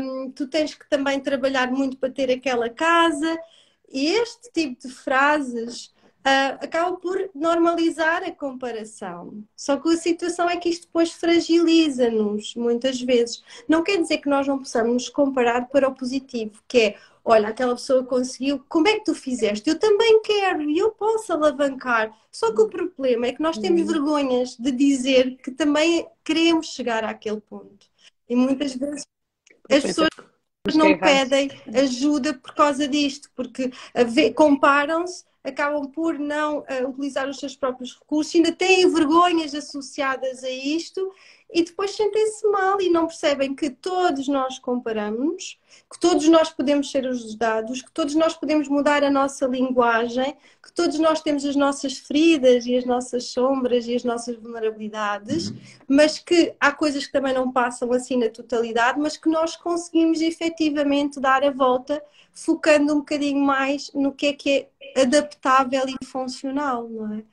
um, 0.00 0.30
tu 0.30 0.46
tens 0.46 0.74
que 0.74 0.88
também 0.88 1.20
trabalhar 1.20 1.70
muito 1.70 1.96
para 1.96 2.10
ter 2.10 2.30
aquela 2.30 2.68
casa, 2.68 3.38
e 3.90 4.06
este 4.06 4.52
tipo 4.52 4.86
de 4.86 4.92
frases 4.92 5.86
uh, 6.26 6.58
acaba 6.60 6.96
por 6.96 7.30
normalizar 7.34 8.22
a 8.22 8.32
comparação. 8.32 9.42
Só 9.56 9.76
que 9.76 9.88
a 9.88 9.96
situação 9.96 10.48
é 10.48 10.56
que 10.56 10.68
isto 10.68 10.86
depois 10.86 11.12
fragiliza-nos 11.12 12.54
muitas 12.54 13.00
vezes. 13.00 13.42
Não 13.68 13.82
quer 13.82 14.00
dizer 14.00 14.18
que 14.18 14.28
nós 14.28 14.46
não 14.46 14.58
possamos 14.58 14.92
nos 14.92 15.08
comparar 15.08 15.68
para 15.68 15.88
o 15.88 15.94
positivo, 15.94 16.62
que 16.66 16.78
é 16.78 16.98
olha, 17.24 17.48
aquela 17.48 17.74
pessoa 17.74 18.02
conseguiu, 18.04 18.64
como 18.70 18.88
é 18.88 18.94
que 18.94 19.04
tu 19.04 19.14
fizeste? 19.14 19.68
Eu 19.68 19.78
também 19.78 20.22
quero 20.22 20.62
e 20.62 20.78
eu 20.78 20.92
posso 20.92 21.30
alavancar. 21.30 22.10
Só 22.32 22.54
que 22.54 22.62
o 22.62 22.68
problema 22.68 23.26
é 23.26 23.32
que 23.34 23.42
nós 23.42 23.58
temos 23.58 23.82
uhum. 23.82 23.86
vergonhas 23.86 24.56
de 24.56 24.72
dizer 24.72 25.36
que 25.36 25.50
também 25.50 26.08
queremos 26.24 26.68
chegar 26.68 27.04
àquele 27.04 27.40
ponto. 27.40 27.86
E 28.30 28.34
muitas 28.34 28.74
vezes 28.74 29.06
as 29.70 29.82
pessoas 29.82 30.08
não 30.74 30.98
pedem 30.98 31.50
ajuda 31.74 32.34
por 32.34 32.54
causa 32.54 32.86
disto, 32.86 33.30
porque 33.34 33.70
comparam-se, 34.34 35.24
acabam 35.42 35.90
por 35.90 36.18
não 36.18 36.58
uh, 36.58 36.88
utilizar 36.88 37.28
os 37.28 37.38
seus 37.38 37.56
próprios 37.56 37.98
recursos, 37.98 38.34
ainda 38.34 38.52
têm 38.52 38.92
vergonhas 38.92 39.54
associadas 39.54 40.44
a 40.44 40.50
isto 40.50 41.12
e 41.50 41.62
depois 41.62 41.92
sentem-se 41.92 42.46
mal 42.48 42.80
e 42.80 42.90
não 42.90 43.06
percebem 43.06 43.54
que 43.54 43.70
todos 43.70 44.28
nós 44.28 44.58
comparamos, 44.58 45.58
que 45.90 45.98
todos 45.98 46.28
nós 46.28 46.50
podemos 46.50 46.90
ser 46.90 47.06
ajudados, 47.06 47.80
que 47.80 47.90
todos 47.90 48.14
nós 48.14 48.34
podemos 48.34 48.68
mudar 48.68 49.02
a 49.02 49.10
nossa 49.10 49.46
linguagem, 49.46 50.36
que 50.62 50.70
todos 50.72 50.98
nós 50.98 51.22
temos 51.22 51.46
as 51.46 51.56
nossas 51.56 51.96
feridas 51.96 52.66
e 52.66 52.76
as 52.76 52.84
nossas 52.84 53.24
sombras 53.24 53.86
e 53.86 53.94
as 53.94 54.04
nossas 54.04 54.36
vulnerabilidades, 54.36 55.48
uhum. 55.48 55.56
mas 55.88 56.18
que 56.18 56.54
há 56.60 56.70
coisas 56.70 57.06
que 57.06 57.12
também 57.12 57.32
não 57.32 57.50
passam 57.50 57.90
assim 57.92 58.18
na 58.18 58.28
totalidade, 58.28 59.00
mas 59.00 59.16
que 59.16 59.30
nós 59.30 59.56
conseguimos 59.56 60.20
efetivamente 60.20 61.18
dar 61.18 61.42
a 61.42 61.50
volta, 61.50 62.02
focando 62.32 62.92
um 62.92 62.98
bocadinho 62.98 63.40
mais 63.40 63.90
no 63.94 64.12
que 64.12 64.26
é 64.26 64.32
que 64.34 64.68
é 64.94 65.00
adaptável 65.00 65.84
e 65.88 66.04
funcional, 66.04 66.86
não 66.88 67.14
é? 67.14 67.24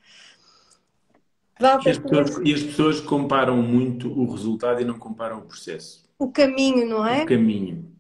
E 1.60 1.90
as, 1.90 1.98
pessoas, 1.98 2.42
e 2.44 2.54
as, 2.54 2.64
pessoas, 2.64 3.00
comparam 3.00 3.62
muito 3.62 4.10
o 4.12 4.30
resultado 4.30 4.82
e 4.82 4.86
não 4.86 5.00
comparam 5.00 5.40
o 5.40 5.42
processo. 5.44 6.04
O 6.20 6.30
caminho, 6.30 6.86
não 6.86 7.06
é? 7.06 7.24
O 7.24 7.26
caminho. 7.26 7.96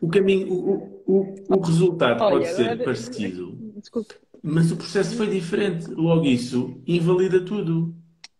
O 0.00 0.08
caminho, 0.08 0.52
o, 0.52 1.02
o, 1.06 1.34
o 1.48 1.60
resultado 1.60 2.22
Olha, 2.22 2.38
pode 2.38 2.54
ser 2.54 2.82
parecido, 2.84 3.56
Desculpe. 3.76 4.14
mas 4.42 4.70
o 4.70 4.76
processo 4.76 5.16
foi 5.16 5.26
diferente. 5.26 5.90
Logo, 5.90 6.24
isso 6.24 6.80
invalida 6.86 7.44
tudo. 7.44 7.94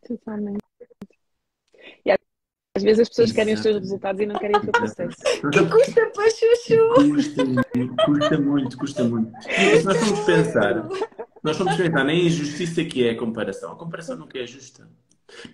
Totalmente. 0.06 0.60
E 2.04 2.12
às 2.76 2.82
vezes 2.82 3.00
as 3.00 3.08
pessoas 3.08 3.30
Exato. 3.30 3.36
querem 3.36 3.54
os 3.54 3.60
seus 3.60 3.78
resultados 3.80 4.20
e 4.20 4.26
não 4.26 4.38
querem 4.38 4.56
o 4.56 4.60
teu 4.60 4.72
processo. 4.72 5.16
Que 5.50 5.66
custa 5.66 6.10
para 6.14 6.30
chuchu! 6.30 7.14
Custa 7.14 7.44
muito, 7.44 8.04
custa 8.04 8.38
muito, 8.38 8.78
custa 8.78 9.04
muito. 9.04 9.32
E 9.48 9.78
se 9.78 9.84
nós 9.84 9.98
vamos 9.98 10.20
pensar, 10.20 10.88
nós 11.46 11.56
vamos 11.58 11.76
pensar 11.76 12.04
na 12.04 12.12
injustiça 12.12 12.84
que 12.84 13.06
é 13.06 13.10
a 13.10 13.16
comparação. 13.16 13.70
A 13.70 13.76
comparação 13.76 14.16
nunca 14.16 14.36
é 14.36 14.44
justa. 14.44 14.90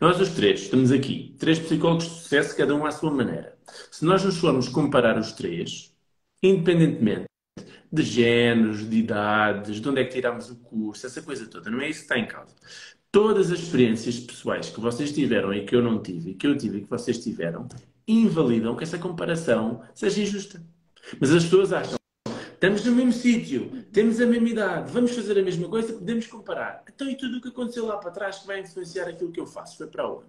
Nós 0.00 0.18
os 0.18 0.30
três 0.30 0.62
estamos 0.62 0.90
aqui, 0.90 1.36
três 1.38 1.58
psicólogos 1.58 2.04
de 2.04 2.10
sucesso, 2.12 2.56
cada 2.56 2.74
um 2.74 2.86
à 2.86 2.90
sua 2.90 3.10
maneira. 3.10 3.58
Se 3.90 4.02
nós 4.02 4.24
nos 4.24 4.38
formos 4.38 4.70
comparar 4.70 5.18
os 5.18 5.32
três, 5.32 5.94
independentemente 6.42 7.26
de 7.92 8.02
géneros, 8.02 8.88
de 8.88 8.96
idades, 8.96 9.82
de 9.82 9.86
onde 9.86 10.00
é 10.00 10.04
que 10.04 10.14
tiramos 10.14 10.48
o 10.48 10.56
curso, 10.56 11.04
essa 11.04 11.20
coisa 11.20 11.46
toda, 11.46 11.70
não 11.70 11.82
é 11.82 11.90
isso 11.90 11.98
que 11.98 12.04
está 12.04 12.18
em 12.18 12.26
causa. 12.26 12.54
Todas 13.10 13.52
as 13.52 13.58
experiências 13.58 14.18
pessoais 14.18 14.70
que 14.70 14.80
vocês 14.80 15.12
tiveram 15.12 15.52
e 15.52 15.66
que 15.66 15.76
eu 15.76 15.82
não 15.82 16.02
tive, 16.02 16.30
e 16.30 16.34
que 16.34 16.46
eu 16.46 16.56
tive 16.56 16.78
e 16.78 16.80
que 16.84 16.88
vocês 16.88 17.22
tiveram, 17.22 17.68
invalidam 18.08 18.74
que 18.74 18.84
essa 18.84 18.98
comparação 18.98 19.82
seja 19.94 20.22
injusta. 20.22 20.64
Mas 21.20 21.30
as 21.30 21.44
pessoas 21.44 21.70
acham 21.70 22.01
Estamos 22.62 22.84
no 22.84 22.92
mesmo 22.92 23.12
sítio, 23.12 23.84
temos 23.90 24.20
a 24.20 24.26
mesma 24.26 24.48
idade, 24.48 24.92
vamos 24.92 25.10
fazer 25.10 25.36
a 25.36 25.42
mesma 25.42 25.68
coisa, 25.68 25.94
podemos 25.94 26.28
comparar. 26.28 26.84
Então, 26.94 27.10
e 27.10 27.16
tudo 27.16 27.38
o 27.38 27.40
que 27.40 27.48
aconteceu 27.48 27.84
lá 27.84 27.96
para 27.96 28.12
trás 28.12 28.38
que 28.38 28.46
vai 28.46 28.60
influenciar 28.60 29.08
aquilo 29.08 29.32
que 29.32 29.40
eu 29.40 29.48
faço? 29.48 29.76
Foi 29.76 29.88
para 29.88 30.08
onde? 30.08 30.26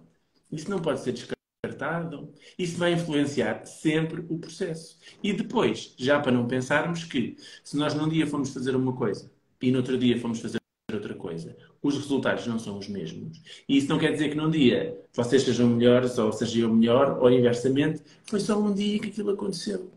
Isso 0.50 0.68
não 0.68 0.80
pode 0.80 0.98
ser 0.98 1.12
descartado. 1.12 2.34
Isso 2.58 2.76
vai 2.76 2.92
influenciar 2.92 3.64
sempre 3.66 4.26
o 4.28 4.36
processo. 4.36 4.98
E 5.22 5.32
depois, 5.32 5.94
já 5.96 6.18
para 6.18 6.32
não 6.32 6.48
pensarmos 6.48 7.04
que 7.04 7.36
se 7.62 7.76
nós 7.76 7.94
num 7.94 8.08
dia 8.08 8.26
fomos 8.26 8.52
fazer 8.52 8.74
uma 8.74 8.96
coisa 8.96 9.30
e 9.62 9.70
no 9.70 9.78
outro 9.78 9.96
dia 9.96 10.18
fomos 10.18 10.40
fazer 10.40 10.58
outra 10.92 11.14
coisa, 11.14 11.56
os 11.80 11.94
resultados 11.94 12.48
não 12.48 12.58
são 12.58 12.80
os 12.80 12.88
mesmos. 12.88 13.40
E 13.68 13.76
isso 13.76 13.88
não 13.88 13.98
quer 13.98 14.10
dizer 14.10 14.30
que 14.30 14.36
num 14.36 14.50
dia 14.50 15.00
vocês 15.12 15.44
sejam 15.44 15.68
melhores 15.68 16.18
ou 16.18 16.32
seja 16.32 16.62
eu 16.62 16.74
melhor, 16.74 17.16
ou 17.20 17.30
inversamente, 17.30 18.02
foi 18.24 18.40
só 18.40 18.58
um 18.58 18.74
dia 18.74 18.98
que 18.98 19.10
aquilo 19.10 19.30
aconteceu. 19.30 19.92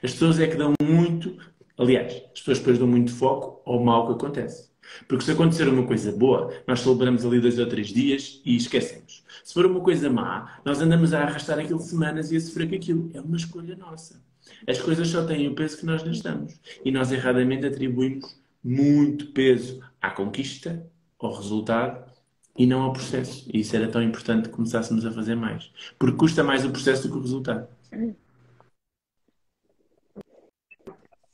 As 0.00 0.12
pessoas 0.12 0.38
é 0.38 0.46
que 0.46 0.54
dão 0.54 0.74
muito 0.80 1.36
Aliás, 1.78 2.12
as 2.32 2.40
pessoas 2.40 2.58
depois 2.58 2.78
dão 2.78 2.86
muito 2.86 3.12
foco 3.12 3.62
ao 3.64 3.82
mal 3.82 4.06
que 4.06 4.12
acontece. 4.12 4.70
Porque 5.08 5.24
se 5.24 5.30
acontecer 5.30 5.68
uma 5.68 5.86
coisa 5.86 6.12
boa, 6.12 6.52
nós 6.66 6.80
celebramos 6.80 7.24
ali 7.24 7.40
dois 7.40 7.58
ou 7.58 7.66
três 7.66 7.88
dias 7.88 8.40
e 8.44 8.56
esquecemos. 8.56 9.24
Se 9.42 9.54
for 9.54 9.66
uma 9.66 9.80
coisa 9.80 10.10
má, 10.10 10.60
nós 10.64 10.80
andamos 10.80 11.12
a 11.14 11.22
arrastar 11.22 11.58
aquilo 11.58 11.80
semanas 11.80 12.30
e 12.30 12.36
a 12.36 12.40
sofrer 12.40 12.68
com 12.68 12.76
aquilo. 12.76 13.10
É 13.14 13.20
uma 13.20 13.36
escolha 13.36 13.76
nossa. 13.76 14.20
As 14.66 14.78
coisas 14.80 15.08
só 15.08 15.24
têm 15.24 15.48
o 15.48 15.54
peso 15.54 15.78
que 15.78 15.86
nós 15.86 16.02
lhes 16.02 16.20
damos. 16.20 16.54
E 16.84 16.90
nós 16.90 17.10
erradamente 17.12 17.66
atribuímos 17.66 18.36
muito 18.62 19.26
peso 19.28 19.80
à 20.00 20.10
conquista, 20.10 20.86
ao 21.18 21.34
resultado 21.34 22.04
e 22.56 22.66
não 22.66 22.82
ao 22.82 22.92
processo. 22.92 23.48
E 23.52 23.60
isso 23.60 23.74
era 23.74 23.88
tão 23.88 24.02
importante 24.02 24.48
que 24.48 24.54
começássemos 24.54 25.06
a 25.06 25.12
fazer 25.12 25.34
mais. 25.34 25.70
Porque 25.98 26.16
custa 26.16 26.44
mais 26.44 26.64
o 26.64 26.70
processo 26.70 27.04
do 27.04 27.12
que 27.12 27.18
o 27.18 27.22
resultado. 27.22 27.66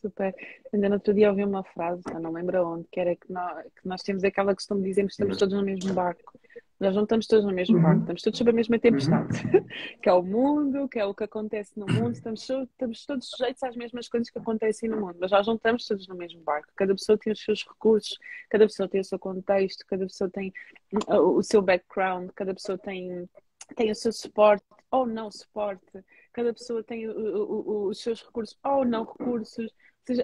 Super. 0.01 0.35
Ainda 0.73 0.89
no 0.89 0.95
outro 0.97 1.15
dia 1.15 1.31
ouvi 1.31 1.45
uma 1.45 1.65
frase, 1.65 2.03
não 2.21 2.33
lembro 2.33 2.67
onde, 2.67 2.87
que 2.91 3.01
era 3.01 3.15
que 3.17 3.31
nós, 3.33 3.65
que 3.65 3.89
nós 3.89 4.03
temos 4.03 4.25
aquela 4.25 4.55
questão 4.55 4.77
de 4.79 4.85
dizermos 4.85 5.15
que 5.15 5.23
estamos 5.23 5.37
todos 5.39 5.55
no 5.55 5.63
mesmo 5.65 5.93
barco. 5.95 6.39
Nós 6.81 6.95
não 6.95 7.03
estamos 7.03 7.27
todos 7.27 7.45
no 7.45 7.53
mesmo 7.53 7.77
Uhum. 7.77 7.83
barco, 7.83 8.01
estamos 8.03 8.23
todos 8.23 8.39
sob 8.39 8.51
a 8.51 8.53
mesma 8.53 8.79
tempestade, 8.79 9.27
Uhum. 9.47 9.65
que 10.01 10.09
é 10.09 10.13
o 10.13 10.23
mundo, 10.23 10.89
que 10.89 10.99
é 11.01 11.05
o 11.05 11.13
que 11.13 11.25
acontece 11.25 11.77
no 11.79 11.87
mundo, 11.87 12.13
estamos, 12.13 12.49
estamos 12.49 13.05
todos 13.05 13.29
sujeitos 13.31 13.63
às 13.65 13.75
mesmas 13.77 14.09
coisas 14.09 14.31
que 14.31 14.39
acontecem 14.39 14.89
no 14.89 15.01
mundo, 15.01 15.17
mas 15.21 15.33
nós 15.33 15.45
não 15.47 15.57
estamos 15.57 15.85
todos 15.87 16.07
no 16.07 16.15
mesmo 16.15 16.41
barco. 16.43 16.69
Cada 16.77 16.95
pessoa 16.95 17.19
tem 17.19 17.33
os 17.33 17.41
seus 17.43 17.65
recursos, 17.67 18.17
cada 18.49 18.65
pessoa 18.67 18.89
tem 18.89 19.01
o 19.01 19.05
seu 19.05 19.19
contexto, 19.19 19.85
cada 19.89 20.07
pessoa 20.07 20.31
tem 20.31 20.53
uh, 21.09 21.17
o 21.21 21.43
seu 21.43 21.61
background, 21.61 22.31
cada 22.35 22.55
pessoa 22.55 22.79
tem, 22.79 23.29
tem 23.75 23.91
o 23.91 23.95
seu 23.97 24.13
suporte 24.13 24.65
ou 24.93 25.05
não 25.05 25.33
suporte, 25.33 25.83
cada 26.33 26.53
pessoa 26.55 26.85
tem 26.85 27.09
o- 27.09 27.13
o- 27.13 27.71
o- 27.71 27.89
os 27.89 28.01
seus 28.01 28.23
recursos 28.23 28.57
ou 28.65 28.85
não 28.85 29.03
recursos. 29.03 29.73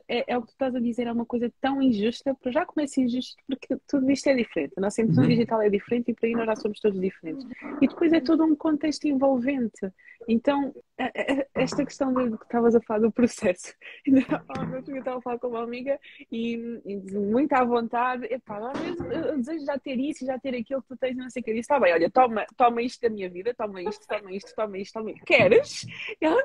É, 0.08 0.32
é 0.32 0.38
o 0.38 0.42
que 0.42 0.48
tu 0.48 0.52
estás 0.52 0.74
a 0.74 0.80
dizer, 0.80 1.06
é 1.06 1.12
uma 1.12 1.26
coisa 1.26 1.52
tão 1.60 1.80
injusta, 1.82 2.34
para 2.34 2.50
já 2.52 2.64
começa 2.66 3.00
injusto 3.00 3.34
porque 3.46 3.76
tudo 3.88 4.10
isto 4.10 4.28
é 4.28 4.34
diferente. 4.34 4.72
A 4.76 4.80
nossa 4.80 5.00
impressão 5.02 5.24
Uhum. 5.24 5.30
digital 5.30 5.62
é 5.62 5.70
diferente 5.70 6.10
e 6.10 6.14
por 6.14 6.26
aí 6.26 6.32
nós 6.34 6.46
já 6.46 6.56
somos 6.56 6.80
todos 6.80 7.00
diferentes. 7.00 7.46
E 7.80 7.88
depois 7.88 8.12
é 8.12 8.20
todo 8.20 8.44
um 8.44 8.54
contexto 8.56 9.04
envolvente. 9.06 9.90
Então, 10.26 10.74
a- 10.98 11.04
a- 11.04 11.46
esta 11.54 11.84
questão 11.84 12.14
de 12.14 12.36
que 12.38 12.44
estavas 12.44 12.74
a 12.74 12.80
falar 12.80 13.00
do 13.00 13.12
processo, 13.12 13.74
eu 14.06 14.98
estava 14.98 15.18
a 15.18 15.22
falar 15.22 15.38
com 15.38 15.48
uma 15.48 15.62
amiga 15.62 15.98
e, 16.32 16.54
e 16.86 16.96
muito 16.96 17.52
à 17.52 17.62
vontade, 17.64 18.24
epá, 18.32 18.70
às 18.72 18.80
vezes 18.80 19.00
eu 19.00 19.36
desejo 19.36 19.66
já 19.66 19.78
ter 19.78 19.98
isso, 19.98 20.24
já 20.24 20.38
ter 20.38 20.54
aquilo 20.54 20.80
que 20.82 20.88
tu 20.88 20.96
tens, 20.96 21.16
não 21.16 21.28
sei 21.28 21.42
o 21.42 21.44
que. 21.44 21.50
Eu 21.50 21.54
disse, 21.54 21.64
está 21.64 21.78
bem, 21.78 21.92
olha, 21.92 22.10
toma, 22.10 22.46
toma 22.56 22.80
isto 22.80 23.00
da 23.02 23.10
minha 23.10 23.28
vida, 23.28 23.52
toma 23.54 23.82
isto, 23.82 24.06
toma 24.06 24.32
isto, 24.32 24.54
toma 24.54 24.78
isto, 24.78 24.92
toma 24.94 25.10
isto. 25.10 25.24
Queres? 25.26 25.84
E 26.20 26.24
ela. 26.24 26.42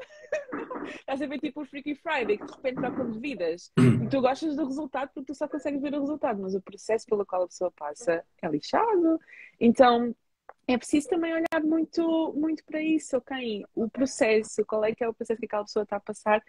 Estás 0.86 1.21
a 1.21 1.27
ver 1.27 1.39
tipo 1.39 1.61
o 1.61 1.65
Freaky 1.65 1.95
Friday, 1.95 2.38
que 2.38 2.45
de 2.45 2.51
repente 2.51 2.75
trocam 2.75 3.11
de 3.11 3.19
vidas. 3.19 3.71
E 3.99 4.07
tu 4.09 4.21
gostas 4.21 4.55
do 4.55 4.65
resultado 4.65 5.11
porque 5.13 5.34
tu 5.34 5.36
só 5.36 5.47
consegues 5.47 5.82
ver 5.82 5.93
o 5.93 5.99
resultado, 5.99 6.41
mas 6.41 6.55
o 6.55 6.61
processo 6.61 7.05
pelo 7.05 7.25
qual 7.25 7.43
a 7.43 7.47
pessoa 7.47 7.71
passa 7.71 8.23
é 8.41 8.47
lixado. 8.47 9.19
Então, 9.59 10.15
é 10.67 10.77
preciso 10.77 11.09
também 11.09 11.34
olhar 11.34 11.63
muito, 11.63 12.34
muito 12.36 12.63
para 12.63 12.82
isso, 12.82 13.17
ok? 13.17 13.65
O 13.75 13.89
processo, 13.89 14.65
qual 14.65 14.84
é 14.84 14.95
que 14.95 15.03
é 15.03 15.09
o 15.09 15.13
processo 15.13 15.39
que 15.39 15.45
aquela 15.45 15.63
pessoa 15.63 15.84
está 15.84 15.97
a 15.97 15.99
passar 15.99 16.41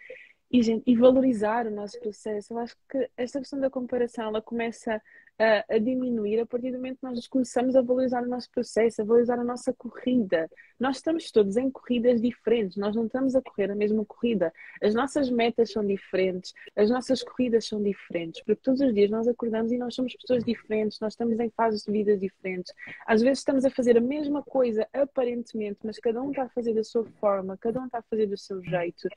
e, 0.51 0.61
gente, 0.61 0.83
e 0.85 0.95
valorizar 0.95 1.65
o 1.65 1.71
nosso 1.71 1.99
processo. 1.99 2.53
Eu 2.53 2.59
acho 2.59 2.75
que 2.89 3.09
esta 3.15 3.39
questão 3.39 3.59
da 3.59 3.69
comparação, 3.69 4.25
ela 4.25 4.41
começa 4.41 5.01
a, 5.39 5.75
a 5.75 5.77
diminuir 5.77 6.39
a 6.39 6.45
partir 6.45 6.71
do 6.71 6.77
momento 6.77 6.99
que 6.99 7.05
nós 7.05 7.27
começamos 7.27 7.75
a 7.75 7.81
valorizar 7.81 8.23
o 8.23 8.27
nosso 8.27 8.49
processo, 8.51 9.01
a 9.01 9.05
valorizar 9.05 9.39
a 9.39 9.43
nossa 9.43 9.73
corrida. 9.73 10.49
Nós 10.79 10.97
estamos 10.97 11.31
todos 11.31 11.57
em 11.57 11.69
corridas 11.69 12.21
diferentes, 12.21 12.77
nós 12.77 12.95
não 12.95 13.05
estamos 13.05 13.35
a 13.35 13.41
correr 13.41 13.71
a 13.71 13.75
mesma 13.75 14.03
corrida. 14.05 14.51
As 14.81 14.95
nossas 14.95 15.29
metas 15.29 15.71
são 15.71 15.85
diferentes, 15.85 16.53
as 16.75 16.89
nossas 16.89 17.21
corridas 17.21 17.67
são 17.67 17.81
diferentes, 17.81 18.41
porque 18.43 18.61
todos 18.63 18.81
os 18.81 18.93
dias 18.93 19.09
nós 19.09 19.27
acordamos 19.27 19.71
e 19.71 19.77
nós 19.77 19.93
somos 19.93 20.15
pessoas 20.15 20.43
diferentes, 20.43 20.99
nós 20.99 21.13
estamos 21.13 21.39
em 21.39 21.49
fases 21.51 21.83
de 21.83 21.91
vida 21.91 22.17
diferentes. 22.17 22.73
Às 23.05 23.21
vezes 23.21 23.39
estamos 23.39 23.65
a 23.65 23.69
fazer 23.69 23.97
a 23.97 24.01
mesma 24.01 24.41
coisa 24.43 24.87
aparentemente, 24.93 25.79
mas 25.83 25.99
cada 25.99 26.21
um 26.21 26.29
está 26.29 26.43
a 26.43 26.49
fazer 26.49 26.73
da 26.73 26.83
sua 26.83 27.05
forma, 27.19 27.57
cada 27.57 27.79
um 27.79 27.85
está 27.85 27.99
a 27.99 28.03
fazer 28.03 28.25
do 28.25 28.37
seu 28.37 28.63
jeito. 28.63 29.07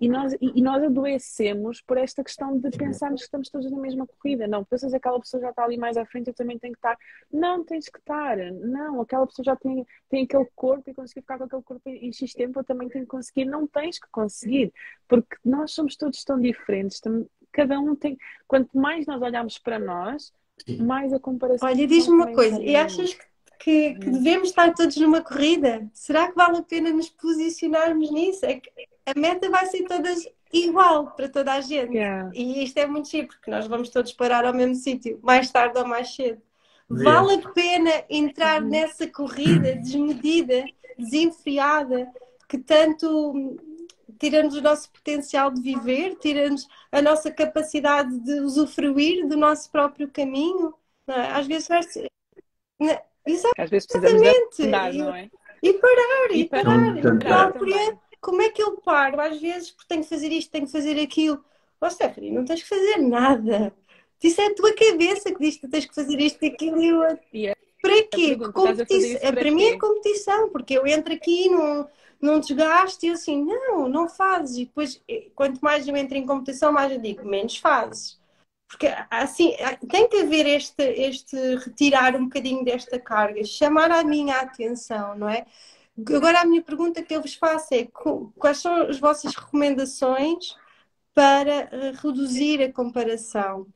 E 0.00 0.08
nós, 0.08 0.32
e, 0.34 0.58
e 0.58 0.62
nós 0.62 0.82
adoecemos 0.82 1.80
por 1.80 1.96
esta 1.96 2.22
questão 2.22 2.58
de 2.58 2.70
pensarmos 2.70 3.22
que 3.22 3.26
estamos 3.26 3.48
todos 3.48 3.70
na 3.70 3.78
mesma 3.78 4.06
corrida. 4.06 4.46
Não, 4.46 4.64
pensas 4.64 4.90
que 4.90 4.96
aquela 4.96 5.20
pessoa 5.20 5.40
já 5.40 5.50
está 5.50 5.63
ali 5.64 5.76
mais 5.76 5.96
à 5.96 6.04
frente, 6.06 6.28
eu 6.28 6.34
também 6.34 6.58
tenho 6.58 6.72
que 6.72 6.78
estar. 6.78 6.96
Não, 7.32 7.64
tens 7.64 7.88
que 7.88 7.98
estar. 7.98 8.36
Não, 8.52 9.00
aquela 9.00 9.26
pessoa 9.26 9.44
já 9.44 9.56
tem, 9.56 9.86
tem 10.08 10.24
aquele 10.24 10.46
corpo 10.54 10.88
e 10.90 10.94
conseguir 10.94 11.20
ficar 11.22 11.38
com 11.38 11.44
aquele 11.44 11.62
corpo 11.62 11.88
em 11.88 12.12
X 12.12 12.32
tempo, 12.34 12.60
eu 12.60 12.64
também 12.64 12.88
tenho 12.88 13.04
que 13.04 13.10
conseguir. 13.10 13.44
Não 13.44 13.66
tens 13.66 13.98
que 13.98 14.08
conseguir, 14.10 14.72
porque 15.08 15.36
nós 15.44 15.72
somos 15.72 15.96
todos 15.96 16.22
tão 16.24 16.40
diferentes. 16.40 17.00
Cada 17.52 17.78
um 17.80 17.94
tem. 17.94 18.16
Quanto 18.46 18.76
mais 18.76 19.06
nós 19.06 19.20
olharmos 19.22 19.58
para 19.58 19.78
nós, 19.78 20.32
mais 20.78 21.12
a 21.12 21.18
comparação. 21.18 21.68
Olha, 21.68 21.86
diz-me 21.86 22.14
uma 22.14 22.24
também 22.24 22.34
coisa, 22.36 22.62
e 22.62 22.76
achas 22.76 23.14
que, 23.14 23.24
que- 23.58 23.94
que 23.98 24.10
devemos 24.10 24.48
estar 24.48 24.72
todos 24.74 24.96
numa 24.96 25.20
corrida? 25.20 25.88
Será 25.92 26.28
que 26.28 26.34
vale 26.34 26.58
a 26.58 26.62
pena 26.62 26.90
nos 26.90 27.08
posicionarmos 27.10 28.10
nisso? 28.10 28.44
É 28.44 28.60
que 28.60 28.70
a 29.06 29.18
meta 29.18 29.50
vai 29.50 29.66
ser 29.66 29.84
todas 29.84 30.26
igual 30.54 31.12
para 31.12 31.28
toda 31.28 31.52
a 31.52 31.60
gente. 31.60 31.94
Yeah. 31.94 32.30
E 32.34 32.64
isto 32.64 32.78
é 32.78 32.86
muito 32.86 33.08
chique, 33.08 33.34
porque 33.34 33.50
nós 33.50 33.66
vamos 33.66 33.88
todos 33.90 34.12
parar 34.12 34.44
ao 34.44 34.54
mesmo 34.54 34.74
sítio, 34.76 35.18
mais 35.22 35.50
tarde 35.50 35.78
ou 35.78 35.86
mais 35.86 36.14
cedo. 36.14 36.40
Sim. 36.88 37.02
Vale 37.02 37.34
a 37.34 37.48
pena 37.52 37.90
entrar 38.10 38.62
Uhum. 38.62 38.68
nessa 38.68 39.06
corrida 39.08 39.74
desmedida, 39.76 40.64
desenfreada, 40.98 42.10
que 42.48 42.58
tanto 42.58 43.56
tira-nos 44.18 44.54
o 44.54 44.62
nosso 44.62 44.90
potencial 44.92 45.50
de 45.50 45.60
viver, 45.60 46.16
tira-nos 46.16 46.68
a 46.92 47.02
nossa 47.02 47.30
capacidade 47.30 48.18
de 48.20 48.40
usufruir 48.40 49.26
do 49.26 49.36
nosso 49.36 49.70
próprio 49.70 50.08
caminho? 50.10 50.74
Não 51.06 51.14
é? 51.14 51.32
Às 51.32 51.46
vezes 51.46 51.68
vai 51.68 51.82
ser. 51.82 52.10
Não, 52.78 52.98
Às 53.58 53.70
vezes 53.70 53.86
precisamos 53.86 54.22
Exatamente. 54.22 54.62
andar, 54.62 54.92
não 54.92 55.14
é? 55.14 55.30
E 55.62 55.72
parar, 55.74 56.30
e, 56.30 56.40
E 56.40 56.48
parar. 56.48 56.64
parar. 56.64 56.96
E 56.96 57.00
E 57.00 57.18
parar. 57.18 57.52
Porque 57.52 57.96
como 58.24 58.40
é 58.40 58.48
que 58.48 58.62
eu 58.62 58.78
paro? 58.78 59.20
Às 59.20 59.38
vezes, 59.38 59.70
porque 59.70 59.88
tenho 59.88 60.02
que 60.02 60.08
fazer 60.08 60.32
isto, 60.32 60.50
tenho 60.50 60.64
que 60.64 60.72
fazer 60.72 60.98
aquilo. 60.98 61.44
Ó 61.80 61.90
Stephanie, 61.90 62.30
não 62.32 62.44
tens 62.44 62.62
que 62.62 62.68
fazer 62.68 62.96
nada. 62.96 63.74
Isso 64.22 64.40
é 64.40 64.46
a 64.46 64.54
tua 64.54 64.74
cabeça 64.74 65.30
que 65.30 65.38
diz 65.38 65.58
que 65.58 65.68
tens 65.68 65.84
que 65.84 65.94
fazer 65.94 66.18
isto, 66.18 66.42
aquilo 66.46 66.80
e 66.82 66.92
o 66.94 67.02
outro. 67.02 67.18
É- 67.34 67.54
Para 67.82 68.02
quê? 68.04 68.34
para 68.38 69.32
para 69.32 69.50
mim 69.50 69.64
é 69.64 69.78
competição, 69.78 70.48
porque 70.48 70.72
eu 70.78 70.86
entro 70.86 71.12
aqui 71.12 71.50
num, 71.50 71.86
num 72.22 72.40
desgaste 72.40 73.04
e 73.04 73.10
eu 73.10 73.14
assim, 73.14 73.44
não, 73.44 73.86
não 73.86 74.08
fazes. 74.08 74.56
E 74.56 74.64
depois, 74.64 75.02
eh, 75.06 75.26
quanto 75.34 75.60
mais 75.60 75.86
eu 75.86 75.94
entro 75.94 76.16
em 76.16 76.24
competição, 76.24 76.72
mais 76.72 76.90
eu 76.90 76.98
digo, 76.98 77.22
menos 77.26 77.58
fazes. 77.58 78.18
Porque 78.66 78.86
assim, 79.10 79.54
tem 79.90 80.08
que 80.08 80.16
haver 80.22 80.46
este, 80.46 80.82
este 80.82 81.36
retirar 81.56 82.16
um 82.16 82.24
bocadinho 82.24 82.64
desta 82.64 82.98
carga, 82.98 83.44
chamar 83.44 83.90
a 83.90 84.02
minha 84.02 84.40
atenção, 84.40 85.14
não 85.14 85.28
é? 85.28 85.44
Agora 85.98 86.40
a 86.40 86.44
minha 86.44 86.62
pergunta 86.62 87.02
que 87.02 87.14
eu 87.14 87.22
vos 87.22 87.34
faço 87.34 87.72
é 87.72 87.86
quais 88.36 88.58
são 88.58 88.74
as 88.82 88.98
vossas 88.98 89.34
recomendações 89.34 90.56
para 91.14 91.68
eh, 91.70 91.92
reduzir 92.02 92.60
a 92.62 92.72
comparação? 92.72 93.66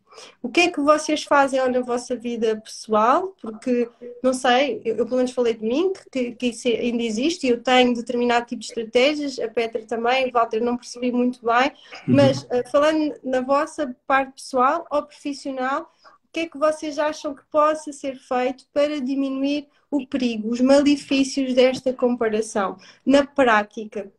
O 0.43 0.49
que 0.49 0.61
é 0.63 0.71
que 0.71 0.81
vocês 0.81 1.23
fazem 1.23 1.61
na 1.71 1.81
vossa 1.81 2.17
vida 2.17 2.61
pessoal? 2.61 3.37
Porque, 3.41 3.89
não 4.21 4.35
sei, 4.35 4.83
eu, 4.85 4.97
eu 4.97 5.05
pelo 5.05 5.19
menos 5.19 5.31
falei 5.31 5.55
de 5.55 5.65
mim, 5.65 5.93
que, 6.11 6.33
que 6.33 6.47
isso 6.49 6.67
ainda 6.67 7.03
existe, 7.05 7.47
e 7.47 7.51
eu 7.51 7.63
tenho 7.63 7.95
determinado 7.95 8.47
tipo 8.47 8.61
de 8.61 8.67
estratégias, 8.67 9.39
a 9.39 9.47
Petra 9.47 9.87
também, 9.87 10.29
o 10.29 10.33
Walter 10.33 10.61
não 10.61 10.77
percebi 10.77 11.13
muito 11.13 11.39
bem, 11.45 11.73
mas 12.09 12.45
eh, 12.51 12.65
falando 12.69 13.15
na 13.23 13.43
vossa 13.43 13.95
parte 14.07 14.33
pessoal 14.33 14.85
ou 14.91 15.05
profissional, 15.05 15.95
o 16.25 16.33
que 16.33 16.41
é 16.41 16.47
que 16.49 16.59
vocês 16.59 16.99
acham 16.99 17.33
que 17.33 17.45
possa 17.51 17.93
ser 17.93 18.17
feito 18.17 18.67
para 18.73 19.01
diminuir 19.01 19.69
o 19.91 20.07
perigo, 20.07 20.51
os 20.51 20.61
malefícios 20.61 21.55
desta 21.55 21.93
comparação 21.93 22.77
na 23.05 23.27
prática? 23.27 24.13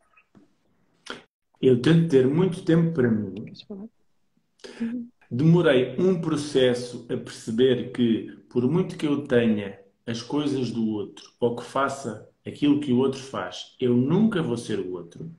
Eu 1.60 1.80
tento 1.80 2.08
ter 2.08 2.26
muito 2.26 2.64
tempo 2.64 2.92
para 2.92 3.10
mim. 3.10 3.52
Falar? 3.68 3.86
Demorei 5.30 5.94
um 5.98 6.20
processo 6.20 7.06
a 7.08 7.16
perceber 7.16 7.92
que, 7.92 8.36
por 8.48 8.68
muito 8.68 8.96
que 8.96 9.06
eu 9.06 9.26
tenha 9.26 9.78
as 10.06 10.22
coisas 10.22 10.72
do 10.72 10.88
outro 10.88 11.32
ou 11.38 11.54
que 11.54 11.64
faça 11.64 12.28
aquilo 12.44 12.80
que 12.80 12.92
o 12.92 12.98
outro 12.98 13.20
faz, 13.20 13.76
eu 13.78 13.96
nunca 13.96 14.42
vou 14.42 14.56
ser 14.56 14.80
o 14.80 14.92
outro. 14.92 15.30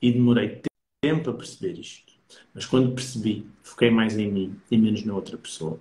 E 0.00 0.10
demorei 0.10 0.62
tempo 1.02 1.30
a 1.30 1.34
perceber 1.34 1.78
isto. 1.78 2.14
Mas 2.54 2.64
quando 2.64 2.94
percebi, 2.94 3.46
foquei 3.62 3.90
mais 3.90 4.16
em 4.16 4.30
mim 4.30 4.56
e 4.70 4.78
menos 4.78 5.04
na 5.04 5.14
outra 5.14 5.36
pessoa. 5.36 5.78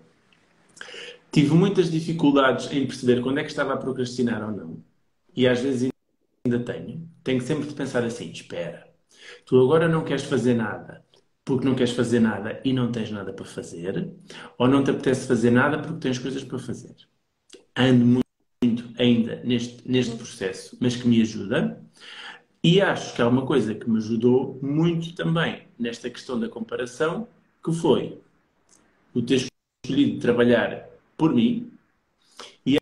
Tive 1.35 1.53
muitas 1.53 1.91
dificuldades 1.91 2.71
em 2.71 2.87
perceber 2.87 3.21
quando 3.21 3.39
é 3.39 3.43
que 3.43 3.49
estava 3.49 3.73
a 3.73 3.77
procrastinar 3.77 4.41
ou 4.41 4.55
não. 4.55 4.81
E 5.35 5.45
às 5.45 5.59
vezes 5.59 5.91
ainda 6.45 6.59
tenho. 6.59 7.09
Tenho 7.25 7.41
sempre 7.41 7.67
de 7.67 7.73
pensar 7.73 8.05
assim: 8.05 8.31
espera, 8.31 8.87
tu 9.45 9.59
agora 9.59 9.89
não 9.89 10.05
queres 10.05 10.23
fazer 10.23 10.53
nada 10.53 11.03
porque 11.43 11.65
não 11.65 11.75
queres 11.75 11.91
fazer 11.91 12.21
nada 12.21 12.61
e 12.63 12.71
não 12.71 12.89
tens 12.89 13.11
nada 13.11 13.33
para 13.33 13.43
fazer, 13.43 14.13
ou 14.57 14.65
não 14.69 14.81
te 14.81 14.91
apetece 14.91 15.27
fazer 15.27 15.51
nada 15.51 15.77
porque 15.77 15.99
tens 15.99 16.17
coisas 16.17 16.41
para 16.41 16.57
fazer. 16.57 16.95
Ando 17.75 18.05
muito, 18.05 18.25
muito 18.63 18.93
ainda 18.97 19.41
neste, 19.43 19.85
neste 19.85 20.15
processo, 20.15 20.77
mas 20.79 20.95
que 20.95 21.05
me 21.05 21.21
ajuda. 21.21 21.83
E 22.63 22.79
acho 22.79 23.13
que 23.13 23.21
há 23.21 23.27
uma 23.27 23.45
coisa 23.45 23.75
que 23.75 23.89
me 23.89 23.97
ajudou 23.97 24.57
muito 24.63 25.13
também 25.13 25.67
nesta 25.77 26.09
questão 26.09 26.39
da 26.39 26.47
comparação, 26.47 27.27
que 27.61 27.73
foi 27.73 28.21
o 29.13 29.21
ter 29.21 29.45
escolhido 29.83 30.21
trabalhar 30.21 30.94
por 31.17 31.33
mim. 31.33 31.71
E 32.65 32.77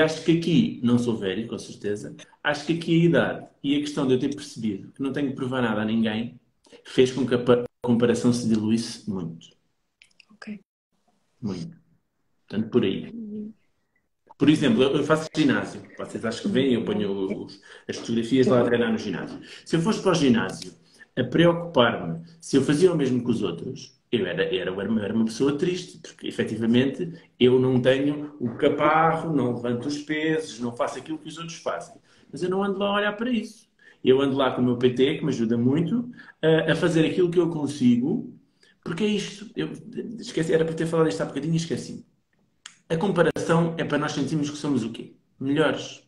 acho 0.00 0.24
que 0.24 0.38
aqui, 0.38 0.80
não 0.82 0.98
sou 0.98 1.16
velho, 1.16 1.46
com 1.48 1.58
certeza, 1.58 2.14
acho 2.42 2.66
que 2.66 2.74
aqui 2.74 3.00
a 3.00 3.04
idade 3.04 3.46
e 3.62 3.76
a 3.76 3.80
questão 3.80 4.06
de 4.06 4.14
eu 4.14 4.18
ter 4.18 4.34
percebido 4.34 4.92
que 4.92 5.02
não 5.02 5.12
tenho 5.12 5.28
que 5.30 5.36
provar 5.36 5.62
nada 5.62 5.82
a 5.82 5.84
ninguém 5.84 6.38
fez 6.84 7.12
com 7.12 7.26
que 7.26 7.34
a 7.34 7.38
pa- 7.38 7.64
comparação 7.82 8.32
se 8.32 8.48
diluísse 8.48 9.08
muito. 9.08 9.48
Ok. 10.30 10.60
Muito. 11.40 11.76
Portanto, 12.46 12.70
por 12.70 12.82
aí. 12.82 13.12
Por 14.36 14.50
exemplo, 14.50 14.82
eu 14.82 15.04
faço 15.04 15.28
ginásio. 15.34 15.82
Vocês 15.96 16.24
acham 16.24 16.42
que 16.42 16.48
vêm, 16.48 16.74
eu 16.74 16.84
ponho 16.84 17.46
as 17.88 17.96
fotografias 17.96 18.46
lá 18.48 18.60
a 18.60 18.64
treinar 18.64 18.90
no 18.90 18.98
ginásio. 18.98 19.40
Se 19.64 19.76
eu 19.76 19.80
fosse 19.80 20.02
para 20.02 20.10
o 20.12 20.14
ginásio 20.14 20.72
a 21.16 21.22
preocupar-me 21.22 22.26
se 22.40 22.56
eu 22.56 22.62
fazia 22.62 22.92
o 22.92 22.96
mesmo 22.96 23.22
que 23.22 23.30
os 23.30 23.42
outros, 23.42 23.96
eu 24.14 24.26
era, 24.26 24.44
era, 24.44 24.70
era 24.70 25.14
uma 25.14 25.24
pessoa 25.24 25.56
triste, 25.56 25.98
porque 25.98 26.26
efetivamente 26.26 27.12
eu 27.38 27.58
não 27.58 27.80
tenho 27.80 28.34
o 28.40 28.54
caparro, 28.56 29.34
não 29.34 29.54
levanto 29.54 29.86
os 29.86 29.98
pesos, 29.98 30.60
não 30.60 30.74
faço 30.74 30.98
aquilo 30.98 31.18
que 31.18 31.28
os 31.28 31.38
outros 31.38 31.56
fazem. 31.58 31.94
Mas 32.30 32.42
eu 32.42 32.50
não 32.50 32.62
ando 32.62 32.78
lá 32.78 32.88
a 32.88 32.94
olhar 32.94 33.16
para 33.16 33.30
isso. 33.30 33.68
Eu 34.02 34.20
ando 34.20 34.36
lá 34.36 34.52
com 34.52 34.60
o 34.60 34.64
meu 34.64 34.76
PT, 34.76 35.18
que 35.18 35.24
me 35.24 35.30
ajuda 35.30 35.56
muito, 35.56 36.10
a, 36.42 36.72
a 36.72 36.76
fazer 36.76 37.06
aquilo 37.06 37.30
que 37.30 37.38
eu 37.38 37.48
consigo, 37.50 38.34
porque 38.84 39.04
é 39.04 39.06
isto. 39.08 39.50
Eu, 39.56 39.72
esqueci, 40.18 40.52
era 40.52 40.64
para 40.64 40.74
ter 40.74 40.86
falado 40.86 41.08
isto 41.08 41.22
há 41.22 41.26
bocadinho 41.26 41.54
e 41.54 41.56
esqueci. 41.56 42.04
A 42.88 42.96
comparação 42.96 43.74
é 43.78 43.84
para 43.84 43.98
nós 43.98 44.12
sentirmos 44.12 44.50
que 44.50 44.56
somos 44.58 44.84
o 44.84 44.92
quê? 44.92 45.14
Melhores. 45.40 46.06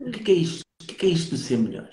O 0.00 0.10
que 0.10 0.30
é, 0.30 0.34
é 0.34 0.38
isto? 0.38 0.62
O 0.82 0.86
que 0.86 1.06
é 1.06 1.08
isto 1.10 1.36
de 1.36 1.38
ser 1.42 1.58
melhor? 1.58 1.90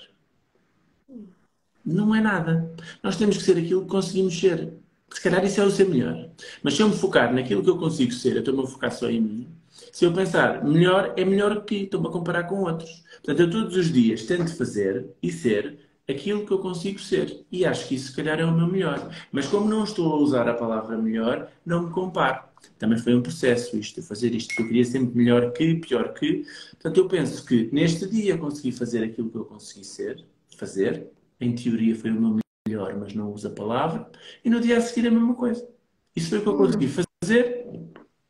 Não 1.84 2.14
é 2.14 2.20
nada. 2.20 2.74
Nós 3.02 3.16
temos 3.16 3.36
que 3.36 3.44
ser 3.44 3.58
aquilo 3.58 3.82
que 3.82 3.88
conseguimos 3.88 4.38
ser. 4.38 4.72
Se 5.10 5.20
calhar 5.22 5.44
isso 5.44 5.60
é 5.60 5.64
o 5.64 5.70
ser 5.70 5.88
melhor. 5.88 6.30
Mas 6.62 6.74
se 6.74 6.82
eu 6.82 6.88
me 6.88 6.96
focar 6.96 7.32
naquilo 7.32 7.62
que 7.62 7.70
eu 7.70 7.78
consigo 7.78 8.12
ser, 8.12 8.32
eu 8.32 8.40
estou-me 8.40 8.62
a 8.62 8.66
focar 8.66 8.92
só 8.92 9.08
em 9.08 9.20
mim. 9.20 9.48
Se 9.92 10.04
eu 10.04 10.12
pensar 10.12 10.64
melhor, 10.64 11.14
é 11.16 11.24
melhor 11.24 11.64
que 11.64 11.76
estou-me 11.84 12.08
a 12.08 12.10
comparar 12.10 12.44
com 12.44 12.56
outros. 12.60 13.02
Portanto, 13.16 13.40
eu 13.40 13.50
todos 13.50 13.76
os 13.76 13.92
dias 13.92 14.24
tento 14.24 14.54
fazer 14.56 15.06
e 15.22 15.32
ser 15.32 15.78
aquilo 16.08 16.46
que 16.46 16.52
eu 16.52 16.58
consigo 16.58 16.98
ser. 16.98 17.44
E 17.50 17.64
acho 17.64 17.88
que 17.88 17.94
isso, 17.94 18.08
se 18.08 18.16
calhar, 18.16 18.38
é 18.38 18.44
o 18.44 18.52
meu 18.52 18.66
melhor. 18.66 19.10
Mas 19.32 19.46
como 19.46 19.68
não 19.68 19.84
estou 19.84 20.12
a 20.12 20.18
usar 20.18 20.48
a 20.48 20.54
palavra 20.54 20.96
melhor, 20.96 21.50
não 21.64 21.84
me 21.84 21.90
comparo. 21.90 22.44
Também 22.78 22.98
foi 22.98 23.14
um 23.14 23.22
processo 23.22 23.76
isto, 23.76 24.02
fazer 24.02 24.34
isto. 24.34 24.52
Eu 24.60 24.66
queria 24.66 24.84
sempre 24.84 25.16
melhor 25.16 25.52
que, 25.52 25.74
pior 25.76 26.12
que. 26.14 26.44
Portanto, 26.72 26.98
eu 26.98 27.08
penso 27.08 27.44
que 27.44 27.68
neste 27.72 28.06
dia 28.08 28.36
consegui 28.36 28.72
fazer 28.72 29.02
aquilo 29.04 29.30
que 29.30 29.36
eu 29.36 29.44
consegui 29.44 29.84
ser, 29.84 30.24
fazer. 30.56 31.08
Em 31.40 31.54
teoria 31.54 31.94
foi 31.94 32.10
o 32.10 32.14
meu 32.14 32.30
melhor, 32.30 32.45
mas 32.76 33.14
não 33.14 33.32
uso 33.32 33.48
a 33.48 33.54
palavra. 33.54 34.10
E 34.44 34.50
no 34.50 34.60
dia 34.60 34.78
a 34.78 34.80
seguir 34.80 35.08
a 35.08 35.10
mesma 35.10 35.34
coisa. 35.34 35.68
Isso 36.14 36.30
foi 36.30 36.38
o 36.38 36.42
que 36.42 36.48
eu 36.48 36.56
consegui 36.56 36.88
fazer. 36.88 37.66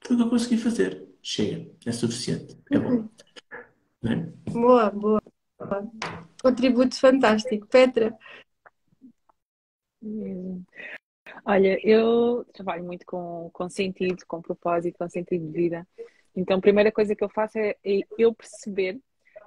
Foi 0.00 0.16
o 0.16 0.18
que 0.18 0.22
eu 0.22 0.30
consegui 0.30 0.58
fazer. 0.58 1.08
Chega. 1.22 1.70
É 1.84 1.92
suficiente. 1.92 2.58
É 2.70 2.78
bom. 2.78 3.08
É? 4.04 4.50
Boa, 4.50 4.90
boa. 4.90 5.22
Contributo 6.42 6.98
fantástico. 6.98 7.66
Petra? 7.66 8.16
Olha, 11.44 11.78
eu 11.86 12.44
trabalho 12.52 12.84
muito 12.84 13.04
com, 13.06 13.50
com 13.52 13.68
sentido, 13.68 14.24
com 14.26 14.42
propósito, 14.42 14.98
com 14.98 15.08
sentido 15.08 15.46
de 15.46 15.52
vida. 15.52 15.86
Então, 16.34 16.58
a 16.58 16.60
primeira 16.60 16.92
coisa 16.92 17.14
que 17.14 17.24
eu 17.24 17.28
faço 17.28 17.58
é, 17.58 17.76
é 17.84 18.00
eu 18.18 18.34
perceber 18.34 19.00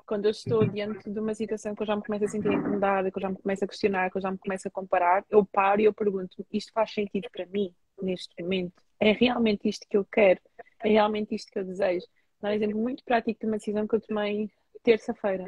quando 0.10 0.26
eu 0.26 0.32
estou 0.32 0.66
diante 0.66 1.07
de 1.07 1.20
uma 1.20 1.36
situação 1.36 1.76
que 1.76 1.84
eu 1.84 1.86
já 1.86 1.95
me 1.95 2.01
começo 2.01 2.26
a 2.26 2.28
sentir 2.28 2.51
incomodada, 2.51 3.12
que 3.12 3.18
eu 3.20 3.22
já 3.22 3.30
me 3.30 3.38
começo 3.38 3.64
a 3.64 3.68
questionar, 3.68 4.10
que 4.10 4.18
eu 4.18 4.22
já 4.24 4.32
me 4.32 4.39
começo 4.39 4.68
a 4.68 4.72
comparar, 4.72 5.24
eu 5.30 5.45
paro 5.45 5.82
e 5.82 5.86
eu 5.86 5.93
pergunto: 5.93 6.43
isto 6.51 6.72
faz 6.74 6.91
sentido 6.91 7.30
para 7.32 7.45
mim 7.45 7.72
neste 8.01 8.41
momento? 8.41 8.74
É 8.99 9.12
realmente 9.12 9.70
isto 9.70 9.86
que 9.88 9.95
eu 9.95 10.03
quero? 10.03 10.41
É 10.84 10.89
realmente 10.89 11.36
isto 11.36 11.51
que 11.51 11.60
eu 11.60 11.64
desejo? 11.64 12.07
Dá 12.41 12.49
um 12.49 12.53
exemplo 12.53 12.82
muito 12.82 13.03
prático 13.03 13.39
de 13.39 13.45
uma 13.45 13.57
decisão 13.57 13.88
que 13.88 13.95
eu 13.95 14.01
tomei 14.01 14.49
terça-feira. 14.82 15.45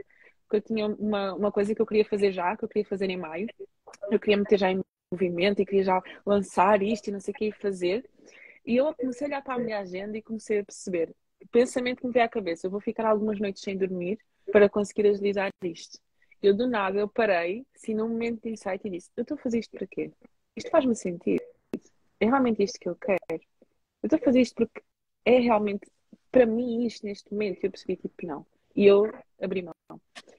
Que 0.47 0.57
eu 0.57 0.62
tinha 0.62 0.86
uma, 0.86 1.34
uma 1.34 1.51
coisa 1.51 1.74
que 1.74 1.82
eu 1.82 1.86
queria 1.88 2.05
fazer 2.05 2.32
já, 2.32 2.55
que 2.55 2.64
eu 2.64 2.70
queria 2.70 2.88
fazer 2.88 3.09
em 3.09 3.18
maio. 3.18 3.47
Eu 4.12 4.20
queria 4.20 4.38
meter 4.38 4.59
já 4.59 4.72
em 4.72 4.80
movimento 5.12 5.59
e 5.59 5.66
queria 5.66 5.86
já 5.86 6.03
lançar 6.24 6.84
isto 6.84 7.07
e 7.07 7.12
não 7.12 7.20
sei 7.20 7.32
o 7.32 7.36
que 7.36 7.45
ia 7.45 7.55
fazer. 7.55 8.07
E 8.64 8.76
eu 8.76 8.93
comecei 8.93 9.26
a 9.26 9.30
olhar 9.30 9.41
para 9.41 9.55
a 9.55 9.59
minha 9.59 9.80
agenda 9.80 10.16
e 10.16 10.22
comecei 10.22 10.59
a 10.59 10.64
perceber. 10.64 11.16
O 11.41 11.47
pensamento 11.47 12.01
que 12.01 12.05
me 12.05 12.14
veio 12.14 12.26
à 12.26 12.30
cabeça, 12.30 12.68
eu 12.68 12.72
vou 12.72 12.80
ficar 12.80 13.07
algumas 13.07 13.39
noites 13.39 13.64
sem 13.64 13.76
dormir 13.76 14.20
para 14.52 14.70
conseguir 14.70 15.08
agilizar 15.08 15.50
isto. 15.64 16.00
Eu 16.42 16.56
do 16.56 16.68
nada, 16.68 17.00
eu 17.00 17.08
parei, 17.08 17.66
assim, 17.76 17.94
num 17.94 18.10
momento 18.10 18.42
de 18.42 18.50
insight 18.50 18.86
e 18.88 18.89
disse, 18.89 19.10
eu 19.16 19.22
estou 19.22 19.36
a 19.36 19.42
fazer 19.42 19.60
isto 19.60 19.78
para 19.78 19.88
quê? 19.88 20.12
Isto 20.56 20.72
faz-me 20.72 20.96
sentido? 20.96 21.44
É 22.20 22.26
realmente 22.26 22.64
isto 22.64 22.80
que 22.80 22.89
eu 22.89 22.96
quero? 22.96 23.20
Eu 23.32 24.08
estou 24.08 24.18
a 24.18 24.22
fazer 24.22 24.42
isto 24.42 24.56
porque 24.56 24.82
é 25.26 25.39
realmente 25.39 25.88
para 26.32 26.46
mim 26.46 26.86
isto 26.86 27.06
neste 27.06 27.32
momento? 27.32 27.62
E 27.62 27.68
eu 27.68 27.72
percebi, 27.72 27.96
tipo, 27.98 28.26
não. 28.26 28.46
E 28.76 28.86
eu 28.86 29.12
abri 29.42 29.62
mão. 29.62 29.74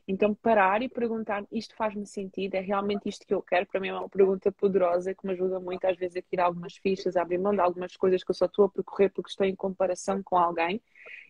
Então, 0.08 0.34
parar 0.34 0.82
e 0.82 0.88
perguntar, 0.88 1.44
isto 1.52 1.76
faz-me 1.76 2.06
sentido? 2.06 2.54
É 2.54 2.60
realmente 2.60 3.08
isto 3.08 3.26
que 3.26 3.34
eu 3.34 3.42
quero? 3.42 3.66
Para 3.66 3.80
mim 3.80 3.88
é 3.88 3.94
uma 3.94 4.08
pergunta 4.08 4.50
poderosa 4.50 5.14
que 5.14 5.24
me 5.26 5.32
ajuda 5.32 5.60
muito 5.60 5.84
às 5.84 5.96
vezes 5.96 6.16
a 6.16 6.22
tirar 6.22 6.46
algumas 6.46 6.76
fichas, 6.76 7.16
a 7.16 7.22
abrir 7.22 7.38
mão 7.38 7.52
de 7.54 7.60
algumas 7.60 7.96
coisas 7.96 8.24
que 8.24 8.30
eu 8.30 8.34
só 8.34 8.46
estou 8.46 8.64
a 8.64 8.70
percorrer 8.70 9.10
porque 9.10 9.30
estou 9.30 9.46
em 9.46 9.54
comparação 9.54 10.22
com 10.22 10.36
alguém 10.36 10.82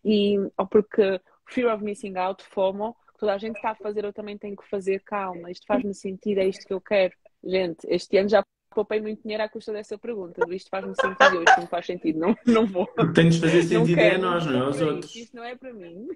e, 0.04 0.38
ou 0.56 0.66
porque 0.66 1.20
fear 1.48 1.74
of 1.74 1.84
missing 1.84 2.16
out, 2.16 2.42
FOMO, 2.44 2.96
toda 3.18 3.34
a 3.34 3.38
gente 3.38 3.56
está 3.56 3.70
a 3.70 3.74
fazer, 3.74 4.04
eu 4.04 4.12
também 4.12 4.36
tenho 4.36 4.56
que 4.56 4.68
fazer, 4.68 5.00
calma, 5.00 5.50
isto 5.50 5.66
faz-me 5.66 5.94
sentido, 5.94 6.38
é 6.38 6.46
isto 6.46 6.66
que 6.66 6.72
eu 6.72 6.80
quero. 6.80 7.14
Gente, 7.44 7.86
este 7.88 8.16
ano 8.16 8.28
já 8.28 8.42
poupei 8.72 9.00
muito 9.00 9.22
dinheiro 9.22 9.42
à 9.42 9.48
custa 9.48 9.72
dessa 9.72 9.96
pergunta. 9.98 10.42
Isto 10.54 10.70
faz-me 10.70 10.94
sentido, 10.94 11.42
isto 11.42 11.60
não 11.60 11.66
faz 11.66 11.86
sentido, 11.86 12.18
não, 12.18 12.36
não 12.46 12.66
vou. 12.66 12.86
Tem 13.14 13.28
de 13.28 13.40
fazer 13.40 13.62
sentido 13.62 14.00
é 14.00 14.14
a 14.14 14.18
nós, 14.18 14.46
não 14.46 14.54
é 14.54 14.60
aos 14.60 14.80
outros. 14.80 15.14
Isto 15.14 15.36
não 15.36 15.44
é 15.44 15.54
para 15.54 15.72
mim. 15.72 16.08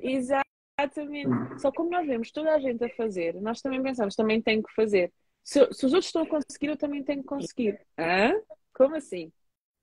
Exatamente. 0.00 1.60
Só 1.60 1.72
como 1.72 1.90
nós 1.90 2.06
vemos 2.06 2.30
toda 2.30 2.54
a 2.54 2.58
gente 2.58 2.84
a 2.84 2.90
fazer, 2.90 3.34
nós 3.40 3.60
também 3.60 3.82
pensamos, 3.82 4.14
também 4.14 4.40
tenho 4.40 4.62
que 4.62 4.74
fazer. 4.74 5.12
Se, 5.42 5.58
se 5.72 5.86
os 5.86 5.92
outros 5.92 6.06
estão 6.06 6.22
a 6.22 6.28
conseguir, 6.28 6.68
eu 6.68 6.76
também 6.76 7.02
tenho 7.02 7.22
que 7.22 7.28
conseguir. 7.28 7.80
Hã? 7.98 8.32
Como 8.72 8.94
assim? 8.94 9.32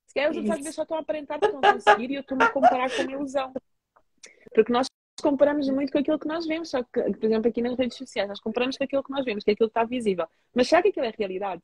Se 0.07 0.13
calhar 0.13 0.31
os 0.31 0.37
outros 0.37 0.55
às 0.55 0.59
vezes 0.59 0.75
só 0.75 0.83
estão 0.83 0.97
a 0.97 1.01
aparentar 1.01 1.39
que 1.39 1.45
estão 1.45 1.59
a 1.61 1.73
conseguir 1.73 2.11
e 2.11 2.15
eu 2.15 2.21
estou-me 2.21 2.43
a 2.43 2.49
comparar 2.49 2.89
com 2.89 3.01
uma 3.03 3.11
ilusão. 3.11 3.53
Porque 4.53 4.71
nós 4.71 4.87
comparamos 5.21 5.69
muito 5.69 5.91
com 5.91 5.99
aquilo 5.99 6.19
que 6.19 6.27
nós 6.27 6.45
vemos, 6.45 6.69
só 6.69 6.81
que, 6.83 7.01
por 7.01 7.25
exemplo, 7.25 7.49
aqui 7.49 7.61
nas 7.61 7.77
redes 7.77 7.97
sociais, 7.97 8.29
nós 8.29 8.39
comparamos 8.39 8.77
com 8.77 8.83
aquilo 8.83 9.03
que 9.03 9.11
nós 9.11 9.25
vemos, 9.25 9.43
que 9.43 9.51
é 9.51 9.53
aquilo 9.53 9.69
que 9.69 9.77
está 9.79 9.83
visível. 9.83 10.27
Mas 10.53 10.67
será 10.67 10.81
que 10.81 10.89
aquilo 10.89 11.05
é 11.05 11.13
realidade? 11.17 11.61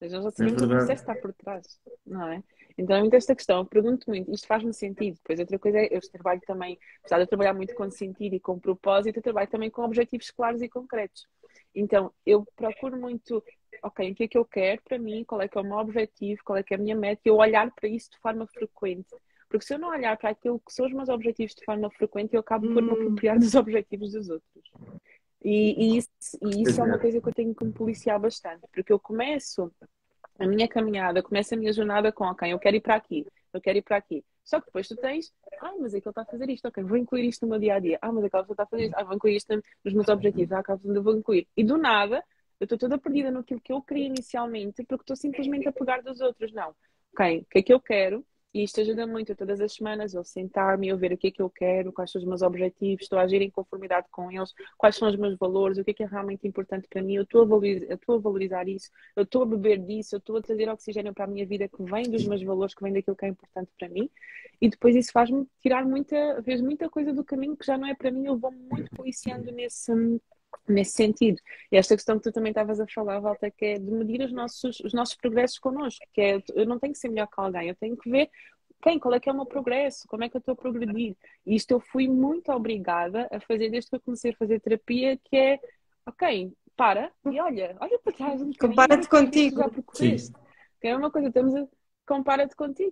Nós 0.00 0.12
já 0.12 0.30
sabemos 0.30 0.62
é 0.62 0.64
o 0.64 0.68
processo 0.68 1.02
está 1.02 1.14
por 1.14 1.32
trás, 1.34 1.78
não 2.06 2.28
é? 2.28 2.42
Então 2.78 2.96
é 2.96 3.00
muito 3.00 3.14
esta 3.14 3.34
questão, 3.34 3.58
eu 3.58 3.66
pergunto 3.66 4.08
muito, 4.08 4.32
isto 4.32 4.46
faz-me 4.46 4.72
sentido? 4.72 5.16
Depois 5.16 5.38
outra 5.38 5.58
coisa 5.58 5.78
é, 5.78 5.88
eu 5.90 6.00
trabalho 6.00 6.40
também, 6.46 6.78
apesar 7.00 7.16
de 7.16 7.24
eu 7.24 7.26
trabalhar 7.26 7.52
muito 7.52 7.74
com 7.74 7.90
sentido 7.90 8.34
e 8.34 8.40
com 8.40 8.58
propósito, 8.58 9.18
eu 9.18 9.22
trabalho 9.22 9.48
também 9.48 9.70
com 9.70 9.82
objetivos 9.82 10.30
claros 10.30 10.62
e 10.62 10.68
concretos. 10.68 11.26
Então, 11.74 12.12
eu 12.24 12.46
procuro 12.56 12.96
muito, 12.98 13.44
ok, 13.82 14.10
o 14.10 14.14
que 14.14 14.24
é 14.24 14.28
que 14.28 14.38
eu 14.38 14.44
quero 14.44 14.80
para 14.82 14.98
mim, 14.98 15.24
qual 15.24 15.42
é 15.42 15.48
que 15.48 15.58
é 15.58 15.60
o 15.60 15.64
meu 15.64 15.76
objetivo, 15.76 16.40
qual 16.44 16.56
é 16.56 16.62
que 16.62 16.72
é 16.72 16.76
a 16.76 16.80
minha 16.80 16.96
meta, 16.96 17.20
e 17.24 17.28
eu 17.28 17.36
olhar 17.36 17.70
para 17.72 17.88
isso 17.88 18.10
de 18.10 18.18
forma 18.18 18.46
frequente. 18.46 19.14
Porque 19.50 19.66
se 19.66 19.74
eu 19.74 19.78
não 19.78 19.88
olhar 19.88 20.16
para 20.16 20.30
aquilo 20.30 20.60
que 20.60 20.72
são 20.72 20.86
os 20.86 20.92
meus 20.92 21.08
objetivos 21.08 21.54
de 21.56 21.64
forma 21.64 21.90
frequente, 21.90 22.32
eu 22.32 22.40
acabo 22.40 22.72
por 22.72 22.80
me 22.80 22.90
hum. 22.90 22.92
apropriar 22.92 23.38
dos 23.38 23.54
objetivos 23.56 24.12
dos 24.12 24.30
outros. 24.30 24.70
E, 25.42 25.94
e 25.94 25.98
isso, 25.98 26.08
e 26.40 26.62
isso 26.62 26.80
é 26.80 26.84
uma 26.84 26.98
coisa 26.98 27.20
que 27.20 27.28
eu 27.28 27.34
tenho 27.34 27.54
que 27.54 27.64
me 27.64 27.72
policiar 27.72 28.20
bastante, 28.20 28.62
porque 28.72 28.92
eu 28.92 29.00
começo 29.00 29.72
a 30.38 30.46
minha 30.46 30.68
caminhada, 30.68 31.22
começo 31.22 31.54
a 31.54 31.56
minha 31.56 31.72
jornada 31.72 32.12
com, 32.12 32.24
ok, 32.24 32.52
eu 32.52 32.58
quero 32.58 32.76
ir 32.76 32.80
para 32.80 32.94
aqui, 32.94 33.26
eu 33.52 33.60
quero 33.60 33.78
ir 33.78 33.82
para 33.82 33.96
aqui. 33.96 34.24
Só 34.44 34.60
que 34.60 34.66
depois 34.66 34.86
tu 34.88 34.96
tens, 34.96 35.32
ah, 35.60 35.74
mas 35.78 35.94
é 35.94 36.00
que 36.00 36.08
ele 36.08 36.10
está 36.10 36.22
a 36.22 36.26
fazer 36.26 36.48
isto, 36.50 36.66
ok, 36.66 36.82
vou 36.82 36.96
incluir 36.96 37.28
isto 37.28 37.42
no 37.42 37.50
meu 37.50 37.58
dia 37.58 37.74
a 37.74 37.78
dia. 37.78 37.98
Ah, 38.00 38.12
mas 38.12 38.24
aquela 38.24 38.42
pessoa 38.42 38.54
está 38.54 38.62
a 38.64 38.66
fazer 38.66 38.84
isto, 38.84 38.94
ah, 38.96 39.04
vou 39.04 39.14
incluir 39.14 39.36
isto 39.36 39.62
nos 39.84 39.94
meus 39.94 40.08
objetivos, 40.08 40.52
ah, 40.52 40.58
aquela 40.60 40.78
pessoa 40.78 41.02
vou 41.02 41.16
incluir. 41.16 41.48
E 41.56 41.64
do 41.64 41.76
nada, 41.76 42.24
eu 42.58 42.64
estou 42.64 42.78
toda 42.78 42.98
perdida 42.98 43.30
naquilo 43.30 43.60
que 43.60 43.72
eu 43.72 43.80
queria 43.82 44.06
inicialmente, 44.06 44.84
porque 44.84 45.02
estou 45.02 45.16
simplesmente 45.16 45.68
a 45.68 45.72
pegar 45.72 46.02
dos 46.02 46.20
outros. 46.20 46.52
Não, 46.52 46.74
ok, 47.14 47.38
o 47.38 47.44
que 47.46 47.58
é 47.58 47.62
que 47.62 47.72
eu 47.72 47.80
quero? 47.80 48.24
E 48.52 48.64
isto 48.64 48.80
ajuda 48.80 49.06
muito 49.06 49.34
todas 49.36 49.60
as 49.60 49.72
semanas 49.72 50.12
eu 50.12 50.24
sentar-me 50.24 50.88
eu 50.88 50.98
ver 50.98 51.12
o 51.12 51.16
que 51.16 51.28
é 51.28 51.30
que 51.30 51.40
eu 51.40 51.48
quero, 51.48 51.92
quais 51.92 52.10
são 52.10 52.20
os 52.20 52.26
meus 52.26 52.42
objetivos, 52.42 53.02
estou 53.02 53.18
a 53.18 53.22
agir 53.22 53.40
em 53.40 53.50
conformidade 53.50 54.08
com 54.10 54.30
eles, 54.30 54.52
quais 54.76 54.96
são 54.96 55.08
os 55.08 55.14
meus 55.16 55.36
valores, 55.38 55.78
o 55.78 55.84
que 55.84 55.92
é 55.92 55.94
que 55.94 56.02
é 56.02 56.06
realmente 56.06 56.48
importante 56.48 56.88
para 56.88 57.00
mim, 57.00 57.14
eu 57.14 57.22
estou 57.22 57.42
a 57.42 57.44
valorizar, 57.44 57.86
eu 57.88 57.94
estou 57.94 58.16
a 58.16 58.18
valorizar 58.18 58.68
isso, 58.68 58.90
eu 59.14 59.22
estou 59.22 59.42
a 59.42 59.46
beber 59.46 59.78
disso, 59.78 60.16
eu 60.16 60.18
estou 60.18 60.36
a 60.36 60.42
trazer 60.42 60.68
oxigênio 60.68 61.14
para 61.14 61.26
a 61.26 61.28
minha 61.28 61.46
vida 61.46 61.68
que 61.68 61.82
vem 61.84 62.10
dos 62.10 62.26
meus 62.26 62.42
valores, 62.42 62.74
que 62.74 62.82
vem 62.82 62.92
daquilo 62.92 63.16
que 63.16 63.24
é 63.24 63.28
importante 63.28 63.70
para 63.78 63.88
mim. 63.88 64.10
E 64.60 64.68
depois 64.68 64.96
isso 64.96 65.12
faz-me 65.12 65.46
tirar 65.60 65.84
muita, 65.84 66.40
vez 66.42 66.60
muita 66.60 66.88
coisa 66.90 67.12
do 67.12 67.24
caminho 67.24 67.56
que 67.56 67.64
já 67.64 67.78
não 67.78 67.86
é 67.86 67.94
para 67.94 68.10
mim, 68.10 68.26
eu 68.26 68.36
vou 68.36 68.50
muito 68.50 68.90
policiando 68.96 69.52
nesse 69.52 69.92
nesse 70.68 70.92
sentido. 70.92 71.40
E 71.70 71.76
esta 71.76 71.94
questão 71.94 72.18
que 72.18 72.24
tu 72.24 72.32
também 72.32 72.50
estavas 72.50 72.80
a 72.80 72.86
falar, 72.86 73.20
Walter, 73.20 73.52
que 73.56 73.64
é 73.64 73.78
de 73.78 73.90
medir 73.90 74.22
os 74.22 74.32
nossos, 74.32 74.80
os 74.80 74.92
nossos 74.92 75.16
progressos 75.16 75.58
connosco, 75.58 76.04
que 76.12 76.20
é, 76.20 76.42
eu 76.54 76.66
não 76.66 76.78
tenho 76.78 76.92
que 76.92 76.98
ser 76.98 77.08
melhor 77.08 77.26
que 77.26 77.40
alguém, 77.40 77.68
eu 77.68 77.76
tenho 77.76 77.96
que 77.96 78.10
ver 78.10 78.30
quem, 78.82 78.98
qual 78.98 79.14
é 79.14 79.20
que 79.20 79.28
é 79.28 79.32
o 79.32 79.36
meu 79.36 79.46
progresso, 79.46 80.06
como 80.08 80.24
é 80.24 80.28
que 80.28 80.36
eu 80.36 80.40
estou 80.40 80.52
a 80.52 80.56
progredir. 80.56 81.16
E 81.46 81.54
isto 81.54 81.70
eu 81.70 81.80
fui 81.80 82.08
muito 82.08 82.50
obrigada 82.50 83.28
a 83.30 83.40
fazer 83.40 83.70
desde 83.70 83.90
que 83.90 83.96
eu 83.96 84.00
comecei 84.00 84.32
a 84.32 84.36
fazer 84.36 84.60
terapia, 84.60 85.18
que 85.24 85.36
é, 85.36 85.60
ok, 86.06 86.52
para 86.76 87.12
e 87.30 87.38
olha, 87.38 87.76
olha 87.78 87.98
para 87.98 88.12
trás. 88.12 88.40
Um 88.40 88.52
Compara-te 88.58 89.08
contigo. 89.08 89.60
Já 89.60 89.68
É 90.82 90.96
uma 90.96 91.10
coisa, 91.10 91.28
estamos 91.28 91.54
a 91.54 91.66
compara-te 92.06 92.56
contigo, 92.56 92.90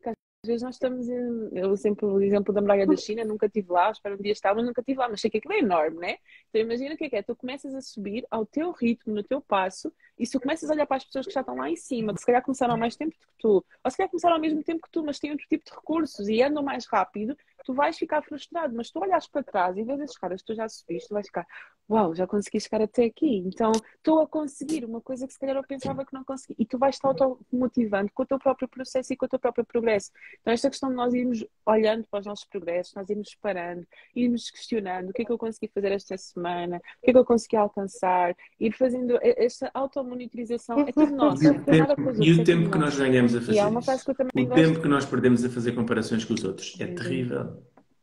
vezes 0.49 0.63
nós 0.63 0.75
estamos 0.75 1.09
em. 1.09 1.51
Eu 1.53 1.77
sempre 1.77 2.05
o 2.05 2.21
exemplo 2.21 2.53
da 2.53 2.61
muralha 2.61 2.87
da 2.87 2.97
China, 2.97 3.25
nunca 3.25 3.47
estive 3.47 3.71
lá, 3.71 3.91
espero 3.91 4.17
um 4.17 4.21
dia 4.21 4.33
estar, 4.33 4.55
mas 4.55 4.67
nunca 4.67 4.81
estive 4.81 4.99
lá, 4.99 5.09
mas 5.09 5.21
sei 5.21 5.31
que 5.31 5.39
aquilo 5.39 5.55
é 5.55 5.59
enorme, 5.61 5.99
né? 5.99 6.17
Então 6.49 6.61
imagina 6.61 6.95
o 6.95 6.97
que 6.99 7.05
é 7.05 7.09
que 7.11 7.17
é, 7.17 7.23
tu 7.23 7.37
começas 7.37 7.73
a 7.75 7.81
subir 7.81 8.27
ao 8.31 8.45
teu 8.45 8.73
ritmo, 8.73 9.15
no 9.15 9.23
teu 9.23 9.41
passo, 9.41 9.93
e 10.19 10.27
se 10.27 10.33
tu 10.33 10.41
começas 10.41 10.69
a 10.69 10.75
olhar 10.75 10.87
para 10.87 10.97
as 10.97 11.05
pessoas 11.05 11.27
que 11.27 11.33
já 11.33 11.41
estão 11.41 11.57
lá 11.57 11.71
em 11.71 11.77
cima, 11.77 12.13
que 12.13 12.21
se 12.21 12.27
calhar 12.27 12.43
começaram 12.43 12.75
há 12.75 12.77
mais 12.77 12.97
tempo 12.97 13.13
que 13.13 13.27
tu, 13.39 13.65
ou 13.85 13.91
se 13.91 13.97
calhar 13.97 14.11
começaram 14.11 14.35
ao 14.35 14.41
mesmo 14.41 14.65
tempo 14.65 14.83
que 14.83 14.91
tu, 14.91 15.05
mas 15.05 15.21
têm 15.21 15.31
outro 15.31 15.47
tipo 15.47 15.65
de 15.65 15.71
recursos 15.71 16.29
e 16.29 16.43
andam 16.43 16.63
mais 16.63 16.87
rápido, 16.87 17.37
tu 17.65 17.75
vais 17.75 17.97
ficar 17.97 18.23
frustrado, 18.23 18.75
mas 18.75 18.91
tu 18.91 19.01
olhas 19.01 19.27
para 19.27 19.43
trás 19.43 19.77
e 19.77 19.83
vês 19.83 20.01
as 20.01 20.17
caras 20.17 20.41
que 20.41 20.47
tu 20.47 20.55
já 20.55 20.69
subiste, 20.69 21.09
tu 21.09 21.15
vais 21.15 21.27
ficar, 21.27 21.47
uau, 21.91 22.15
já 22.15 22.27
consegui 22.27 22.61
chegar 22.61 22.83
até 22.83 23.05
aqui, 23.05 23.39
então 23.47 23.73
estou 23.97 24.21
a 24.21 24.27
conseguir 24.27 24.85
uma 24.85 25.01
coisa 25.01 25.27
que 25.27 25.33
se 25.33 25.39
calhar 25.39 25.57
eu 25.57 25.65
pensava 25.65 26.05
que 26.05 26.13
não 26.13 26.23
consegui, 26.25 26.55
e 26.59 26.67
tu 26.67 26.79
vais 26.79 26.95
estar 26.95 27.15
motivando 27.53 28.11
com 28.13 28.23
o 28.23 28.27
teu 28.27 28.39
próprio 28.39 28.69
processo 28.69 29.13
e 29.13 29.17
com 29.17 29.27
o 29.27 29.29
teu 29.29 29.39
próprio 29.39 29.65
progresso. 29.65 30.11
Então, 30.41 30.53
esta 30.53 30.69
questão 30.69 30.91
de 30.91 30.97
nós 30.97 31.15
irmos 31.15 31.45
olhando 31.65 32.07
para 32.11 32.21
os 32.21 32.27
nossos 32.27 32.45
progressos, 32.45 32.95
nós 32.95 33.09
irmos 33.09 33.35
parando, 33.41 33.87
irmos 34.15 34.51
questionando 34.51 35.11
o 35.11 35.13
que 35.13 35.23
é 35.23 35.25
que 35.25 35.33
eu 35.33 35.39
consegui 35.39 35.69
fazer 35.69 35.93
esta 35.93 36.17
semana, 36.19 36.77
o 36.77 37.05
que 37.05 37.11
é 37.11 37.13
que 37.13 37.19
eu 37.19 37.25
consegui 37.25 37.57
alcançar, 37.57 38.37
ir 38.61 38.73
fazendo 38.73 39.19
esta 39.23 39.71
automonitorização, 39.73 40.81
é 40.81 40.93
tudo 40.93 41.15
nosso. 41.15 41.39
E 41.49 41.51
o 41.51 41.65
tempo, 41.65 42.23
e 42.23 42.33
o 42.33 42.45
tempo 42.45 42.71
que 42.71 42.79
nós 42.79 42.97
ganhamos 42.97 43.35
a 43.35 43.41
fazer 43.41 43.59
é 43.59 43.67
uma 43.67 43.81
que 43.81 44.11
eu 44.11 44.15
também 44.15 44.45
o 44.45 44.49
gosto. 44.49 44.63
tempo 44.63 44.81
que 44.83 44.89
nós 44.89 45.07
perdemos 45.07 45.45
a 45.45 45.49
fazer 45.49 45.73
comparações 45.73 46.25
com 46.25 46.35
os 46.35 46.45
outros 46.45 46.77
é 46.81 46.87
terrível. 46.87 47.58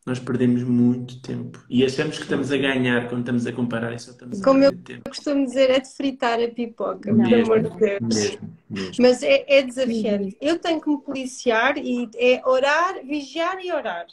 Nós 0.06 0.20
perdemos 0.20 0.62
muito 0.62 1.20
tempo 1.20 1.64
e 1.68 1.84
achamos 1.84 2.18
que 2.18 2.24
estamos 2.24 2.52
a 2.52 2.58
ganhar 2.58 3.10
quando 3.10 3.22
estamos 3.22 3.48
a 3.48 3.52
comparar 3.52 3.92
e 3.92 3.98
só 4.00 4.12
estamos 4.12 4.40
a 4.40 4.44
Como 4.44 4.64
eu 4.64 4.72
perder 4.72 4.84
tempo. 4.98 5.10
costumo 5.10 5.46
dizer, 5.46 5.72
é 5.72 5.80
de 5.80 5.90
fritar 5.90 6.40
a 6.40 6.48
pipoca, 6.48 7.12
Não. 7.12 7.28
pelo 7.28 7.44
amor 7.44 7.64
de 7.64 7.70
Deus. 7.80 8.00
mesmo, 8.02 8.58
mesmo. 8.70 8.96
Mas 9.00 9.24
é, 9.24 9.44
é 9.48 9.64
desafiante. 9.64 10.38
Eu 10.40 10.60
tenho 10.60 10.80
que 10.80 10.90
me 10.90 11.02
policiar 11.02 11.78
e 11.78 12.08
é 12.18 12.42
orar, 12.46 13.04
vigiar 13.04 13.58
e 13.66 13.72
orar. 13.72 14.06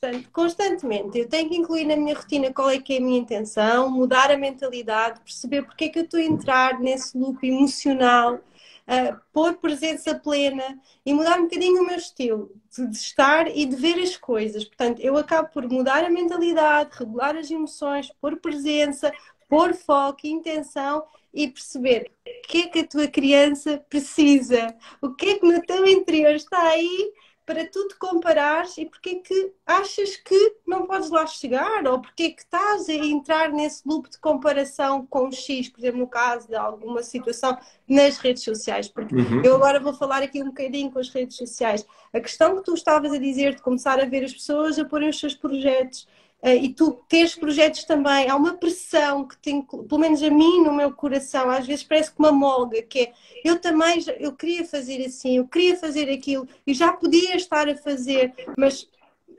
Portanto, 0.00 0.28
constantemente, 0.32 1.16
eu 1.18 1.28
tenho 1.28 1.48
que 1.48 1.56
incluir 1.56 1.84
na 1.86 1.96
minha 1.96 2.14
rotina 2.14 2.52
qual 2.52 2.68
é 2.68 2.78
que 2.78 2.94
é 2.94 2.98
a 2.98 3.00
minha 3.00 3.18
intenção, 3.18 3.88
mudar 3.88 4.30
a 4.32 4.36
mentalidade, 4.36 5.20
perceber 5.20 5.62
porque 5.62 5.84
é 5.84 5.88
que 5.88 5.98
eu 6.00 6.04
estou 6.04 6.20
a 6.20 6.24
entrar 6.24 6.80
nesse 6.80 7.16
loop 7.16 7.46
emocional, 7.46 8.40
uh, 8.86 9.20
pôr 9.32 9.54
presença 9.54 10.14
plena 10.14 10.80
e 11.04 11.12
mudar 11.12 11.38
um 11.38 11.44
bocadinho 11.44 11.82
o 11.82 11.86
meu 11.86 11.96
estilo 11.96 12.50
de, 12.70 12.86
de 12.86 12.96
estar 12.96 13.48
e 13.48 13.66
de 13.66 13.76
ver 13.76 13.98
as 14.00 14.16
coisas. 14.16 14.64
Portanto, 14.64 15.00
eu 15.00 15.16
acabo 15.16 15.48
por 15.48 15.68
mudar 15.68 16.04
a 16.04 16.10
mentalidade, 16.10 16.90
regular 16.92 17.36
as 17.36 17.50
emoções, 17.50 18.10
pôr 18.20 18.36
presença, 18.36 19.12
pôr 19.48 19.74
foco, 19.74 20.26
intenção 20.26 21.04
e 21.32 21.48
perceber 21.48 22.10
o 22.26 22.48
que 22.48 22.62
é 22.62 22.68
que 22.68 22.78
a 22.80 22.86
tua 22.86 23.08
criança 23.08 23.84
precisa, 23.90 24.74
o 25.02 25.14
que 25.14 25.30
é 25.30 25.38
que 25.38 25.46
no 25.46 25.60
teu 25.62 25.86
interior 25.86 26.34
está 26.34 26.60
aí 26.62 27.12
para 27.46 27.64
tu 27.64 27.86
te 27.86 27.94
comparares 27.96 28.76
e 28.76 28.84
porque 28.86 29.10
é 29.10 29.14
que 29.16 29.52
achas 29.64 30.16
que 30.16 30.56
não 30.66 30.84
podes 30.86 31.10
lá 31.10 31.24
chegar 31.26 31.86
ou 31.86 32.00
porque 32.00 32.24
é 32.24 32.30
que 32.30 32.42
estás 32.42 32.88
a 32.88 32.92
entrar 32.92 33.50
nesse 33.52 33.82
loop 33.86 34.10
de 34.10 34.18
comparação 34.18 35.06
com 35.06 35.28
o 35.28 35.32
X, 35.32 35.68
por 35.68 35.78
exemplo, 35.78 36.00
no 36.00 36.08
caso 36.08 36.48
de 36.48 36.56
alguma 36.56 37.04
situação 37.04 37.56
nas 37.88 38.18
redes 38.18 38.42
sociais. 38.42 38.88
Porque 38.88 39.14
Uhum. 39.14 39.42
eu 39.44 39.54
agora 39.54 39.78
vou 39.78 39.94
falar 39.94 40.22
aqui 40.22 40.42
um 40.42 40.46
bocadinho 40.46 40.90
com 40.90 40.98
as 40.98 41.08
redes 41.08 41.36
sociais. 41.36 41.86
A 42.12 42.18
questão 42.20 42.56
que 42.56 42.64
tu 42.64 42.74
estavas 42.74 43.12
a 43.12 43.18
dizer 43.18 43.54
de 43.54 43.62
começar 43.62 44.00
a 44.00 44.04
ver 44.04 44.24
as 44.24 44.32
pessoas 44.32 44.78
a 44.78 44.84
porem 44.84 45.08
os 45.08 45.18
seus 45.20 45.34
projetos 45.34 46.06
e 46.44 46.72
tu 46.72 47.02
teres 47.08 47.34
projetos 47.34 47.84
também, 47.84 48.28
há 48.28 48.36
uma 48.36 48.54
pressão 48.54 49.26
que 49.26 49.36
tem, 49.38 49.62
pelo 49.62 50.00
menos 50.00 50.22
a 50.22 50.30
mim 50.30 50.62
no 50.62 50.72
meu 50.72 50.92
coração, 50.92 51.50
às 51.50 51.66
vezes 51.66 51.82
parece 51.82 52.12
que 52.12 52.18
uma 52.18 52.30
molga, 52.30 52.82
que 52.82 53.00
é 53.00 53.12
eu 53.44 53.58
também, 53.58 54.04
eu 54.18 54.32
queria 54.32 54.64
fazer 54.64 55.04
assim, 55.04 55.38
eu 55.38 55.48
queria 55.48 55.76
fazer 55.76 56.10
aquilo 56.10 56.46
e 56.66 56.74
já 56.74 56.92
podia 56.92 57.34
estar 57.36 57.68
a 57.68 57.76
fazer, 57.76 58.32
mas 58.56 58.88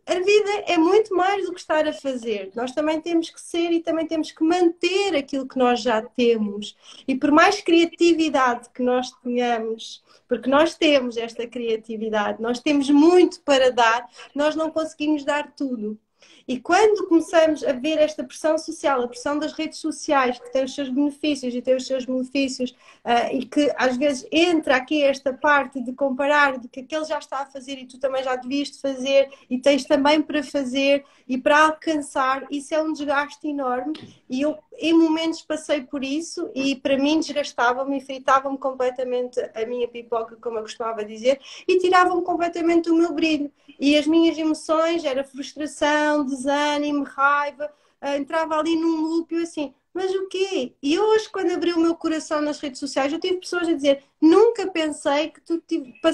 a 0.07 0.15
vida 0.15 0.63
é 0.67 0.77
muito 0.77 1.13
mais 1.13 1.45
do 1.45 1.53
que 1.53 1.59
estar 1.59 1.85
a 1.85 1.91
fazer. 1.91 2.49
Nós 2.55 2.71
também 2.71 2.99
temos 3.01 3.29
que 3.29 3.41
ser 3.41 3.71
e 3.71 3.81
também 3.81 4.07
temos 4.07 4.31
que 4.31 4.41
manter 4.41 5.13
aquilo 5.15 5.45
que 5.45 5.57
nós 5.57 5.81
já 5.81 6.01
temos. 6.01 6.77
E 7.05 7.13
por 7.13 7.29
mais 7.29 7.59
criatividade 7.59 8.69
que 8.73 8.81
nós 8.81 9.11
tenhamos, 9.21 10.01
porque 10.25 10.49
nós 10.49 10.75
temos 10.75 11.17
esta 11.17 11.45
criatividade, 11.45 12.41
nós 12.41 12.61
temos 12.61 12.89
muito 12.89 13.41
para 13.41 13.69
dar, 13.69 14.09
nós 14.33 14.55
não 14.55 14.71
conseguimos 14.71 15.25
dar 15.25 15.51
tudo. 15.53 15.99
E 16.47 16.59
quando 16.59 17.07
começamos 17.07 17.61
a 17.61 17.73
ver 17.73 17.97
esta 17.97 18.23
pressão 18.23 18.57
social, 18.57 19.01
a 19.01 19.07
pressão 19.07 19.37
das 19.37 19.51
redes 19.51 19.79
sociais, 19.79 20.39
que 20.39 20.51
tem 20.51 20.63
os 20.63 20.73
seus 20.73 20.87
benefícios 20.89 21.53
e 21.53 21.61
tem 21.61 21.75
os 21.75 21.85
seus 21.85 22.05
benefícios, 22.05 22.73
ah, 23.03 23.33
e 23.33 23.45
que 23.45 23.69
às 23.75 23.97
vezes 23.97 24.25
entra 24.31 24.77
aqui 24.77 25.03
esta 25.03 25.33
parte 25.33 25.81
de 25.81 25.91
comparar 25.91 26.57
de 26.57 26.69
que 26.69 26.79
aquele 26.79 27.03
já 27.03 27.19
está 27.19 27.39
a 27.39 27.45
fazer 27.45 27.77
e 27.77 27.85
tu 27.85 27.99
também 27.99 28.23
já 28.23 28.35
devias 28.37 28.71
de 28.71 28.79
fazer 28.79 29.29
e 29.49 29.57
tens 29.57 29.83
também 29.83 30.21
para 30.21 30.41
fazer 30.41 31.03
e 31.27 31.37
para 31.37 31.65
alcançar, 31.65 32.47
isso 32.49 32.73
é 32.73 32.81
um 32.81 32.93
desgaste 32.93 33.45
enorme. 33.45 33.93
E 34.29 34.41
eu, 34.41 34.57
em 34.79 34.93
momentos, 34.93 35.41
passei 35.41 35.81
por 35.81 36.01
isso 36.03 36.49
e 36.55 36.75
para 36.75 36.97
mim 36.97 37.19
desgastava-me 37.19 37.97
e 37.97 38.01
fritava-me 38.01 38.57
completamente 38.57 39.37
a 39.53 39.65
minha 39.65 39.87
pipoca, 39.87 40.37
como 40.37 40.59
eu 40.59 40.61
costumava 40.61 41.03
dizer, 41.03 41.41
e 41.67 41.77
tirava-me 41.79 42.21
completamente 42.23 42.89
o 42.89 42.95
meu 42.95 43.11
brilho. 43.13 43.51
E 43.79 43.97
as 43.97 44.07
minhas 44.07 44.37
emoções 44.37 45.03
era 45.03 45.23
frustração, 45.23 46.25
desânimo, 46.37 47.03
raiva, 47.03 47.71
ah, 47.99 48.17
entrava 48.17 48.55
ali 48.55 48.75
num 48.75 49.01
loop 49.01 49.33
eu 49.33 49.43
assim, 49.43 49.73
mas 49.93 50.13
o 50.13 50.27
quê? 50.27 50.73
E 50.81 50.99
hoje, 50.99 51.27
quando 51.29 51.51
abri 51.51 51.73
o 51.73 51.79
meu 51.79 51.95
coração 51.95 52.39
nas 52.39 52.59
redes 52.59 52.79
sociais, 52.79 53.11
eu 53.11 53.19
tive 53.19 53.37
pessoas 53.37 53.67
a 53.67 53.73
dizer: 53.73 54.03
nunca 54.21 54.67
pensei 54.67 55.31
que 55.31 55.41
tu 55.41 55.59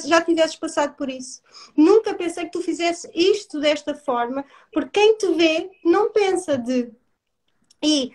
já 0.05 0.21
tivesses 0.21 0.55
passado 0.55 0.95
por 0.95 1.09
isso. 1.09 1.41
Nunca 1.75 2.13
pensei 2.13 2.45
que 2.45 2.51
tu 2.51 2.61
fizesse 2.61 3.11
isto 3.13 3.59
desta 3.59 3.93
forma, 3.93 4.45
porque 4.71 5.01
quem 5.01 5.17
te 5.17 5.27
vê 5.33 5.69
não 5.83 6.13
pensa 6.13 6.57
de. 6.57 6.93
E 7.83 8.13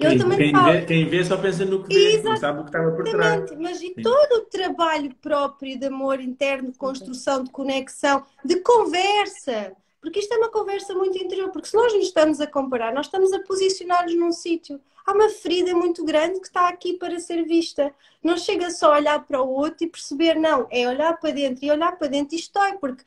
eu 0.00 0.10
Quem, 0.10 0.18
também 0.18 0.38
quem 0.38 0.50
falo. 0.50 0.72
vê, 0.72 0.84
quem 0.84 1.08
vê 1.08 1.24
só 1.24 1.36
pensa 1.38 1.64
no 1.64 1.82
que 1.82 1.94
vê, 1.94 2.22
não 2.22 2.36
sabe 2.36 2.60
o 2.60 2.64
que 2.64 2.68
estava 2.68 2.90
por 2.90 3.04
trás. 3.04 3.36
Exatamente, 3.36 3.62
mas 3.62 3.80
e 3.80 3.94
Sim. 3.94 4.02
todo 4.02 4.32
o 4.32 4.44
trabalho 4.44 5.14
próprio 5.22 5.78
de 5.78 5.86
amor 5.86 6.20
interno, 6.20 6.70
de 6.70 6.76
construção, 6.76 7.42
de 7.42 7.50
conexão, 7.50 8.22
de 8.44 8.56
conversa, 8.56 9.74
porque 10.06 10.20
isto 10.20 10.32
é 10.32 10.36
uma 10.36 10.48
conversa 10.48 10.94
muito 10.94 11.18
interior, 11.18 11.50
porque 11.50 11.66
se 11.66 11.74
nós 11.74 11.92
nos 11.92 12.04
estamos 12.04 12.40
a 12.40 12.46
comparar, 12.46 12.94
nós 12.94 13.06
estamos 13.06 13.32
a 13.32 13.40
posicionar-nos 13.40 14.14
num 14.14 14.30
sítio. 14.30 14.80
Há 15.04 15.12
uma 15.12 15.28
ferida 15.28 15.74
muito 15.74 16.04
grande 16.04 16.38
que 16.38 16.46
está 16.46 16.68
aqui 16.68 16.92
para 16.92 17.18
ser 17.18 17.42
vista. 17.42 17.92
Não 18.22 18.38
chega 18.38 18.70
só 18.70 18.92
a 18.92 18.98
olhar 18.98 19.26
para 19.26 19.42
o 19.42 19.48
outro 19.48 19.84
e 19.84 19.88
perceber, 19.88 20.36
não, 20.36 20.68
é 20.70 20.86
olhar 20.86 21.18
para 21.18 21.32
dentro 21.32 21.64
e 21.64 21.72
olhar 21.72 21.98
para 21.98 22.06
dentro 22.06 22.36
isto 22.36 22.52
dói, 22.56 22.74
porque 22.74 23.02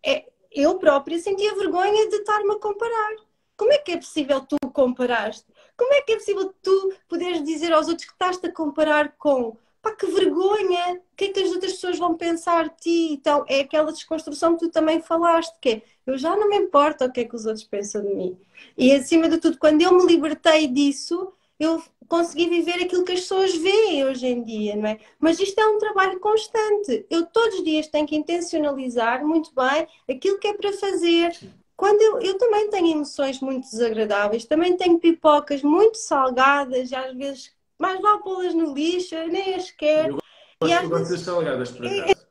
é, 0.00 0.26
eu 0.52 0.78
própria 0.78 1.18
sentia 1.18 1.52
vergonha 1.56 2.08
de 2.08 2.18
estar-me 2.18 2.52
a 2.52 2.58
comparar. 2.60 3.16
Como 3.56 3.72
é 3.72 3.78
que 3.78 3.90
é 3.90 3.96
possível 3.96 4.40
tu 4.42 4.56
comparaste? 4.72 5.46
Como 5.76 5.92
é 5.92 6.02
que 6.02 6.12
é 6.12 6.16
possível 6.16 6.54
tu 6.62 6.94
poderes 7.08 7.42
dizer 7.42 7.72
aos 7.72 7.88
outros 7.88 8.06
que 8.06 8.12
estás-te 8.12 8.46
a 8.46 8.52
comparar 8.52 9.16
com 9.18 9.56
pá, 9.84 9.94
que 9.94 10.06
vergonha, 10.06 10.94
o 10.94 11.16
que 11.16 11.26
é 11.26 11.28
que 11.28 11.40
as 11.40 11.50
outras 11.50 11.74
pessoas 11.74 11.98
vão 11.98 12.16
pensar 12.16 12.70
de 12.70 12.76
ti? 12.76 13.12
Então, 13.12 13.44
é 13.46 13.60
aquela 13.60 13.92
desconstrução 13.92 14.56
que 14.56 14.66
tu 14.66 14.70
também 14.70 15.00
falaste, 15.00 15.54
que 15.60 15.68
é, 15.68 15.82
eu 16.06 16.16
já 16.16 16.34
não 16.34 16.48
me 16.48 16.56
importa 16.56 17.04
o 17.04 17.12
que 17.12 17.20
é 17.20 17.24
que 17.24 17.36
os 17.36 17.44
outros 17.44 17.64
pensam 17.64 18.02
de 18.02 18.14
mim. 18.14 18.38
E 18.76 18.90
acima 18.92 19.28
de 19.28 19.38
tudo, 19.38 19.58
quando 19.58 19.82
eu 19.82 19.92
me 19.92 20.06
libertei 20.06 20.66
disso, 20.66 21.32
eu 21.60 21.82
consegui 22.08 22.48
viver 22.48 22.82
aquilo 22.82 23.04
que 23.04 23.12
as 23.12 23.20
pessoas 23.20 23.54
veem 23.56 24.04
hoje 24.04 24.26
em 24.26 24.42
dia, 24.42 24.76
não 24.76 24.88
é? 24.88 24.98
Mas 25.18 25.38
isto 25.38 25.58
é 25.58 25.66
um 25.66 25.78
trabalho 25.78 26.18
constante. 26.18 27.06
Eu 27.10 27.26
todos 27.26 27.58
os 27.58 27.64
dias 27.64 27.86
tenho 27.86 28.06
que 28.06 28.16
intencionalizar 28.16 29.24
muito 29.26 29.52
bem 29.54 29.86
aquilo 30.08 30.38
que 30.38 30.48
é 30.48 30.54
para 30.54 30.72
fazer. 30.72 31.36
Quando 31.76 32.00
eu, 32.00 32.20
eu 32.20 32.38
também 32.38 32.70
tenho 32.70 32.88
emoções 32.88 33.40
muito 33.40 33.68
desagradáveis, 33.68 34.44
também 34.44 34.76
tenho 34.76 34.98
pipocas 34.98 35.62
muito 35.62 35.96
salgadas, 35.96 36.90
e 36.90 36.94
às 36.94 37.16
vezes 37.16 37.53
mais 37.78 38.00
vale 38.00 38.22
pô-las 38.22 38.54
no 38.54 38.72
lixo, 38.74 39.14
eu 39.14 39.28
nem 39.28 39.54
as 39.54 39.70
quero. 39.70 40.18
Eu 40.60 40.68
E 40.68 40.72
às 40.72 40.80
gosto, 40.80 40.84
eu 40.84 40.88
gosto 40.90 40.98
vezes- 41.08 41.10
das 41.10 41.20
salgadas, 41.34 41.70
por 41.72 41.86
acaso. 41.86 42.24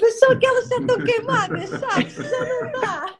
Mas 0.00 0.18
só 0.18 0.36
que 0.38 0.46
elas 0.46 0.68
já 0.68 0.76
estão 0.78 1.04
queimadas, 1.04 1.68
sabes? 1.70 2.14
Já 2.14 2.44
não 2.44 2.80
dá. 2.80 3.18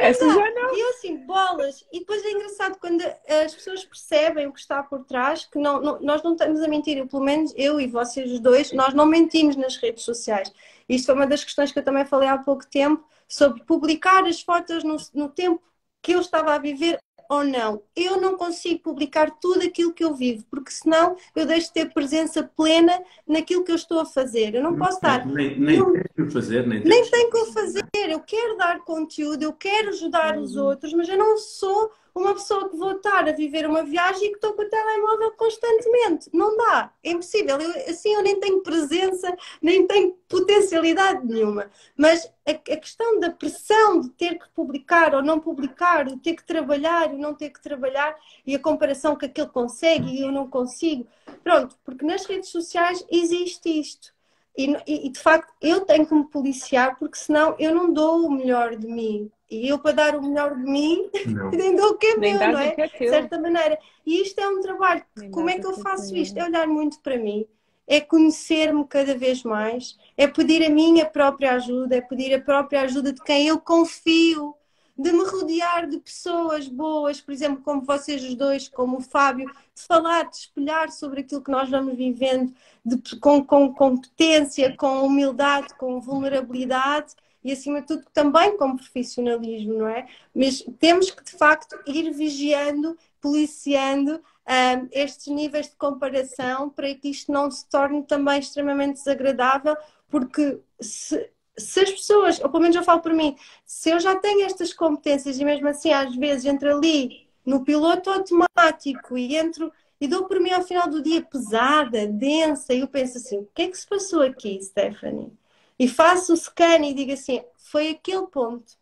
Essa 0.00 0.26
já 0.28 0.50
não. 0.52 0.74
E 0.74 0.80
eu 0.80 0.90
assim, 0.90 1.16
bolas. 1.26 1.84
E 1.92 2.00
depois 2.00 2.24
é 2.24 2.30
engraçado 2.30 2.78
quando 2.78 3.02
as 3.44 3.54
pessoas 3.54 3.84
percebem 3.84 4.46
o 4.46 4.52
que 4.52 4.60
está 4.60 4.82
por 4.82 5.04
trás, 5.04 5.44
que 5.44 5.58
não, 5.58 5.80
não- 5.80 6.00
nós 6.00 6.22
não 6.22 6.32
estamos 6.32 6.60
a 6.62 6.68
mentir. 6.68 6.98
Eu, 6.98 7.06
pelo 7.06 7.24
menos 7.24 7.52
eu 7.56 7.80
e 7.80 7.86
vocês 7.86 8.30
os 8.30 8.40
dois, 8.40 8.72
nós 8.72 8.94
não 8.94 9.06
mentimos 9.06 9.56
nas 9.56 9.76
redes 9.76 10.04
sociais. 10.04 10.52
Isto 10.88 11.06
foi 11.06 11.14
uma 11.14 11.26
das 11.26 11.42
questões 11.44 11.72
que 11.72 11.78
eu 11.78 11.84
também 11.84 12.04
falei 12.04 12.28
há 12.28 12.38
pouco 12.38 12.66
tempo, 12.66 13.04
sobre 13.26 13.62
publicar 13.64 14.24
as 14.24 14.40
fotos 14.40 14.84
no, 14.84 14.96
no 15.14 15.28
tempo 15.28 15.62
que 16.02 16.12
eu 16.12 16.20
estava 16.20 16.54
a 16.54 16.58
viver 16.58 16.98
ou 17.28 17.44
não. 17.44 17.82
Eu 17.94 18.20
não 18.20 18.36
consigo 18.36 18.80
publicar 18.80 19.30
tudo 19.40 19.62
aquilo 19.66 19.92
que 19.92 20.02
eu 20.02 20.14
vivo, 20.14 20.44
porque 20.50 20.70
senão 20.70 21.16
eu 21.36 21.44
deixo 21.44 21.66
de 21.68 21.74
ter 21.74 21.92
presença 21.92 22.42
plena 22.42 22.98
naquilo 23.26 23.62
que 23.64 23.70
eu 23.70 23.76
estou 23.76 24.00
a 24.00 24.06
fazer. 24.06 24.54
Eu 24.54 24.62
não 24.62 24.76
posso 24.76 24.96
estar 24.96 25.26
Nem, 25.26 25.58
nem 25.58 25.84
tens 25.92 26.06
que 26.14 26.22
o 26.22 26.30
fazer, 26.30 26.66
nem 26.66 26.82
nem 26.82 27.04
tenho 27.10 27.30
que 27.30 27.38
o 27.38 27.52
fazer. 27.52 27.84
Eu 28.08 28.20
quero 28.20 28.56
dar 28.56 28.80
conteúdo, 28.80 29.42
eu 29.42 29.52
quero 29.52 29.90
ajudar 29.90 30.38
os 30.38 30.56
Uhum. 30.56 30.64
outros, 30.64 30.92
mas 30.94 31.08
eu 31.08 31.18
não 31.18 31.36
sou 31.36 31.90
uma 32.18 32.34
pessoa 32.34 32.68
que 32.68 32.76
vou 32.76 32.92
estar 32.92 33.28
a 33.28 33.32
viver 33.32 33.66
uma 33.66 33.82
viagem 33.82 34.26
e 34.26 34.30
que 34.30 34.36
estou 34.36 34.52
com 34.54 34.62
o 34.62 34.68
telemóvel 34.68 35.32
constantemente. 35.32 36.30
Não 36.32 36.56
dá. 36.56 36.92
É 37.02 37.10
impossível. 37.10 37.58
Eu, 37.60 37.70
assim 37.90 38.14
eu 38.14 38.22
nem 38.22 38.38
tenho 38.38 38.62
presença, 38.62 39.34
nem 39.62 39.86
tenho 39.86 40.12
potencialidade 40.28 41.26
nenhuma. 41.26 41.70
Mas 41.96 42.26
a, 42.46 42.50
a 42.50 42.76
questão 42.76 43.20
da 43.20 43.30
pressão 43.30 44.00
de 44.00 44.10
ter 44.10 44.38
que 44.38 44.48
publicar 44.50 45.14
ou 45.14 45.22
não 45.22 45.40
publicar, 45.40 46.04
de 46.04 46.16
ter 46.18 46.34
que 46.34 46.44
trabalhar 46.44 47.10
ou 47.10 47.18
não 47.18 47.34
ter 47.34 47.50
que 47.50 47.60
trabalhar, 47.62 48.16
e 48.46 48.54
a 48.54 48.58
comparação 48.58 49.16
que 49.16 49.26
aquele 49.26 49.48
consegue 49.48 50.08
e 50.10 50.22
eu 50.22 50.32
não 50.32 50.48
consigo. 50.48 51.06
Pronto, 51.42 51.76
porque 51.84 52.04
nas 52.04 52.24
redes 52.26 52.50
sociais 52.50 53.04
existe 53.10 53.68
isto. 53.68 54.12
e, 54.56 54.74
e, 54.86 55.08
de 55.10 55.20
facto 55.20 55.52
eu 55.62 55.82
tenho 55.82 56.06
que 56.06 56.14
me 56.14 56.24
policiar 56.28 56.98
porque 56.98 57.16
senão 57.16 57.54
eu 57.60 57.74
não 57.74 57.92
dou 57.92 58.26
o 58.26 58.30
melhor 58.30 58.76
de 58.76 58.86
mim. 58.88 59.30
E 59.50 59.68
eu 59.68 59.78
para 59.78 59.92
dar 59.92 60.16
o 60.16 60.22
melhor 60.22 60.54
de 60.54 60.62
mim 60.62 61.10
nem 61.56 61.74
dou 61.74 61.90
o 61.90 61.98
que 61.98 62.06
é 62.06 62.16
meu, 62.16 62.34
não 62.34 62.58
é? 62.58 62.74
é 62.76 62.86
de 62.86 63.08
certa 63.08 63.40
maneira. 63.40 63.78
E 64.04 64.22
isto 64.22 64.38
é 64.38 64.48
um 64.48 64.60
trabalho. 64.60 65.02
Nem 65.16 65.30
Como 65.30 65.48
é 65.48 65.58
que 65.58 65.66
eu 65.66 65.72
é 65.72 65.76
faço 65.76 66.14
isto? 66.14 66.36
É 66.38 66.44
olhar 66.44 66.66
muito 66.66 67.00
para 67.00 67.16
mim, 67.16 67.46
é 67.86 68.00
conhecer-me 68.00 68.84
cada 68.86 69.14
vez 69.16 69.42
mais, 69.42 69.98
é 70.16 70.26
pedir 70.26 70.64
a 70.64 70.70
minha 70.70 71.06
própria 71.06 71.54
ajuda, 71.54 71.96
é 71.96 72.00
pedir 72.00 72.34
a 72.34 72.40
própria 72.40 72.82
ajuda 72.82 73.12
de 73.12 73.22
quem 73.22 73.48
eu 73.48 73.58
confio 73.58 74.54
de 74.98 75.12
me 75.12 75.24
rodear 75.24 75.88
de 75.88 75.98
pessoas 75.98 76.66
boas, 76.66 77.20
por 77.20 77.30
exemplo, 77.30 77.62
como 77.62 77.82
vocês 77.84 78.22
os 78.24 78.34
dois, 78.34 78.68
como 78.68 78.96
o 78.98 79.00
Fábio, 79.00 79.46
de 79.46 79.82
falar, 79.82 80.24
de 80.28 80.36
espelhar 80.36 80.90
sobre 80.90 81.20
aquilo 81.20 81.40
que 81.40 81.52
nós 81.52 81.70
vamos 81.70 81.96
vivendo, 81.96 82.52
de, 82.84 83.16
com, 83.20 83.44
com 83.44 83.72
competência, 83.72 84.76
com 84.76 85.06
humildade, 85.06 85.72
com 85.78 86.00
vulnerabilidade 86.00 87.14
e, 87.42 87.52
acima 87.52 87.80
de 87.80 87.86
tudo, 87.86 88.04
também 88.12 88.56
com 88.56 88.76
profissionalismo, 88.76 89.74
não 89.74 89.88
é? 89.88 90.06
Mas 90.34 90.64
temos 90.78 91.10
que, 91.10 91.22
de 91.22 91.32
facto, 91.32 91.78
ir 91.86 92.10
vigiando, 92.12 92.96
policiando 93.20 94.14
um, 94.48 94.88
estes 94.92 95.26
níveis 95.28 95.68
de 95.68 95.76
comparação 95.76 96.70
para 96.70 96.92
que 96.94 97.10
isto 97.10 97.30
não 97.30 97.50
se 97.50 97.68
torne 97.68 98.02
também 98.02 98.40
extremamente 98.40 98.94
desagradável, 98.94 99.76
porque 100.08 100.58
se, 100.80 101.30
se 101.56 101.80
as 101.80 101.90
pessoas, 101.90 102.40
ou 102.40 102.48
pelo 102.48 102.62
menos 102.62 102.76
eu 102.76 102.82
falo 102.82 103.00
por 103.00 103.12
mim, 103.12 103.36
se 103.64 103.90
eu 103.90 104.00
já 104.00 104.16
tenho 104.16 104.46
estas 104.46 104.72
competências 104.72 105.38
e 105.38 105.44
mesmo 105.44 105.68
assim 105.68 105.92
às 105.92 106.14
vezes 106.16 106.44
entro 106.46 106.74
ali 106.74 107.28
no 107.44 107.64
piloto 107.64 108.10
automático 108.10 109.16
e 109.16 109.36
entro 109.36 109.72
e 110.00 110.06
dou 110.06 110.26
por 110.26 110.38
mim 110.40 110.50
ao 110.50 110.62
final 110.62 110.88
do 110.88 111.02
dia 111.02 111.22
pesada, 111.22 112.06
densa, 112.06 112.72
e 112.72 112.80
eu 112.80 112.88
penso 112.88 113.18
assim, 113.18 113.38
o 113.38 113.48
que 113.54 113.62
é 113.62 113.68
que 113.68 113.76
se 113.76 113.86
passou 113.86 114.22
aqui, 114.22 114.60
Stephanie? 114.62 115.32
E 115.78 115.88
faço 115.88 116.32
o 116.32 116.36
scan 116.36 116.84
e 116.84 116.94
digo 116.94 117.12
assim, 117.12 117.42
foi 117.56 117.90
aquele 117.90 118.26
ponto. 118.26 118.76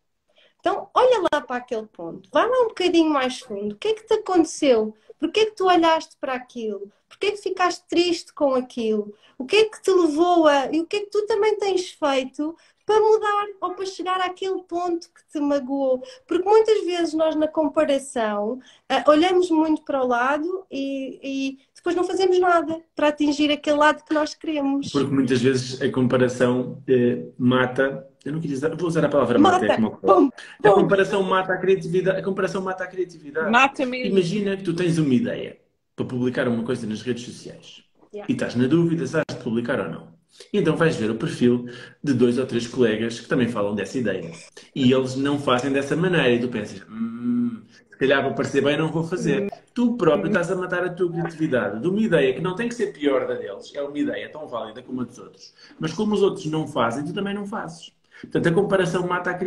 Então, 0.60 0.88
olha 0.94 1.28
lá 1.32 1.40
para 1.40 1.56
aquele 1.56 1.86
ponto, 1.86 2.28
vai 2.32 2.48
lá 2.48 2.62
um 2.62 2.68
bocadinho 2.68 3.10
mais 3.10 3.38
fundo, 3.38 3.74
o 3.74 3.78
que 3.78 3.88
é 3.88 3.94
que 3.94 4.04
te 4.04 4.14
aconteceu? 4.14 4.96
Porquê 5.18 5.46
que 5.46 5.52
tu 5.56 5.66
olhaste 5.66 6.16
para 6.20 6.34
aquilo? 6.34 6.90
Porquê 7.08 7.32
que 7.32 7.38
ficaste 7.38 7.84
triste 7.88 8.32
com 8.32 8.54
aquilo? 8.54 9.14
O 9.38 9.46
que 9.46 9.56
é 9.56 9.64
que 9.64 9.80
te 9.80 9.90
levou 9.90 10.46
a. 10.46 10.66
E 10.72 10.80
o 10.80 10.86
que 10.86 10.96
é 10.96 11.00
que 11.00 11.10
tu 11.10 11.24
também 11.26 11.56
tens 11.58 11.90
feito 11.90 12.56
para 12.84 13.00
mudar 13.00 13.46
ou 13.60 13.74
para 13.74 13.86
chegar 13.86 14.20
àquele 14.20 14.62
ponto 14.62 15.08
que 15.10 15.26
te 15.32 15.40
magoou? 15.40 16.02
Porque 16.26 16.48
muitas 16.48 16.84
vezes 16.84 17.14
nós, 17.14 17.34
na 17.34 17.48
comparação, 17.48 18.54
uh, 18.54 19.10
olhamos 19.10 19.50
muito 19.50 19.82
para 19.82 20.02
o 20.02 20.06
lado 20.06 20.66
e, 20.70 21.18
e, 21.22 21.58
depois 21.86 21.94
não 21.94 22.04
fazemos 22.04 22.40
nada 22.40 22.80
para 22.96 23.08
atingir 23.08 23.52
aquele 23.52 23.76
lado 23.76 24.02
que 24.04 24.12
nós 24.12 24.34
queremos. 24.34 24.90
Porque 24.90 25.14
muitas 25.14 25.40
vezes 25.40 25.80
a 25.80 25.88
comparação 25.88 26.82
eh, 26.88 27.26
mata. 27.38 28.04
Eu 28.24 28.32
não 28.32 28.40
queria 28.40 28.56
usar, 28.56 28.74
vou 28.74 28.88
usar 28.88 29.04
a 29.04 29.08
palavra 29.08 29.38
mata, 29.38 29.64
é 29.64 29.78
mata 29.78 29.98
é 30.02 30.06
como 30.06 30.32
a, 30.64 30.68
a 30.68 30.72
comparação 30.72 31.22
mata 31.22 31.52
a 31.52 31.56
criatividade. 31.58 32.18
A 32.18 32.22
comparação 32.24 32.60
mata 32.60 32.82
a 32.82 32.86
criatividade. 32.88 33.48
Mata 33.48 33.86
mesmo. 33.86 34.18
Imagina 34.18 34.56
que 34.56 34.64
tu 34.64 34.74
tens 34.74 34.98
uma 34.98 35.14
ideia 35.14 35.58
para 35.94 36.04
publicar 36.04 36.48
uma 36.48 36.64
coisa 36.64 36.86
nas 36.88 37.02
redes 37.02 37.24
sociais 37.24 37.84
yeah. 38.12 38.26
e 38.28 38.32
estás 38.32 38.56
na 38.56 38.66
dúvida 38.66 39.06
se 39.06 39.16
has 39.16 39.24
de 39.28 39.44
publicar 39.44 39.78
ou 39.78 39.88
não. 39.88 40.16
E 40.52 40.58
então 40.58 40.76
vais 40.76 40.96
ver 40.96 41.10
o 41.10 41.14
perfil 41.14 41.66
de 42.02 42.12
dois 42.12 42.36
ou 42.36 42.46
três 42.46 42.66
colegas 42.66 43.20
que 43.20 43.28
também 43.28 43.46
falam 43.46 43.76
dessa 43.76 43.96
ideia. 43.96 44.32
E 44.74 44.92
eles 44.92 45.14
não 45.14 45.38
fazem 45.38 45.72
dessa 45.72 45.94
maneira. 45.94 46.30
E 46.30 46.40
tu 46.40 46.48
pensas, 46.48 46.82
hum, 46.90 47.62
se 47.88 47.96
calhar 47.96 48.24
para 48.24 48.34
parecer 48.34 48.60
bem 48.60 48.76
não 48.76 48.90
vou 48.90 49.04
fazer. 49.04 49.48
Tu 49.76 49.94
próprio 49.98 50.28
estás 50.28 50.50
a 50.50 50.56
matar 50.56 50.84
a 50.84 50.88
tua 50.88 51.12
criatividade 51.12 51.82
de 51.82 51.86
uma 51.86 52.00
ideia 52.00 52.32
que 52.32 52.40
não 52.40 52.56
tem 52.56 52.66
que 52.66 52.74
ser 52.74 52.94
pior 52.94 53.26
da 53.28 53.34
deles, 53.34 53.70
é 53.74 53.82
uma 53.82 53.98
ideia 53.98 54.26
tão 54.30 54.48
válida 54.48 54.82
como 54.82 55.02
a 55.02 55.04
dos 55.04 55.18
outros. 55.18 55.52
Mas 55.78 55.92
como 55.92 56.14
os 56.14 56.22
outros 56.22 56.46
não 56.46 56.66
fazem, 56.66 57.04
tu 57.04 57.12
também 57.12 57.34
não 57.34 57.46
fazes. 57.46 57.92
Portanto, 58.22 58.48
a 58.48 58.52
comparação 58.54 59.06
mata 59.06 59.28
a 59.28 59.34
criatividade. 59.34 59.44